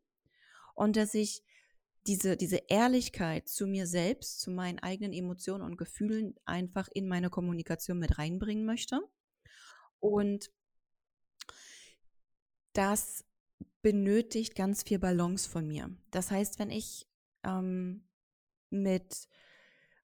und 0.74 0.96
dass 0.96 1.14
ich 1.14 1.42
diese, 2.06 2.36
diese 2.36 2.60
Ehrlichkeit 2.68 3.48
zu 3.48 3.66
mir 3.66 3.86
selbst, 3.86 4.40
zu 4.40 4.50
meinen 4.50 4.78
eigenen 4.78 5.12
Emotionen 5.12 5.62
und 5.62 5.78
Gefühlen 5.78 6.34
einfach 6.44 6.88
in 6.92 7.08
meine 7.08 7.30
Kommunikation 7.30 7.98
mit 7.98 8.18
reinbringen 8.18 8.66
möchte. 8.66 9.00
Und 10.00 10.50
das 12.74 13.24
benötigt 13.80 14.54
ganz 14.54 14.82
viel 14.82 14.98
Balance 14.98 15.48
von 15.48 15.66
mir. 15.66 15.96
Das 16.10 16.30
heißt, 16.30 16.58
wenn 16.58 16.70
ich 16.70 17.06
ähm, 17.42 18.06
mit 18.70 19.28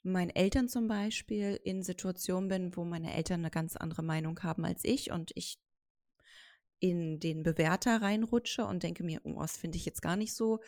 meinen 0.02 0.30
Eltern 0.30 0.68
zum 0.68 0.88
Beispiel 0.88 1.60
in 1.62 1.82
Situationen 1.82 2.48
bin, 2.48 2.76
wo 2.76 2.84
meine 2.84 3.14
Eltern 3.14 3.40
eine 3.40 3.50
ganz 3.50 3.76
andere 3.76 4.02
Meinung 4.02 4.42
haben 4.42 4.64
als 4.64 4.84
ich 4.84 5.10
und 5.10 5.30
ich 5.34 5.58
in 6.78 7.20
den 7.20 7.42
Bewerter 7.42 8.00
reinrutsche 8.00 8.64
und 8.64 8.82
denke 8.82 9.04
mir, 9.04 9.20
oh, 9.24 9.40
das 9.40 9.58
finde 9.58 9.76
ich 9.76 9.84
jetzt 9.84 10.00
gar 10.00 10.16
nicht 10.16 10.34
so, 10.34 10.60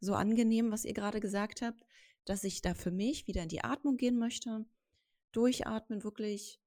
so 0.00 0.14
angenehm, 0.14 0.70
was 0.70 0.84
ihr 0.84 0.92
gerade 0.92 1.20
gesagt 1.20 1.62
habt, 1.62 1.82
dass 2.26 2.44
ich 2.44 2.60
da 2.60 2.74
für 2.74 2.90
mich 2.90 3.26
wieder 3.26 3.42
in 3.42 3.48
die 3.48 3.64
Atmung 3.64 3.96
gehen 3.96 4.18
möchte, 4.18 4.66
durchatmen, 5.32 6.04
wirklich 6.04 6.60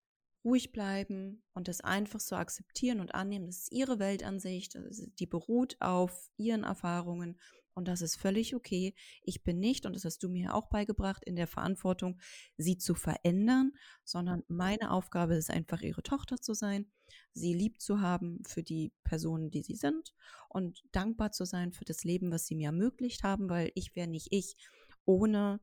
ruhig 0.43 0.71
bleiben 0.71 1.43
und 1.53 1.67
das 1.67 1.81
einfach 1.81 2.19
so 2.19 2.35
akzeptieren 2.35 2.99
und 2.99 3.13
annehmen. 3.13 3.45
Das 3.45 3.59
ist 3.59 3.71
ihre 3.71 3.99
Weltansicht, 3.99 4.77
die 5.19 5.25
beruht 5.25 5.77
auf 5.79 6.31
ihren 6.37 6.63
Erfahrungen 6.63 7.37
und 7.77 7.87
das 7.87 8.01
ist 8.01 8.15
völlig 8.15 8.55
okay. 8.55 8.95
Ich 9.21 9.43
bin 9.43 9.59
nicht, 9.59 9.85
und 9.85 9.95
das 9.95 10.03
hast 10.03 10.23
du 10.23 10.29
mir 10.29 10.55
auch 10.55 10.67
beigebracht, 10.67 11.23
in 11.23 11.35
der 11.35 11.45
Verantwortung, 11.45 12.19
sie 12.57 12.79
zu 12.79 12.95
verändern, 12.95 13.71
sondern 14.03 14.43
meine 14.47 14.89
Aufgabe 14.89 15.35
ist 15.35 15.51
einfach, 15.51 15.81
ihre 15.81 16.01
Tochter 16.01 16.37
zu 16.37 16.55
sein, 16.55 16.91
sie 17.33 17.53
lieb 17.53 17.79
zu 17.79 18.01
haben 18.01 18.41
für 18.47 18.63
die 18.63 18.93
Personen, 19.03 19.51
die 19.51 19.61
sie 19.61 19.75
sind 19.75 20.15
und 20.49 20.83
dankbar 20.91 21.31
zu 21.31 21.45
sein 21.45 21.71
für 21.71 21.85
das 21.85 22.03
Leben, 22.03 22.31
was 22.31 22.47
sie 22.47 22.55
mir 22.55 22.69
ermöglicht 22.69 23.21
haben, 23.21 23.47
weil 23.47 23.71
ich 23.75 23.95
wäre 23.95 24.07
nicht 24.07 24.29
ich 24.31 24.57
ohne 25.05 25.59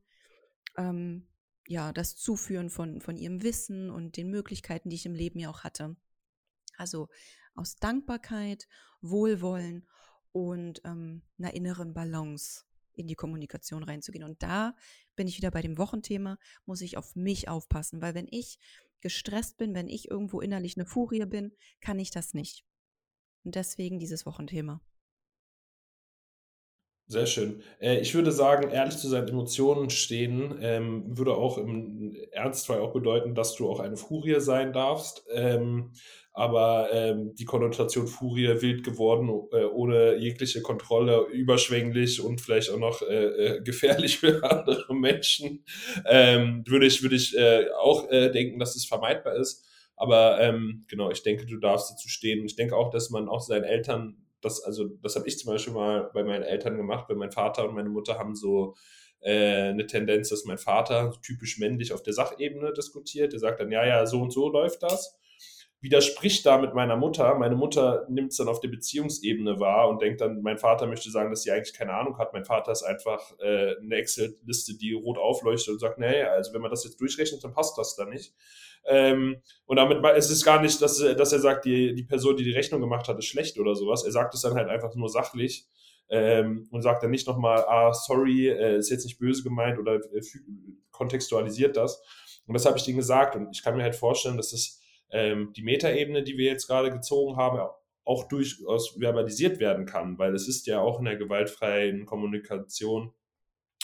ähm, 0.77 1.27
ja, 1.67 1.91
das 1.91 2.15
Zuführen 2.15 2.69
von, 2.69 3.01
von 3.01 3.17
ihrem 3.17 3.43
Wissen 3.43 3.89
und 3.89 4.15
den 4.15 4.29
Möglichkeiten, 4.29 4.89
die 4.89 4.95
ich 4.95 5.05
im 5.05 5.15
Leben 5.15 5.39
ja 5.39 5.49
auch 5.49 5.65
hatte. 5.65 5.97
Also 6.77 7.09
aus 7.55 7.75
Dankbarkeit, 7.75 8.69
Wohlwollen 9.01 9.85
und 10.35 10.81
ähm, 10.83 11.21
einer 11.39 11.53
inneren 11.53 11.93
Balance 11.93 12.65
in 12.91 13.07
die 13.07 13.15
Kommunikation 13.15 13.83
reinzugehen. 13.83 14.25
Und 14.25 14.43
da 14.43 14.75
bin 15.15 15.29
ich 15.29 15.37
wieder 15.37 15.49
bei 15.49 15.61
dem 15.61 15.77
Wochenthema, 15.77 16.37
muss 16.65 16.81
ich 16.81 16.97
auf 16.97 17.15
mich 17.15 17.47
aufpassen, 17.47 18.01
weil 18.01 18.15
wenn 18.15 18.27
ich 18.29 18.59
gestresst 18.99 19.55
bin, 19.55 19.73
wenn 19.73 19.87
ich 19.87 20.11
irgendwo 20.11 20.41
innerlich 20.41 20.75
eine 20.75 20.85
Furie 20.85 21.25
bin, 21.25 21.53
kann 21.79 21.99
ich 21.99 22.11
das 22.11 22.33
nicht. 22.33 22.65
Und 23.45 23.55
deswegen 23.55 23.97
dieses 23.97 24.25
Wochenthema. 24.25 24.81
Sehr 27.07 27.27
schön. 27.27 27.61
Äh, 27.79 27.99
ich 27.99 28.15
würde 28.15 28.31
sagen, 28.31 28.71
ehrlich 28.71 28.97
zu 28.97 29.07
seinen 29.07 29.27
Emotionen 29.27 29.91
stehen, 29.91 30.57
ähm, 30.59 31.17
würde 31.17 31.35
auch 31.35 31.59
im 31.59 32.15
Ernstfall 32.31 32.79
auch 32.79 32.93
bedeuten, 32.93 33.35
dass 33.35 33.55
du 33.55 33.69
auch 33.69 33.79
eine 33.79 33.95
Furie 33.95 34.39
sein 34.39 34.73
darfst. 34.73 35.23
Ähm, 35.31 35.91
aber 36.33 36.89
ähm, 36.91 37.35
die 37.35 37.45
Konnotation 37.45 38.07
Furie 38.07 38.59
wild 38.59 38.83
geworden, 38.83 39.29
äh, 39.53 39.65
ohne 39.65 40.15
jegliche 40.17 40.61
Kontrolle, 40.61 41.27
überschwänglich 41.31 42.21
und 42.21 42.41
vielleicht 42.41 42.71
auch 42.71 42.79
noch 42.79 43.01
äh, 43.03 43.25
äh 43.57 43.61
gefährlich 43.61 44.17
für 44.19 44.43
andere 44.43 44.93
Menschen, 44.93 45.63
ähm, 46.05 46.63
würde 46.67 46.87
ich, 46.87 47.03
würde 47.03 47.15
ich 47.15 47.37
äh, 47.37 47.67
auch 47.79 48.09
äh, 48.09 48.31
denken, 48.31 48.59
dass 48.59 48.75
es 48.75 48.85
vermeidbar 48.85 49.35
ist. 49.35 49.63
Aber 49.95 50.41
ähm, 50.41 50.85
genau, 50.87 51.09
ich 51.11 51.23
denke, 51.23 51.45
du 51.45 51.57
darfst 51.57 51.91
dazu 51.91 52.09
stehen. 52.09 52.43
Ich 52.45 52.55
denke 52.55 52.75
auch, 52.75 52.89
dass 52.89 53.11
man 53.11 53.29
auch 53.29 53.41
seinen 53.41 53.63
Eltern, 53.63 54.24
das, 54.45 54.63
also 54.63 54.85
das 55.01 55.15
habe 55.15 55.27
ich 55.27 55.37
zum 55.37 55.51
Beispiel 55.51 55.73
mal 55.73 56.09
bei 56.13 56.23
meinen 56.23 56.43
Eltern 56.43 56.77
gemacht, 56.77 57.09
weil 57.09 57.17
mein 57.17 57.31
Vater 57.31 57.67
und 57.67 57.75
meine 57.75 57.89
Mutter 57.89 58.17
haben 58.17 58.35
so 58.35 58.75
äh, 59.21 59.69
eine 59.69 59.85
Tendenz, 59.87 60.29
dass 60.29 60.45
mein 60.45 60.57
Vater 60.57 61.13
typisch 61.21 61.57
männlich 61.59 61.91
auf 61.91 62.03
der 62.03 62.13
Sachebene 62.13 62.73
diskutiert. 62.73 63.33
Er 63.33 63.39
sagt 63.39 63.59
dann, 63.59 63.71
ja, 63.71 63.85
ja, 63.85 64.05
so 64.05 64.21
und 64.21 64.31
so 64.31 64.49
läuft 64.49 64.83
das 64.83 65.19
widerspricht 65.85 66.47
da 66.47 66.57
mit 66.57 66.73
meiner 66.73 66.95
Mutter. 66.95 67.35
Meine 67.35 67.55
Mutter 67.55 68.07
nimmt 68.09 68.31
es 68.31 68.37
dann 68.37 68.47
auf 68.47 68.59
der 68.59 68.69
Beziehungsebene 68.69 69.59
wahr 69.59 69.87
und 69.87 70.01
denkt 70.01 70.19
dann, 70.19 70.41
mein 70.41 70.57
Vater 70.57 70.87
möchte 70.87 71.11
sagen, 71.11 71.29
dass 71.29 71.43
sie 71.43 71.51
eigentlich 71.51 71.75
keine 71.75 71.93
Ahnung 71.93 72.17
hat. 72.17 72.33
Mein 72.33 72.43
Vater 72.43 72.71
ist 72.71 72.81
einfach 72.81 73.21
äh, 73.39 73.75
eine 73.77 73.95
Excel-Liste, 73.95 74.75
die 74.77 74.93
rot 74.93 75.19
aufleuchtet 75.19 75.73
und 75.73 75.79
sagt, 75.79 75.99
nee, 75.99 76.23
also 76.23 76.53
wenn 76.53 76.61
man 76.61 76.71
das 76.71 76.85
jetzt 76.85 76.99
durchrechnet, 76.99 77.43
dann 77.43 77.53
passt 77.53 77.77
das 77.77 77.95
da 77.95 78.05
nicht. 78.05 78.33
Ähm, 78.87 79.43
und 79.67 79.77
damit 79.77 80.03
es 80.15 80.31
ist 80.31 80.43
gar 80.43 80.59
nicht, 80.59 80.81
dass, 80.81 80.97
dass 80.97 81.33
er 81.33 81.39
sagt, 81.39 81.65
die, 81.65 81.93
die 81.93 82.03
Person, 82.03 82.35
die 82.35 82.43
die 82.43 82.53
Rechnung 82.53 82.81
gemacht 82.81 83.07
hat, 83.07 83.19
ist 83.19 83.25
schlecht 83.25 83.59
oder 83.59 83.75
sowas. 83.75 84.03
Er 84.03 84.11
sagt 84.11 84.33
es 84.33 84.41
dann 84.41 84.55
halt 84.55 84.69
einfach 84.69 84.95
nur 84.95 85.09
sachlich 85.09 85.67
ähm, 86.09 86.67
und 86.71 86.81
sagt 86.81 87.03
dann 87.03 87.11
nicht 87.11 87.27
nochmal, 87.27 87.63
ah, 87.67 87.93
sorry, 87.93 88.49
äh, 88.49 88.77
ist 88.77 88.89
jetzt 88.89 89.05
nicht 89.05 89.19
böse 89.19 89.43
gemeint 89.43 89.77
oder 89.77 89.97
äh, 89.97 90.21
kontextualisiert 90.89 91.77
das. 91.77 92.01
Und 92.47 92.55
das 92.55 92.65
habe 92.65 92.79
ich 92.79 92.85
denen 92.85 92.97
gesagt 92.97 93.35
und 93.35 93.49
ich 93.51 93.61
kann 93.61 93.77
mir 93.77 93.83
halt 93.83 93.95
vorstellen, 93.95 94.37
dass 94.37 94.49
das 94.49 94.81
ähm, 95.11 95.53
die 95.55 95.63
Metaebene, 95.63 96.23
die 96.23 96.37
wir 96.37 96.45
jetzt 96.45 96.67
gerade 96.67 96.91
gezogen 96.91 97.37
haben, 97.37 97.59
auch 98.03 98.27
durchaus 98.27 98.89
verbalisiert 98.89 99.59
werden 99.59 99.85
kann, 99.85 100.17
weil 100.17 100.33
es 100.35 100.47
ist 100.47 100.67
ja 100.67 100.79
auch 100.79 100.99
in 100.99 101.05
der 101.05 101.17
gewaltfreien 101.17 102.05
Kommunikation 102.05 103.13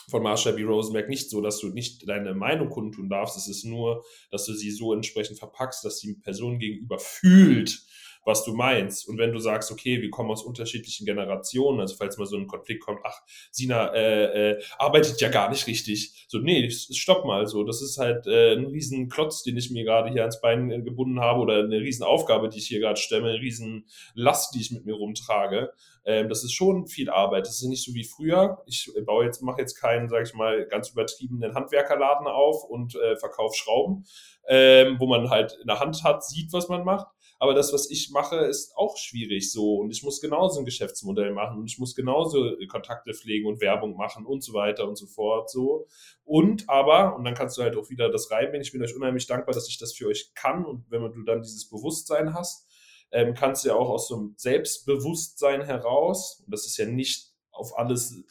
von 0.10 0.24
Marshall 0.24 0.54
B. 0.54 0.64
Rosenberg 0.64 1.10
nicht 1.10 1.30
so, 1.30 1.42
dass 1.42 1.60
du 1.60 1.70
nicht 1.70 2.08
deine 2.08 2.34
Meinung 2.34 2.70
kundtun 2.70 3.10
darfst. 3.10 3.38
Es 3.38 3.48
ist 3.48 3.64
nur, 3.64 4.04
dass 4.30 4.46
du 4.46 4.54
sie 4.54 4.72
so 4.72 4.94
entsprechend 4.94 5.40
verpackst, 5.40 5.84
dass 5.86 6.00
die 6.00 6.14
Person 6.14 6.60
gegenüber 6.60 7.00
fühlt, 7.00 7.82
was 8.24 8.44
du 8.44 8.54
meinst. 8.54 9.08
Und 9.08 9.18
wenn 9.18 9.32
du 9.32 9.40
sagst, 9.40 9.72
okay, 9.72 10.02
wir 10.02 10.10
kommen 10.10 10.32
aus 10.32 10.44
unterschiedlichen 10.44 11.06
Generationen, 11.06 11.80
also 11.80 11.96
falls 11.96 12.18
mal 12.18 12.26
so 12.26 12.38
ein 12.38 12.48
Konflikt 12.48 12.84
kommt, 12.84 13.00
ach, 13.04 13.20
Sina 13.52 13.94
äh, 13.94 14.52
äh, 14.52 14.64
arbeitet 14.78 15.20
ja 15.22 15.30
gar 15.30 15.50
nicht 15.50 15.66
richtig. 15.68 16.26
So, 16.28 16.40
nee, 16.40 16.70
stopp 16.70 17.26
mal. 17.26 17.48
So, 17.48 17.64
das 17.64 17.82
ist 17.82 17.98
halt 17.98 18.28
äh, 18.28 18.54
ein 18.54 18.68
riesen 18.68 19.10
Klotz, 19.10 19.44
den 19.44 19.58
ich 19.58 19.72
mir 19.72 19.84
gerade 19.84 20.12
hier 20.12 20.22
ans 20.22 20.42
Bein 20.42 20.72
äh, 20.72 20.82
gebunden 20.82 21.20
habe 21.20 21.40
oder 21.40 21.60
eine 21.60 21.80
riesen 21.80 22.04
Aufgabe, 22.04 22.50
die 22.50 22.60
ich 22.60 22.68
hier 22.68 22.80
gerade 22.80 23.00
stemme, 23.00 23.30
eine 23.30 23.40
riesen 23.40 23.86
die 24.16 24.62
ich 24.62 24.72
mit 24.72 24.86
mir 24.86 24.96
rumtrage. 24.96 25.74
Ähm, 26.06 26.30
das 26.30 26.44
ist 26.44 26.54
schon 26.54 26.88
viel 26.88 27.10
Arbeit. 27.10 27.46
Das 27.46 27.62
ist 27.62 27.68
nicht 27.68 27.84
so 27.84 27.94
wie 27.94 28.04
früher. 28.04 28.62
Ich 28.66 28.92
baue 29.06 29.26
jetzt, 29.26 29.42
mache 29.42 29.62
jetzt 29.62 29.76
keinen, 29.76 30.10
sage 30.10 30.24
ich 30.24 30.34
mal, 30.34 30.66
ganz 30.68 30.90
übertriebenen 30.90 31.54
Handwerkerladen 31.54 32.28
auf 32.28 32.64
und 32.64 32.96
äh, 32.96 33.16
verkaufe 33.18 33.56
Schrauben, 33.56 34.06
ähm, 34.48 34.98
wo 35.00 35.08
man 35.08 35.30
halt 35.30 35.58
in 35.62 35.68
der 35.68 35.80
Hand 35.80 36.04
hat, 36.04 36.24
sieht, 36.24 36.54
was 36.54 36.70
man 36.70 36.84
macht 36.84 37.08
aber 37.42 37.56
das, 37.56 37.74
was 37.74 37.90
ich 37.90 38.12
mache, 38.12 38.36
ist 38.36 38.78
auch 38.78 38.98
schwierig 38.98 39.52
so. 39.52 39.78
Und 39.78 39.90
ich 39.90 40.04
muss 40.04 40.22
genauso 40.22 40.60
ein 40.60 40.66
Geschäftsmodell 40.66 41.32
machen 41.32 41.58
und 41.58 41.66
ich 41.66 41.80
muss 41.80 41.96
genauso 41.96 42.56
Kontakte 42.68 43.16
pflegen 43.16 43.48
und 43.48 43.60
Werbung 43.62 43.98
machen 43.98 44.28
und 44.28 44.44
so 44.44 44.54
weiter 44.54 44.88
und 44.88 44.96
so 44.96 45.08
fort 45.08 45.50
so. 45.50 45.88
Und 46.24 46.70
aber, 46.70 47.16
und 47.16 47.24
dann 47.24 47.34
kannst 47.34 47.58
du 47.58 47.64
halt 47.64 47.76
auch 47.76 47.90
wieder 47.90 48.12
das 48.12 48.30
reinbringen, 48.30 48.62
ich 48.62 48.72
bin 48.72 48.84
euch 48.84 48.96
unheimlich 48.96 49.26
dankbar, 49.26 49.56
dass 49.56 49.68
ich 49.68 49.80
das 49.80 49.92
für 49.92 50.06
euch 50.06 50.36
kann. 50.36 50.64
Und 50.64 50.86
wenn 50.92 51.02
du 51.02 51.24
dann 51.24 51.42
dieses 51.42 51.68
Bewusstsein 51.68 52.36
hast, 52.36 52.68
ähm, 53.12 53.34
kannst 53.34 53.66
du 53.66 53.70
ja 53.70 53.76
auch 53.76 53.90
aus 53.90 54.08
so 54.08 54.18
einem 54.18 54.36
Selbstbewusstsein 54.38 55.64
heraus, 55.64 56.44
und 56.46 56.54
das 56.54 56.68
ist 56.68 56.78
ja 56.78 56.86
nicht 56.86 57.34
auf 57.50 57.76
alles 57.76 58.24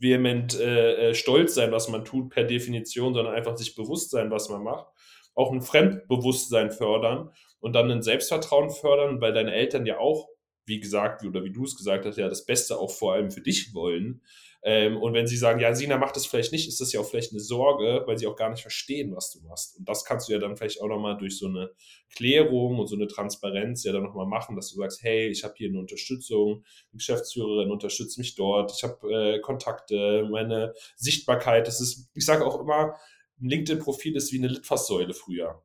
vehement 0.00 0.58
äh, 0.58 1.10
äh 1.10 1.14
stolz 1.14 1.54
sein, 1.54 1.70
was 1.70 1.88
man 1.88 2.04
tut 2.04 2.30
per 2.30 2.42
Definition, 2.42 3.14
sondern 3.14 3.32
einfach 3.32 3.56
sich 3.56 3.76
bewusst 3.76 4.10
sein, 4.10 4.28
was 4.32 4.48
man 4.48 4.64
macht, 4.64 4.88
auch 5.36 5.52
ein 5.52 5.62
Fremdbewusstsein 5.62 6.72
fördern 6.72 7.30
und 7.60 7.74
dann 7.74 7.90
ein 7.90 8.02
Selbstvertrauen 8.02 8.70
fördern, 8.70 9.20
weil 9.20 9.32
deine 9.32 9.52
Eltern 9.52 9.86
ja 9.86 9.98
auch, 9.98 10.28
wie 10.66 10.80
gesagt, 10.80 11.24
oder 11.24 11.44
wie 11.44 11.52
du 11.52 11.64
es 11.64 11.76
gesagt 11.76 12.06
hast, 12.06 12.18
ja 12.18 12.28
das 12.28 12.46
Beste 12.46 12.78
auch 12.78 12.90
vor 12.90 13.14
allem 13.14 13.30
für 13.30 13.40
dich 13.40 13.74
wollen. 13.74 14.22
Ähm, 14.62 14.98
und 14.98 15.14
wenn 15.14 15.26
sie 15.26 15.38
sagen, 15.38 15.58
ja, 15.58 15.74
Sina 15.74 15.96
macht 15.96 16.16
das 16.16 16.26
vielleicht 16.26 16.52
nicht, 16.52 16.68
ist 16.68 16.80
das 16.82 16.92
ja 16.92 17.00
auch 17.00 17.08
vielleicht 17.08 17.32
eine 17.32 17.40
Sorge, 17.40 18.02
weil 18.06 18.18
sie 18.18 18.26
auch 18.26 18.36
gar 18.36 18.50
nicht 18.50 18.60
verstehen, 18.60 19.16
was 19.16 19.30
du 19.32 19.40
machst. 19.40 19.78
Und 19.78 19.88
das 19.88 20.04
kannst 20.04 20.28
du 20.28 20.32
ja 20.34 20.38
dann 20.38 20.56
vielleicht 20.56 20.82
auch 20.82 20.88
nochmal 20.88 21.16
durch 21.16 21.38
so 21.38 21.46
eine 21.46 21.70
Klärung 22.14 22.78
und 22.78 22.86
so 22.86 22.94
eine 22.94 23.06
Transparenz 23.06 23.84
ja 23.84 23.92
dann 23.92 24.02
nochmal 24.02 24.26
machen, 24.26 24.56
dass 24.56 24.70
du 24.70 24.76
sagst, 24.76 25.02
hey, 25.02 25.28
ich 25.28 25.44
habe 25.44 25.54
hier 25.56 25.70
eine 25.70 25.78
Unterstützung, 25.78 26.64
die 26.92 26.98
Geschäftsführerin 26.98 27.70
unterstützt 27.70 28.18
mich 28.18 28.34
dort, 28.34 28.72
ich 28.76 28.82
habe 28.82 29.12
äh, 29.12 29.40
Kontakte, 29.40 30.28
meine 30.30 30.74
Sichtbarkeit, 30.96 31.66
das 31.66 31.80
ist, 31.80 32.10
ich 32.14 32.26
sage 32.26 32.44
auch 32.44 32.60
immer, 32.60 32.96
ein 33.40 33.48
LinkedIn-Profil 33.48 34.16
ist 34.16 34.30
wie 34.32 34.38
eine 34.38 34.48
Litfaßsäule 34.48 35.14
früher 35.14 35.62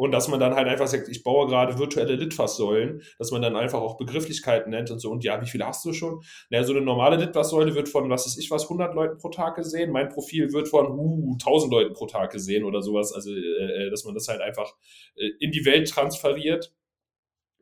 und 0.00 0.12
dass 0.12 0.28
man 0.28 0.40
dann 0.40 0.54
halt 0.54 0.66
einfach 0.66 0.86
sagt, 0.86 1.10
ich 1.10 1.22
baue 1.22 1.46
gerade 1.46 1.78
virtuelle 1.78 2.14
Litfaßsäulen, 2.14 3.02
dass 3.18 3.32
man 3.32 3.42
dann 3.42 3.54
einfach 3.54 3.82
auch 3.82 3.98
Begrifflichkeiten 3.98 4.70
nennt 4.70 4.90
und 4.90 4.98
so. 4.98 5.10
Und 5.10 5.24
ja, 5.24 5.42
wie 5.42 5.46
viele 5.46 5.66
hast 5.66 5.84
du 5.84 5.92
schon? 5.92 6.22
Naja, 6.48 6.64
so 6.64 6.72
eine 6.72 6.80
normale 6.80 7.16
Litfaßsäule 7.16 7.74
wird 7.74 7.90
von, 7.90 8.08
was 8.08 8.24
weiß 8.24 8.38
ich 8.38 8.50
was, 8.50 8.62
100 8.62 8.94
Leuten 8.94 9.18
pro 9.18 9.28
Tag 9.28 9.56
gesehen. 9.56 9.92
Mein 9.92 10.08
Profil 10.08 10.54
wird 10.54 10.68
von, 10.68 10.98
uh, 10.98 11.32
1000 11.34 11.70
Leuten 11.70 11.92
pro 11.92 12.06
Tag 12.06 12.32
gesehen 12.32 12.64
oder 12.64 12.80
sowas. 12.80 13.12
Also, 13.12 13.30
äh, 13.30 13.88
äh, 13.88 13.90
dass 13.90 14.06
man 14.06 14.14
das 14.14 14.26
halt 14.26 14.40
einfach 14.40 14.72
äh, 15.16 15.32
in 15.38 15.52
die 15.52 15.66
Welt 15.66 15.90
transferiert. 15.90 16.72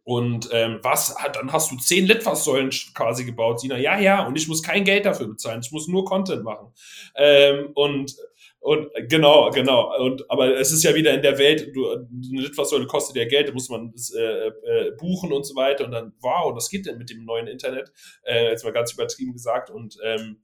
Und 0.05 0.49
ähm, 0.53 0.79
was, 0.83 1.17
dann 1.33 1.53
hast 1.53 1.73
du 1.73 1.77
zehn 1.77 2.07
Litfaßsäulen 2.07 2.71
quasi 2.95 3.25
gebaut, 3.25 3.59
Sina. 3.59 3.79
Ja, 3.79 3.99
ja, 3.99 4.25
und 4.25 4.37
ich 4.37 4.47
muss 4.47 4.63
kein 4.63 4.85
Geld 4.85 5.07
dafür 5.07 5.27
bezahlen. 5.27 5.61
Ich 5.65 5.73
muss 5.73 5.89
nur 5.89 6.05
Content 6.05 6.45
machen. 6.45 6.73
Ähm, 7.17 7.71
und 7.75 8.15
und 8.61 8.89
genau, 9.09 9.51
genau. 9.51 9.97
Und, 10.05 10.29
aber 10.31 10.59
es 10.59 10.73
ist 10.73 10.83
ja 10.83 10.95
wieder 10.95 11.15
in 11.15 11.23
der 11.23 11.39
Welt, 11.39 11.71
du, 11.75 11.91
eine 11.91 12.41
Litfaßsäule 12.43 12.87
kostet 12.87 13.17
ja 13.17 13.25
Geld, 13.25 13.49
da 13.49 13.53
muss 13.53 13.69
man 13.69 13.93
das 13.93 14.13
äh, 14.13 14.49
äh, 14.49 14.91
buchen 14.99 15.33
und 15.33 15.45
so 15.45 15.55
weiter. 15.55 15.85
Und 15.85 15.93
dann, 15.93 16.13
wow, 16.21 16.55
was 16.55 16.69
geht 16.69 16.87
denn 16.87 16.99
mit 16.99 17.09
dem 17.11 17.25
neuen 17.25 17.47
Internet? 17.47 17.93
Äh, 18.25 18.51
jetzt 18.51 18.65
mal 18.65 18.73
ganz 18.73 18.93
übertrieben 18.93 19.33
gesagt. 19.33 19.71
Und 19.71 19.97
ähm, 20.05 20.43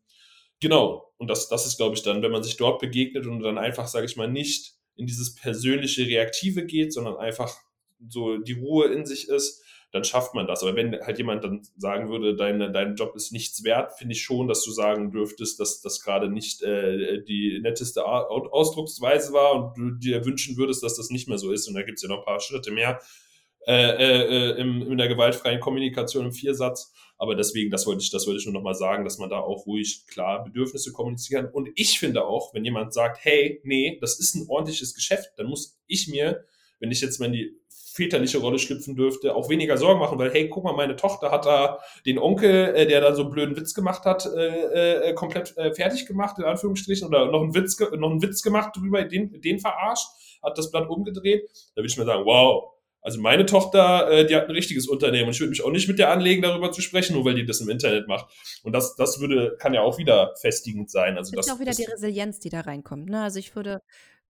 genau, 0.60 1.12
und 1.18 1.28
das, 1.28 1.48
das 1.48 1.66
ist, 1.66 1.76
glaube 1.76 1.96
ich, 1.96 2.02
dann, 2.02 2.22
wenn 2.22 2.30
man 2.30 2.42
sich 2.42 2.56
dort 2.56 2.80
begegnet 2.80 3.26
und 3.26 3.40
dann 3.40 3.58
einfach, 3.58 3.88
sage 3.88 4.06
ich 4.06 4.16
mal, 4.16 4.30
nicht 4.30 4.74
in 4.96 5.06
dieses 5.06 5.34
persönliche 5.34 6.06
Reaktive 6.06 6.66
geht, 6.66 6.92
sondern 6.92 7.16
einfach 7.16 7.52
so 8.08 8.38
die 8.38 8.52
Ruhe 8.52 8.86
in 8.92 9.06
sich 9.06 9.28
ist, 9.28 9.63
dann 9.94 10.02
schafft 10.02 10.34
man 10.34 10.48
das. 10.48 10.64
Aber 10.64 10.74
wenn 10.74 11.00
halt 11.00 11.18
jemand 11.18 11.44
dann 11.44 11.62
sagen 11.76 12.10
würde, 12.10 12.34
dein, 12.34 12.58
dein 12.72 12.96
Job 12.96 13.14
ist 13.14 13.30
nichts 13.30 13.62
wert, 13.62 13.96
finde 13.96 14.14
ich 14.14 14.22
schon, 14.22 14.48
dass 14.48 14.64
du 14.64 14.72
sagen 14.72 15.12
dürftest, 15.12 15.60
dass 15.60 15.82
das 15.82 16.00
gerade 16.00 16.28
nicht 16.28 16.62
äh, 16.62 17.22
die 17.22 17.60
netteste 17.62 18.04
Ausdrucksweise 18.04 19.32
war 19.32 19.54
und 19.54 19.78
du 19.78 19.90
dir 19.92 20.24
wünschen 20.24 20.56
würdest, 20.56 20.82
dass 20.82 20.96
das 20.96 21.10
nicht 21.10 21.28
mehr 21.28 21.38
so 21.38 21.52
ist. 21.52 21.68
Und 21.68 21.74
da 21.74 21.82
gibt 21.82 21.98
es 21.98 22.02
ja 22.02 22.08
noch 22.08 22.18
ein 22.18 22.24
paar 22.24 22.40
Schritte 22.40 22.72
mehr 22.72 23.00
äh, 23.68 23.72
äh, 23.72 24.22
äh, 24.56 24.60
im, 24.60 24.82
in 24.82 24.98
der 24.98 25.06
gewaltfreien 25.06 25.60
Kommunikation 25.60 26.24
im 26.24 26.32
Viersatz. 26.32 26.92
Aber 27.16 27.36
deswegen, 27.36 27.70
das 27.70 27.86
wollte 27.86 28.02
ich, 28.02 28.10
das 28.10 28.26
wollte 28.26 28.40
ich 28.40 28.46
nur 28.46 28.54
nochmal 28.54 28.74
sagen, 28.74 29.04
dass 29.04 29.18
man 29.18 29.30
da 29.30 29.38
auch 29.38 29.64
ruhig 29.64 30.08
klar 30.08 30.42
Bedürfnisse 30.42 30.90
kommunizieren. 30.90 31.48
Und 31.52 31.68
ich 31.76 32.00
finde 32.00 32.24
auch, 32.24 32.52
wenn 32.52 32.64
jemand 32.64 32.92
sagt, 32.92 33.24
hey, 33.24 33.60
nee, 33.62 33.96
das 34.00 34.18
ist 34.18 34.34
ein 34.34 34.48
ordentliches 34.48 34.92
Geschäft, 34.92 35.34
dann 35.36 35.46
muss 35.46 35.78
ich 35.86 36.08
mir, 36.08 36.44
wenn 36.80 36.90
ich 36.90 37.00
jetzt 37.00 37.20
mal 37.20 37.26
in 37.26 37.32
die 37.32 37.60
väterliche 37.94 38.38
Rolle 38.38 38.58
schlüpfen 38.58 38.96
dürfte, 38.96 39.36
auch 39.36 39.48
weniger 39.48 39.76
Sorgen 39.76 40.00
machen, 40.00 40.18
weil, 40.18 40.32
hey, 40.32 40.48
guck 40.48 40.64
mal, 40.64 40.72
meine 40.72 40.96
Tochter 40.96 41.30
hat 41.30 41.46
da 41.46 41.78
den 42.04 42.18
Onkel, 42.18 42.74
äh, 42.74 42.86
der 42.86 43.00
da 43.00 43.14
so 43.14 43.22
einen 43.22 43.30
blöden 43.30 43.56
Witz 43.56 43.72
gemacht 43.72 44.04
hat, 44.04 44.26
äh, 44.26 45.10
äh, 45.10 45.14
komplett 45.14 45.56
äh, 45.56 45.72
fertig 45.72 46.04
gemacht, 46.04 46.36
in 46.38 46.44
Anführungsstrichen, 46.44 47.06
oder 47.06 47.30
noch 47.30 47.42
einen 47.42 47.54
Witz, 47.54 47.78
noch 47.78 48.10
einen 48.10 48.22
Witz 48.22 48.42
gemacht 48.42 48.76
drüber, 48.76 49.04
den, 49.04 49.40
den 49.40 49.60
verarscht, 49.60 50.08
hat 50.42 50.58
das 50.58 50.72
Blatt 50.72 50.88
umgedreht. 50.88 51.48
Da 51.74 51.80
würde 51.80 51.88
ich 51.88 51.96
mir 51.96 52.04
sagen, 52.04 52.24
wow, 52.24 52.74
also 53.00 53.20
meine 53.20 53.44
Tochter, 53.46 54.10
äh, 54.10 54.26
die 54.26 54.34
hat 54.34 54.46
ein 54.46 54.50
richtiges 54.50 54.88
Unternehmen 54.88 55.26
und 55.26 55.34
ich 55.34 55.40
würde 55.40 55.50
mich 55.50 55.62
auch 55.62 55.70
nicht 55.70 55.86
mit 55.86 55.98
der 55.98 56.10
anlegen, 56.10 56.42
darüber 56.42 56.72
zu 56.72 56.80
sprechen, 56.80 57.14
nur 57.14 57.24
weil 57.26 57.34
die 57.34 57.44
das 57.44 57.60
im 57.60 57.68
Internet 57.68 58.08
macht. 58.08 58.26
Und 58.64 58.72
das, 58.72 58.96
das 58.96 59.20
würde, 59.20 59.56
kann 59.60 59.74
ja 59.74 59.82
auch 59.82 59.98
wieder 59.98 60.34
festigend 60.40 60.90
sein. 60.90 61.18
Also 61.18 61.36
das 61.36 61.46
ist 61.46 61.52
auch 61.52 61.60
wieder 61.60 61.72
die 61.72 61.84
Resilienz, 61.84 62.40
die 62.40 62.48
da 62.48 62.62
reinkommt. 62.62 63.10
Ne? 63.10 63.22
Also 63.22 63.38
ich 63.38 63.54
würde 63.54 63.82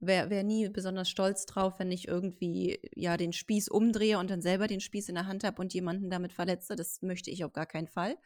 wäre 0.06 0.30
wär 0.30 0.42
nie 0.42 0.68
besonders 0.68 1.08
stolz 1.08 1.46
drauf, 1.46 1.78
wenn 1.78 1.92
ich 1.92 2.08
irgendwie 2.08 2.80
ja 2.94 3.16
den 3.16 3.32
Spieß 3.32 3.68
umdrehe 3.68 4.18
und 4.18 4.30
dann 4.30 4.42
selber 4.42 4.66
den 4.66 4.80
Spieß 4.80 5.08
in 5.08 5.14
der 5.14 5.26
Hand 5.26 5.44
habe 5.44 5.60
und 5.60 5.74
jemanden 5.74 6.10
damit 6.10 6.32
verletze. 6.32 6.76
Das 6.76 7.02
möchte 7.02 7.30
ich 7.30 7.44
auf 7.44 7.52
gar 7.52 7.66
keinen 7.66 7.88
Fall. 7.88 8.16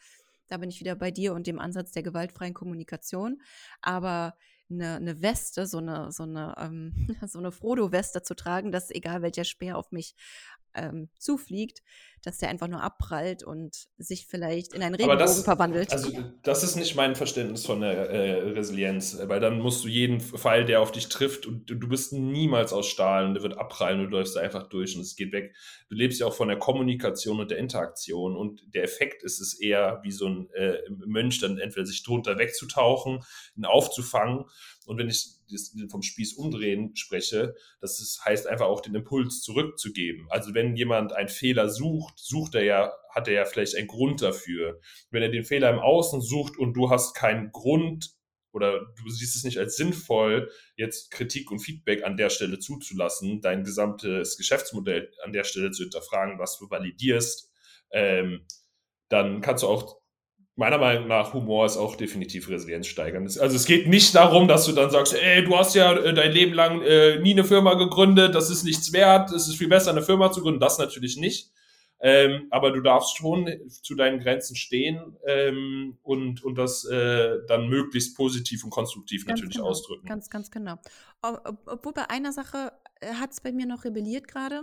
Da 0.49 0.57
bin 0.57 0.71
ich 0.71 0.81
wieder 0.81 0.97
bei 0.97 1.11
dir 1.11 1.35
und 1.35 1.47
dem 1.47 1.59
Ansatz 1.59 1.93
der 1.93 2.03
gewaltfreien 2.03 2.55
Kommunikation. 2.55 3.41
Aber 3.83 4.37
eine, 4.71 4.97
eine 4.97 5.23
Weste, 5.23 5.67
so 5.67 5.79
eine, 5.79 6.13
so 6.13 6.25
eine, 6.25 6.55
ähm, 6.59 7.09
so 7.27 7.39
eine 7.39 7.53
Frodo-Weste 7.53 8.23
zu 8.23 8.35
tragen, 8.35 8.73
dass 8.73 8.91
egal 8.91 9.23
welcher 9.23 9.45
Speer 9.45 9.79
auf 9.79 9.93
mich 9.93 10.15
ähm, 10.75 11.09
zufliegt, 11.19 11.83
dass 12.23 12.39
der 12.39 12.49
einfach 12.49 12.69
nur 12.69 12.83
abprallt 12.83 13.43
und 13.43 13.89
sich 13.99 14.27
vielleicht 14.27 14.73
in 14.73 14.83
einen 14.83 14.95
Regenbogen 14.95 15.19
das, 15.19 15.43
verwandelt. 15.43 15.93
Also 15.93 16.13
das 16.43 16.63
ist 16.63 16.77
nicht 16.77 16.95
mein 16.97 17.15
Verständnis 17.15 17.67
von 17.67 17.81
der 17.81 18.11
äh, 18.11 18.51
Resilienz, 18.51 19.19
weil 19.25 19.41
dann 19.41 19.61
musst 19.61 19.85
du 19.85 19.89
jeden 19.89 20.21
Fall, 20.21 20.65
der 20.65 20.81
auf 20.81 20.93
dich 20.93 21.09
trifft, 21.09 21.47
und 21.47 21.67
du 21.67 21.89
bist 21.89 22.13
niemals 22.13 22.73
aus 22.73 22.87
Stahl 22.87 23.27
und 23.27 23.35
der 23.35 23.43
wird 23.43 23.59
abprallen 23.59 24.01
und 24.01 24.11
du 24.11 24.17
läufst 24.17 24.37
einfach 24.37 24.69
durch 24.69 24.97
und 24.97 25.03
es 25.03 25.17
geht 25.17 25.33
weg. 25.33 25.55
Du 25.89 25.95
lebst 25.95 26.21
ja 26.21 26.27
auch 26.27 26.35
von 26.35 26.49
der 26.49 26.59
Kommunikation 26.59 27.41
und 27.41 27.51
der 27.51 27.59
Interaktion 27.59 28.37
und 28.37 28.63
der 28.75 28.85
Effekt 28.85 29.23
ist 29.23 29.41
es 29.41 29.59
eher 29.59 30.01
wie 30.03 30.13
so 30.13 30.27
ein 30.27 30.51
äh, 30.55 30.79
Mönch 30.89 31.41
dann 31.41 31.59
entweder 31.59 31.87
sich 31.87 32.03
drunter 32.03 32.39
wegzutauchen, 32.39 33.21
ihn 33.57 33.65
aufzufangen 33.65 34.45
und 34.89 34.97
wenn 34.97 35.11
ich 35.11 35.35
vom 35.91 36.01
Spieß 36.01 36.33
umdrehen 36.35 36.97
spreche, 36.97 37.55
das 37.83 38.01
ist, 38.01 38.25
heißt 38.25 38.47
einfach 38.47 38.65
auch 38.65 38.81
den 38.81 38.95
Impuls 38.95 39.43
zurückzugeben. 39.43 40.27
Also 40.31 40.55
wenn 40.55 40.77
jemand 40.77 41.13
einen 41.13 41.29
Fehler 41.29 41.69
sucht, 41.69 42.08
sucht 42.17 42.55
er 42.55 42.65
ja, 42.65 42.93
hat 43.11 43.29
er 43.29 43.35
ja 43.35 43.45
vielleicht 43.45 43.77
einen 43.77 43.89
Grund 43.89 44.23
dafür. 44.23 44.81
Wenn 45.11 45.23
er 45.23 45.29
den 45.29 45.45
Fehler 45.45 45.71
im 45.71 45.79
Außen 45.79 46.21
sucht 46.21 46.59
und 46.59 46.75
du 46.75 46.91
hast 46.91 47.15
keinen 47.15 47.51
Grund, 47.53 48.11
oder 48.53 48.81
du 48.81 49.11
siehst 49.11 49.37
es 49.37 49.45
nicht 49.45 49.59
als 49.59 49.77
sinnvoll, 49.77 50.51
jetzt 50.77 51.11
Kritik 51.11 51.51
und 51.51 51.61
Feedback 51.61 52.05
an 52.05 52.17
der 52.17 52.31
Stelle 52.31 52.59
zuzulassen, 52.59 53.41
dein 53.41 53.63
gesamtes 53.63 54.37
Geschäftsmodell 54.37 55.13
an 55.23 55.33
der 55.33 55.45
Stelle 55.45 55.71
zu 55.71 55.83
hinterfragen, 55.83 56.39
was 56.39 56.59
du 56.59 56.69
validierst, 56.71 57.53
ähm, 57.91 58.47
dann 59.09 59.41
kannst 59.41 59.63
du 59.63 59.69
auch 59.69 59.99
meiner 60.59 60.79
Meinung 60.79 61.07
nach 61.07 61.35
Humor 61.35 61.67
ist 61.67 61.77
auch 61.77 61.95
definitiv 61.95 62.49
Resilienz 62.49 62.89
steigern. 62.89 63.23
Also 63.23 63.55
es 63.55 63.65
geht 63.65 63.87
nicht 63.87 64.13
darum, 64.17 64.49
dass 64.49 64.67
du 64.67 64.73
dann 64.73 64.91
sagst, 64.91 65.15
ey, 65.15 65.45
du 65.45 65.57
hast 65.57 65.77
ja 65.77 65.93
äh, 65.93 66.13
dein 66.13 66.33
Leben 66.33 66.53
lang 66.53 66.83
äh, 66.83 67.21
nie 67.21 67.31
eine 67.31 67.45
Firma 67.45 67.75
gegründet, 67.75 68.35
das 68.35 68.51
ist 68.51 68.65
nichts 68.65 68.93
wert, 68.93 69.31
es 69.31 69.47
ist 69.47 69.55
viel 69.55 69.69
besser, 69.69 69.93
eine 69.93 70.03
Firma 70.03 70.33
zu 70.33 70.43
gründen. 70.43 70.59
Das 70.59 70.79
natürlich 70.79 71.17
nicht. 71.17 71.53
Ähm, 72.01 72.47
aber 72.51 72.71
du 72.71 72.81
darfst 72.81 73.17
schon 73.17 73.49
zu 73.69 73.97
deinen 73.97 74.21
Grenzen 74.21 74.55
stehen 74.55 75.17
ähm, 75.27 75.99
und, 76.03 76.45
und 76.45 76.57
das 76.57 76.85
äh, 76.85 77.39
dann 77.49 77.69
möglichst 77.69 78.17
positiv 78.17 78.63
und 78.63 78.71
konstruktiv 78.71 79.27
ganz 79.27 79.41
natürlich 79.41 79.57
genau, 79.57 79.69
ausdrücken. 79.69 80.07
Ganz, 80.07 80.31
ganz 80.31 80.51
genau. 80.51 80.77
Obwohl 81.23 81.93
bei 81.93 82.09
einer 82.09 82.33
Sache 82.33 82.73
äh, 83.01 83.15
hat 83.15 83.33
es 83.33 83.41
bei 83.41 83.51
mir 83.51 83.67
noch 83.67 83.85
rebelliert 83.85 84.29
gerade. 84.29 84.63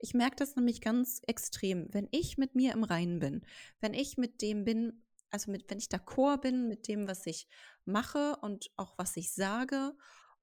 Ich 0.00 0.12
merke 0.12 0.36
das 0.36 0.56
nämlich 0.56 0.80
ganz 0.80 1.22
extrem. 1.26 1.88
Wenn 1.92 2.08
ich 2.10 2.36
mit 2.36 2.56
mir 2.56 2.72
im 2.72 2.82
Reinen 2.82 3.20
bin, 3.20 3.42
wenn 3.80 3.94
ich 3.94 4.16
mit 4.16 4.42
dem 4.42 4.64
bin, 4.64 5.04
also 5.30 5.52
mit, 5.52 5.70
wenn 5.70 5.78
ich 5.78 5.86
d'accord 5.86 6.40
bin 6.40 6.66
mit 6.66 6.88
dem, 6.88 7.06
was 7.06 7.26
ich 7.26 7.46
mache 7.84 8.36
und 8.42 8.72
auch 8.76 8.98
was 8.98 9.16
ich 9.16 9.32
sage 9.32 9.92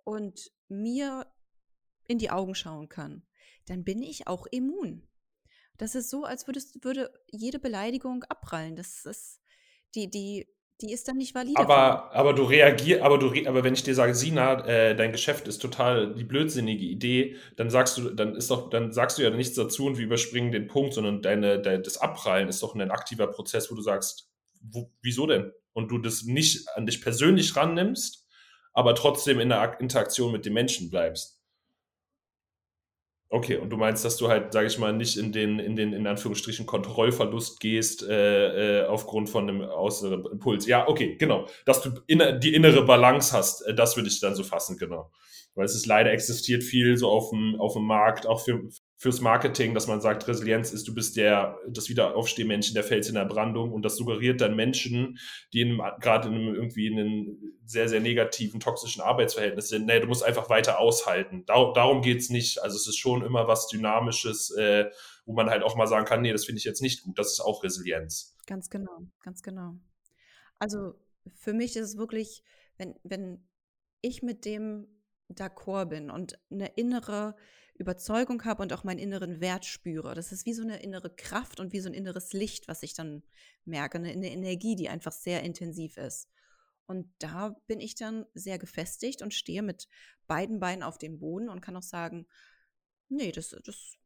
und 0.05 0.51
mir 0.69 1.27
in 2.07 2.17
die 2.17 2.31
Augen 2.31 2.55
schauen 2.55 2.87
kann, 2.87 3.23
dann 3.65 3.83
bin 3.83 4.01
ich 4.01 4.27
auch 4.27 4.47
immun. 4.47 5.08
Das 5.79 5.95
ist 5.95 6.09
so, 6.09 6.25
als 6.25 6.45
würdest, 6.45 6.83
würde 6.83 7.09
jede 7.31 7.57
Beleidigung 7.57 8.23
abprallen. 8.25 8.75
Das 8.75 9.05
ist 9.05 9.39
die, 9.95 10.09
die, 10.09 10.45
die 10.81 10.91
ist 10.91 11.07
dann 11.07 11.17
nicht 11.17 11.33
valide. 11.33 11.57
Aber, 11.57 12.13
aber 12.13 12.33
du 12.33 12.43
reagierst, 12.43 13.01
aber 13.01 13.17
du, 13.17 13.31
aber 13.47 13.63
wenn 13.63 13.73
ich 13.73 13.83
dir 13.83 13.95
sage, 13.95 14.13
Sina, 14.13 14.65
äh, 14.67 14.93
dein 14.93 15.13
Geschäft 15.13 15.47
ist 15.47 15.59
total 15.59 16.13
die 16.15 16.25
blödsinnige 16.25 16.83
Idee, 16.83 17.37
dann 17.55 17.69
sagst 17.69 17.97
du, 17.97 18.09
dann 18.09 18.35
ist 18.35 18.51
doch, 18.51 18.69
dann 18.69 18.91
sagst 18.91 19.17
du 19.17 19.23
ja 19.23 19.29
nichts 19.29 19.55
dazu 19.55 19.85
und 19.85 19.97
wir 19.97 20.05
überspringen 20.05 20.51
den 20.51 20.67
Punkt, 20.67 20.93
sondern 20.93 21.21
deine, 21.21 21.61
dein, 21.61 21.81
das 21.81 21.97
Abprallen 21.97 22.49
ist 22.49 22.61
doch 22.61 22.75
ein 22.75 22.91
aktiver 22.91 23.27
Prozess, 23.27 23.71
wo 23.71 23.75
du 23.75 23.81
sagst, 23.81 24.29
wo, 24.61 24.91
wieso 25.01 25.27
denn? 25.27 25.53
Und 25.71 25.91
du 25.91 25.97
das 25.97 26.23
nicht 26.23 26.67
an 26.75 26.85
dich 26.85 27.01
persönlich 27.01 27.55
rannimmst, 27.55 28.27
aber 28.73 28.95
trotzdem 28.95 29.39
in 29.39 29.47
der 29.47 29.79
Interaktion 29.79 30.33
mit 30.33 30.45
den 30.45 30.53
Menschen 30.53 30.89
bleibst. 30.89 31.38
Okay, 33.31 33.57
und 33.57 33.69
du 33.69 33.77
meinst, 33.77 34.03
dass 34.03 34.17
du 34.17 34.27
halt, 34.27 34.51
sage 34.53 34.65
ich 34.65 34.79
mal, 34.79 34.91
nicht 34.91 35.15
in 35.15 35.31
den, 35.31 35.59
in 35.59 35.75
den, 35.75 35.93
in 35.93 36.07
Anführungsstrichen, 36.07 36.65
Kontrollverlust 36.65 37.59
gehst 37.59 38.01
äh, 38.01 38.81
äh, 38.81 38.85
aufgrund 38.87 39.29
von 39.29 39.47
einem 39.47 39.61
äußeren 39.61 40.25
Impuls. 40.25 40.65
Ja, 40.65 40.87
okay, 40.87 41.15
genau. 41.15 41.45
Dass 41.63 41.83
du 41.83 41.91
inner, 42.07 42.31
die 42.31 42.55
innere 42.55 42.83
Balance 42.85 43.31
hast, 43.37 43.61
äh, 43.67 43.75
das 43.75 43.95
würde 43.95 44.09
ich 44.09 44.19
dann 44.19 44.33
so 44.33 44.43
fassen, 44.43 44.77
genau. 44.77 45.11
Weil 45.59 45.65
es 45.65 45.75
ist 45.75 45.87
leider 45.87 46.13
existiert 46.13 46.63
viel 46.63 46.95
so 46.95 47.09
auf 47.09 47.31
dem, 47.31 47.59
auf 47.59 47.73
dem 47.73 47.83
Markt, 47.83 48.25
auch 48.25 48.45
für, 48.45 48.61
fürs 48.95 49.19
Marketing, 49.19 49.73
dass 49.73 49.87
man 49.87 49.99
sagt, 49.99 50.25
Resilienz 50.25 50.71
ist, 50.71 50.87
du 50.87 50.95
bist 50.95 51.17
der, 51.17 51.59
das 51.67 51.89
Wiederaufstehmännchen, 51.89 52.75
der 52.75 52.85
Fels 52.85 53.09
in 53.09 53.15
der 53.15 53.25
Brandung 53.25 53.73
und 53.73 53.83
das 53.83 53.97
suggeriert 53.97 54.39
dann 54.39 54.55
Menschen, 54.55 55.19
die 55.51 55.59
in 55.59 55.81
gerade 55.99 56.29
in 56.29 56.35
einem, 56.35 56.55
irgendwie 56.55 56.87
in 56.87 56.97
einem 56.97 57.57
sehr, 57.65 57.89
sehr 57.89 57.99
negativen, 57.99 58.61
toxischen 58.61 59.01
Arbeitsverhältnis 59.01 59.67
sind, 59.67 59.85
nee, 59.85 59.99
du 59.99 60.07
musst 60.07 60.23
einfach 60.23 60.49
weiter 60.49 60.79
aushalten. 60.79 61.43
Dar 61.45 61.73
darum 61.73 62.01
geht's 62.01 62.29
nicht. 62.29 62.63
Also 62.63 62.77
es 62.77 62.87
ist 62.87 62.97
schon 62.97 63.21
immer 63.21 63.49
was 63.49 63.67
Dynamisches, 63.67 64.51
äh, 64.51 64.89
wo 65.25 65.33
man 65.33 65.49
halt 65.49 65.63
auch 65.63 65.75
mal 65.75 65.87
sagen 65.87 66.05
kann, 66.05 66.21
nee, 66.21 66.31
das 66.31 66.45
finde 66.45 66.59
ich 66.59 66.63
jetzt 66.63 66.81
nicht 66.81 67.03
gut. 67.03 67.19
Das 67.19 67.33
ist 67.33 67.41
auch 67.41 67.65
Resilienz. 67.65 68.37
Ganz 68.47 68.69
genau, 68.69 69.01
ganz 69.25 69.43
genau. 69.43 69.73
Also 70.57 70.93
für 71.35 71.51
mich 71.51 71.75
ist 71.75 71.85
es 71.85 71.97
wirklich, 71.97 72.43
wenn, 72.77 72.95
wenn 73.03 73.45
ich 73.99 74.23
mit 74.23 74.45
dem 74.45 74.87
d'accord 75.29 75.85
bin 75.87 76.09
und 76.09 76.39
eine 76.51 76.67
innere 76.75 77.35
Überzeugung 77.75 78.43
habe 78.43 78.61
und 78.61 78.73
auch 78.73 78.83
meinen 78.83 78.99
inneren 78.99 79.39
Wert 79.39 79.65
spüre. 79.65 80.13
Das 80.13 80.31
ist 80.31 80.45
wie 80.45 80.53
so 80.53 80.63
eine 80.63 80.81
innere 80.81 81.09
Kraft 81.15 81.59
und 81.59 81.71
wie 81.71 81.79
so 81.79 81.87
ein 81.87 81.93
inneres 81.93 82.33
Licht, 82.33 82.67
was 82.67 82.83
ich 82.83 82.93
dann 82.93 83.23
merke, 83.63 83.97
eine, 83.97 84.09
eine 84.09 84.31
Energie, 84.31 84.75
die 84.75 84.89
einfach 84.89 85.13
sehr 85.13 85.43
intensiv 85.43 85.97
ist. 85.97 86.29
Und 86.87 87.13
da 87.19 87.55
bin 87.67 87.79
ich 87.79 87.95
dann 87.95 88.25
sehr 88.33 88.57
gefestigt 88.57 89.21
und 89.21 89.33
stehe 89.33 89.61
mit 89.61 89.87
beiden 90.27 90.59
Beinen 90.59 90.83
auf 90.83 90.97
dem 90.97 91.19
Boden 91.19 91.47
und 91.47 91.61
kann 91.61 91.77
auch 91.77 91.83
sagen, 91.83 92.27
nee, 93.07 93.31
das, 93.31 93.55
das, 93.63 93.97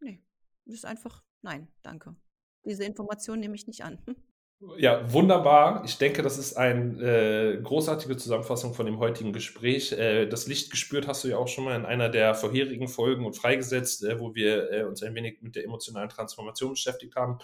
nee, 0.00 0.24
das 0.64 0.76
ist 0.76 0.84
einfach, 0.84 1.22
nein, 1.42 1.68
danke. 1.82 2.16
Diese 2.64 2.84
Information 2.84 3.40
nehme 3.40 3.54
ich 3.54 3.66
nicht 3.66 3.84
an. 3.84 4.02
Ja, 4.76 5.10
wunderbar. 5.10 5.82
Ich 5.86 5.96
denke, 5.96 6.20
das 6.20 6.36
ist 6.36 6.54
eine 6.54 7.00
äh, 7.00 7.62
großartige 7.62 8.18
Zusammenfassung 8.18 8.74
von 8.74 8.84
dem 8.84 8.98
heutigen 8.98 9.32
Gespräch. 9.32 9.92
Äh, 9.92 10.26
das 10.26 10.46
Licht 10.46 10.70
gespürt 10.70 11.06
hast 11.06 11.24
du 11.24 11.28
ja 11.28 11.38
auch 11.38 11.48
schon 11.48 11.64
mal 11.64 11.76
in 11.76 11.86
einer 11.86 12.10
der 12.10 12.34
vorherigen 12.34 12.86
Folgen 12.86 13.24
und 13.24 13.34
freigesetzt, 13.34 14.04
äh, 14.04 14.20
wo 14.20 14.34
wir 14.34 14.70
äh, 14.70 14.82
uns 14.84 15.02
ein 15.02 15.14
wenig 15.14 15.40
mit 15.40 15.56
der 15.56 15.64
emotionalen 15.64 16.10
Transformation 16.10 16.72
beschäftigt 16.72 17.16
haben. 17.16 17.38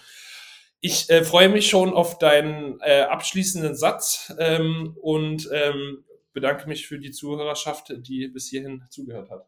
Ich 0.79 1.09
äh, 1.09 1.23
freue 1.23 1.49
mich 1.49 1.67
schon 1.67 1.91
auf 1.91 2.19
deinen 2.19 2.79
äh, 2.81 3.01
abschließenden 3.01 3.75
Satz 3.75 4.31
ähm, 4.37 4.95
und 5.01 5.49
ähm, 5.51 6.05
bedanke 6.33 6.67
mich 6.67 6.87
für 6.87 6.99
die 6.99 7.09
Zuhörerschaft, 7.09 7.95
die 7.97 8.27
bis 8.27 8.47
hierhin 8.47 8.83
zugehört 8.91 9.31
hat. 9.31 9.47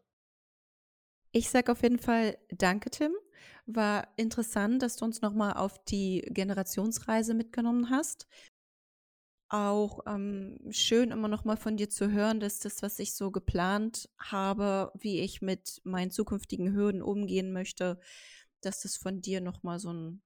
Ich 1.30 1.48
sage 1.48 1.70
auf 1.70 1.84
jeden 1.84 2.00
Fall 2.00 2.36
Danke, 2.50 2.90
Tim. 2.90 3.12
War 3.66 4.08
interessant, 4.16 4.82
dass 4.82 4.96
du 4.96 5.04
uns 5.04 5.20
nochmal 5.22 5.54
auf 5.54 5.82
die 5.84 6.22
Generationsreise 6.30 7.34
mitgenommen 7.34 7.90
hast. 7.90 8.26
Auch 9.48 10.00
ähm, 10.06 10.58
schön 10.70 11.10
immer 11.10 11.26
nochmal 11.26 11.56
von 11.56 11.76
dir 11.76 11.90
zu 11.90 12.12
hören, 12.12 12.38
dass 12.38 12.60
das, 12.60 12.82
was 12.82 12.98
ich 13.00 13.14
so 13.14 13.32
geplant 13.32 14.08
habe, 14.18 14.92
wie 14.98 15.20
ich 15.20 15.42
mit 15.42 15.80
meinen 15.82 16.12
zukünftigen 16.12 16.72
Hürden 16.72 17.02
umgehen 17.02 17.52
möchte, 17.52 17.98
dass 18.60 18.82
das 18.82 18.96
von 18.96 19.20
dir 19.20 19.40
nochmal 19.40 19.80
so, 19.80 19.92
ein, 19.92 20.22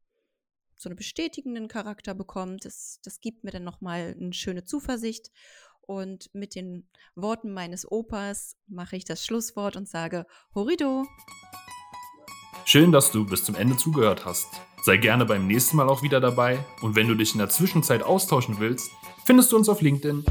so 0.77 0.91
einen 0.91 0.97
bestätigenden 0.97 1.69
Charakter 1.69 2.15
bekommt. 2.15 2.67
Das, 2.67 3.01
das 3.03 3.21
gibt 3.21 3.45
mir 3.45 3.51
dann 3.51 3.65
nochmal 3.65 4.15
eine 4.21 4.35
schöne 4.35 4.65
Zuversicht. 4.65 5.31
Und 5.87 6.35
mit 6.35 6.55
den 6.55 6.89
Worten 7.15 7.53
meines 7.53 7.91
Opas 7.91 8.57
mache 8.67 8.97
ich 8.97 9.05
das 9.05 9.25
Schlusswort 9.25 9.77
und 9.77 9.89
sage 9.89 10.27
Horido! 10.55 11.07
Schön, 12.67 12.93
dass 12.93 13.13
du 13.13 13.27
bis 13.27 13.45
zum 13.45 13.57
Ende 13.57 13.77
zugehört 13.77 14.25
hast. 14.25 14.49
Sei 14.83 14.97
gerne 14.97 15.27
beim 15.27 15.47
nächsten 15.47 15.77
Mal 15.77 15.89
auch 15.89 16.03
wieder 16.03 16.19
dabei 16.19 16.65
und 16.81 16.97
wenn 16.97 17.09
du 17.09 17.15
dich 17.15 17.33
in 17.33 17.39
der 17.39 17.51
Zwischenzeit 17.51 18.03
austauschen 18.03 18.57
willst, 18.59 18.91
findest 19.27 19.53
du 19.53 19.57
uns 19.57 19.69
auf 19.69 19.83
LinkedIn. 19.83 20.25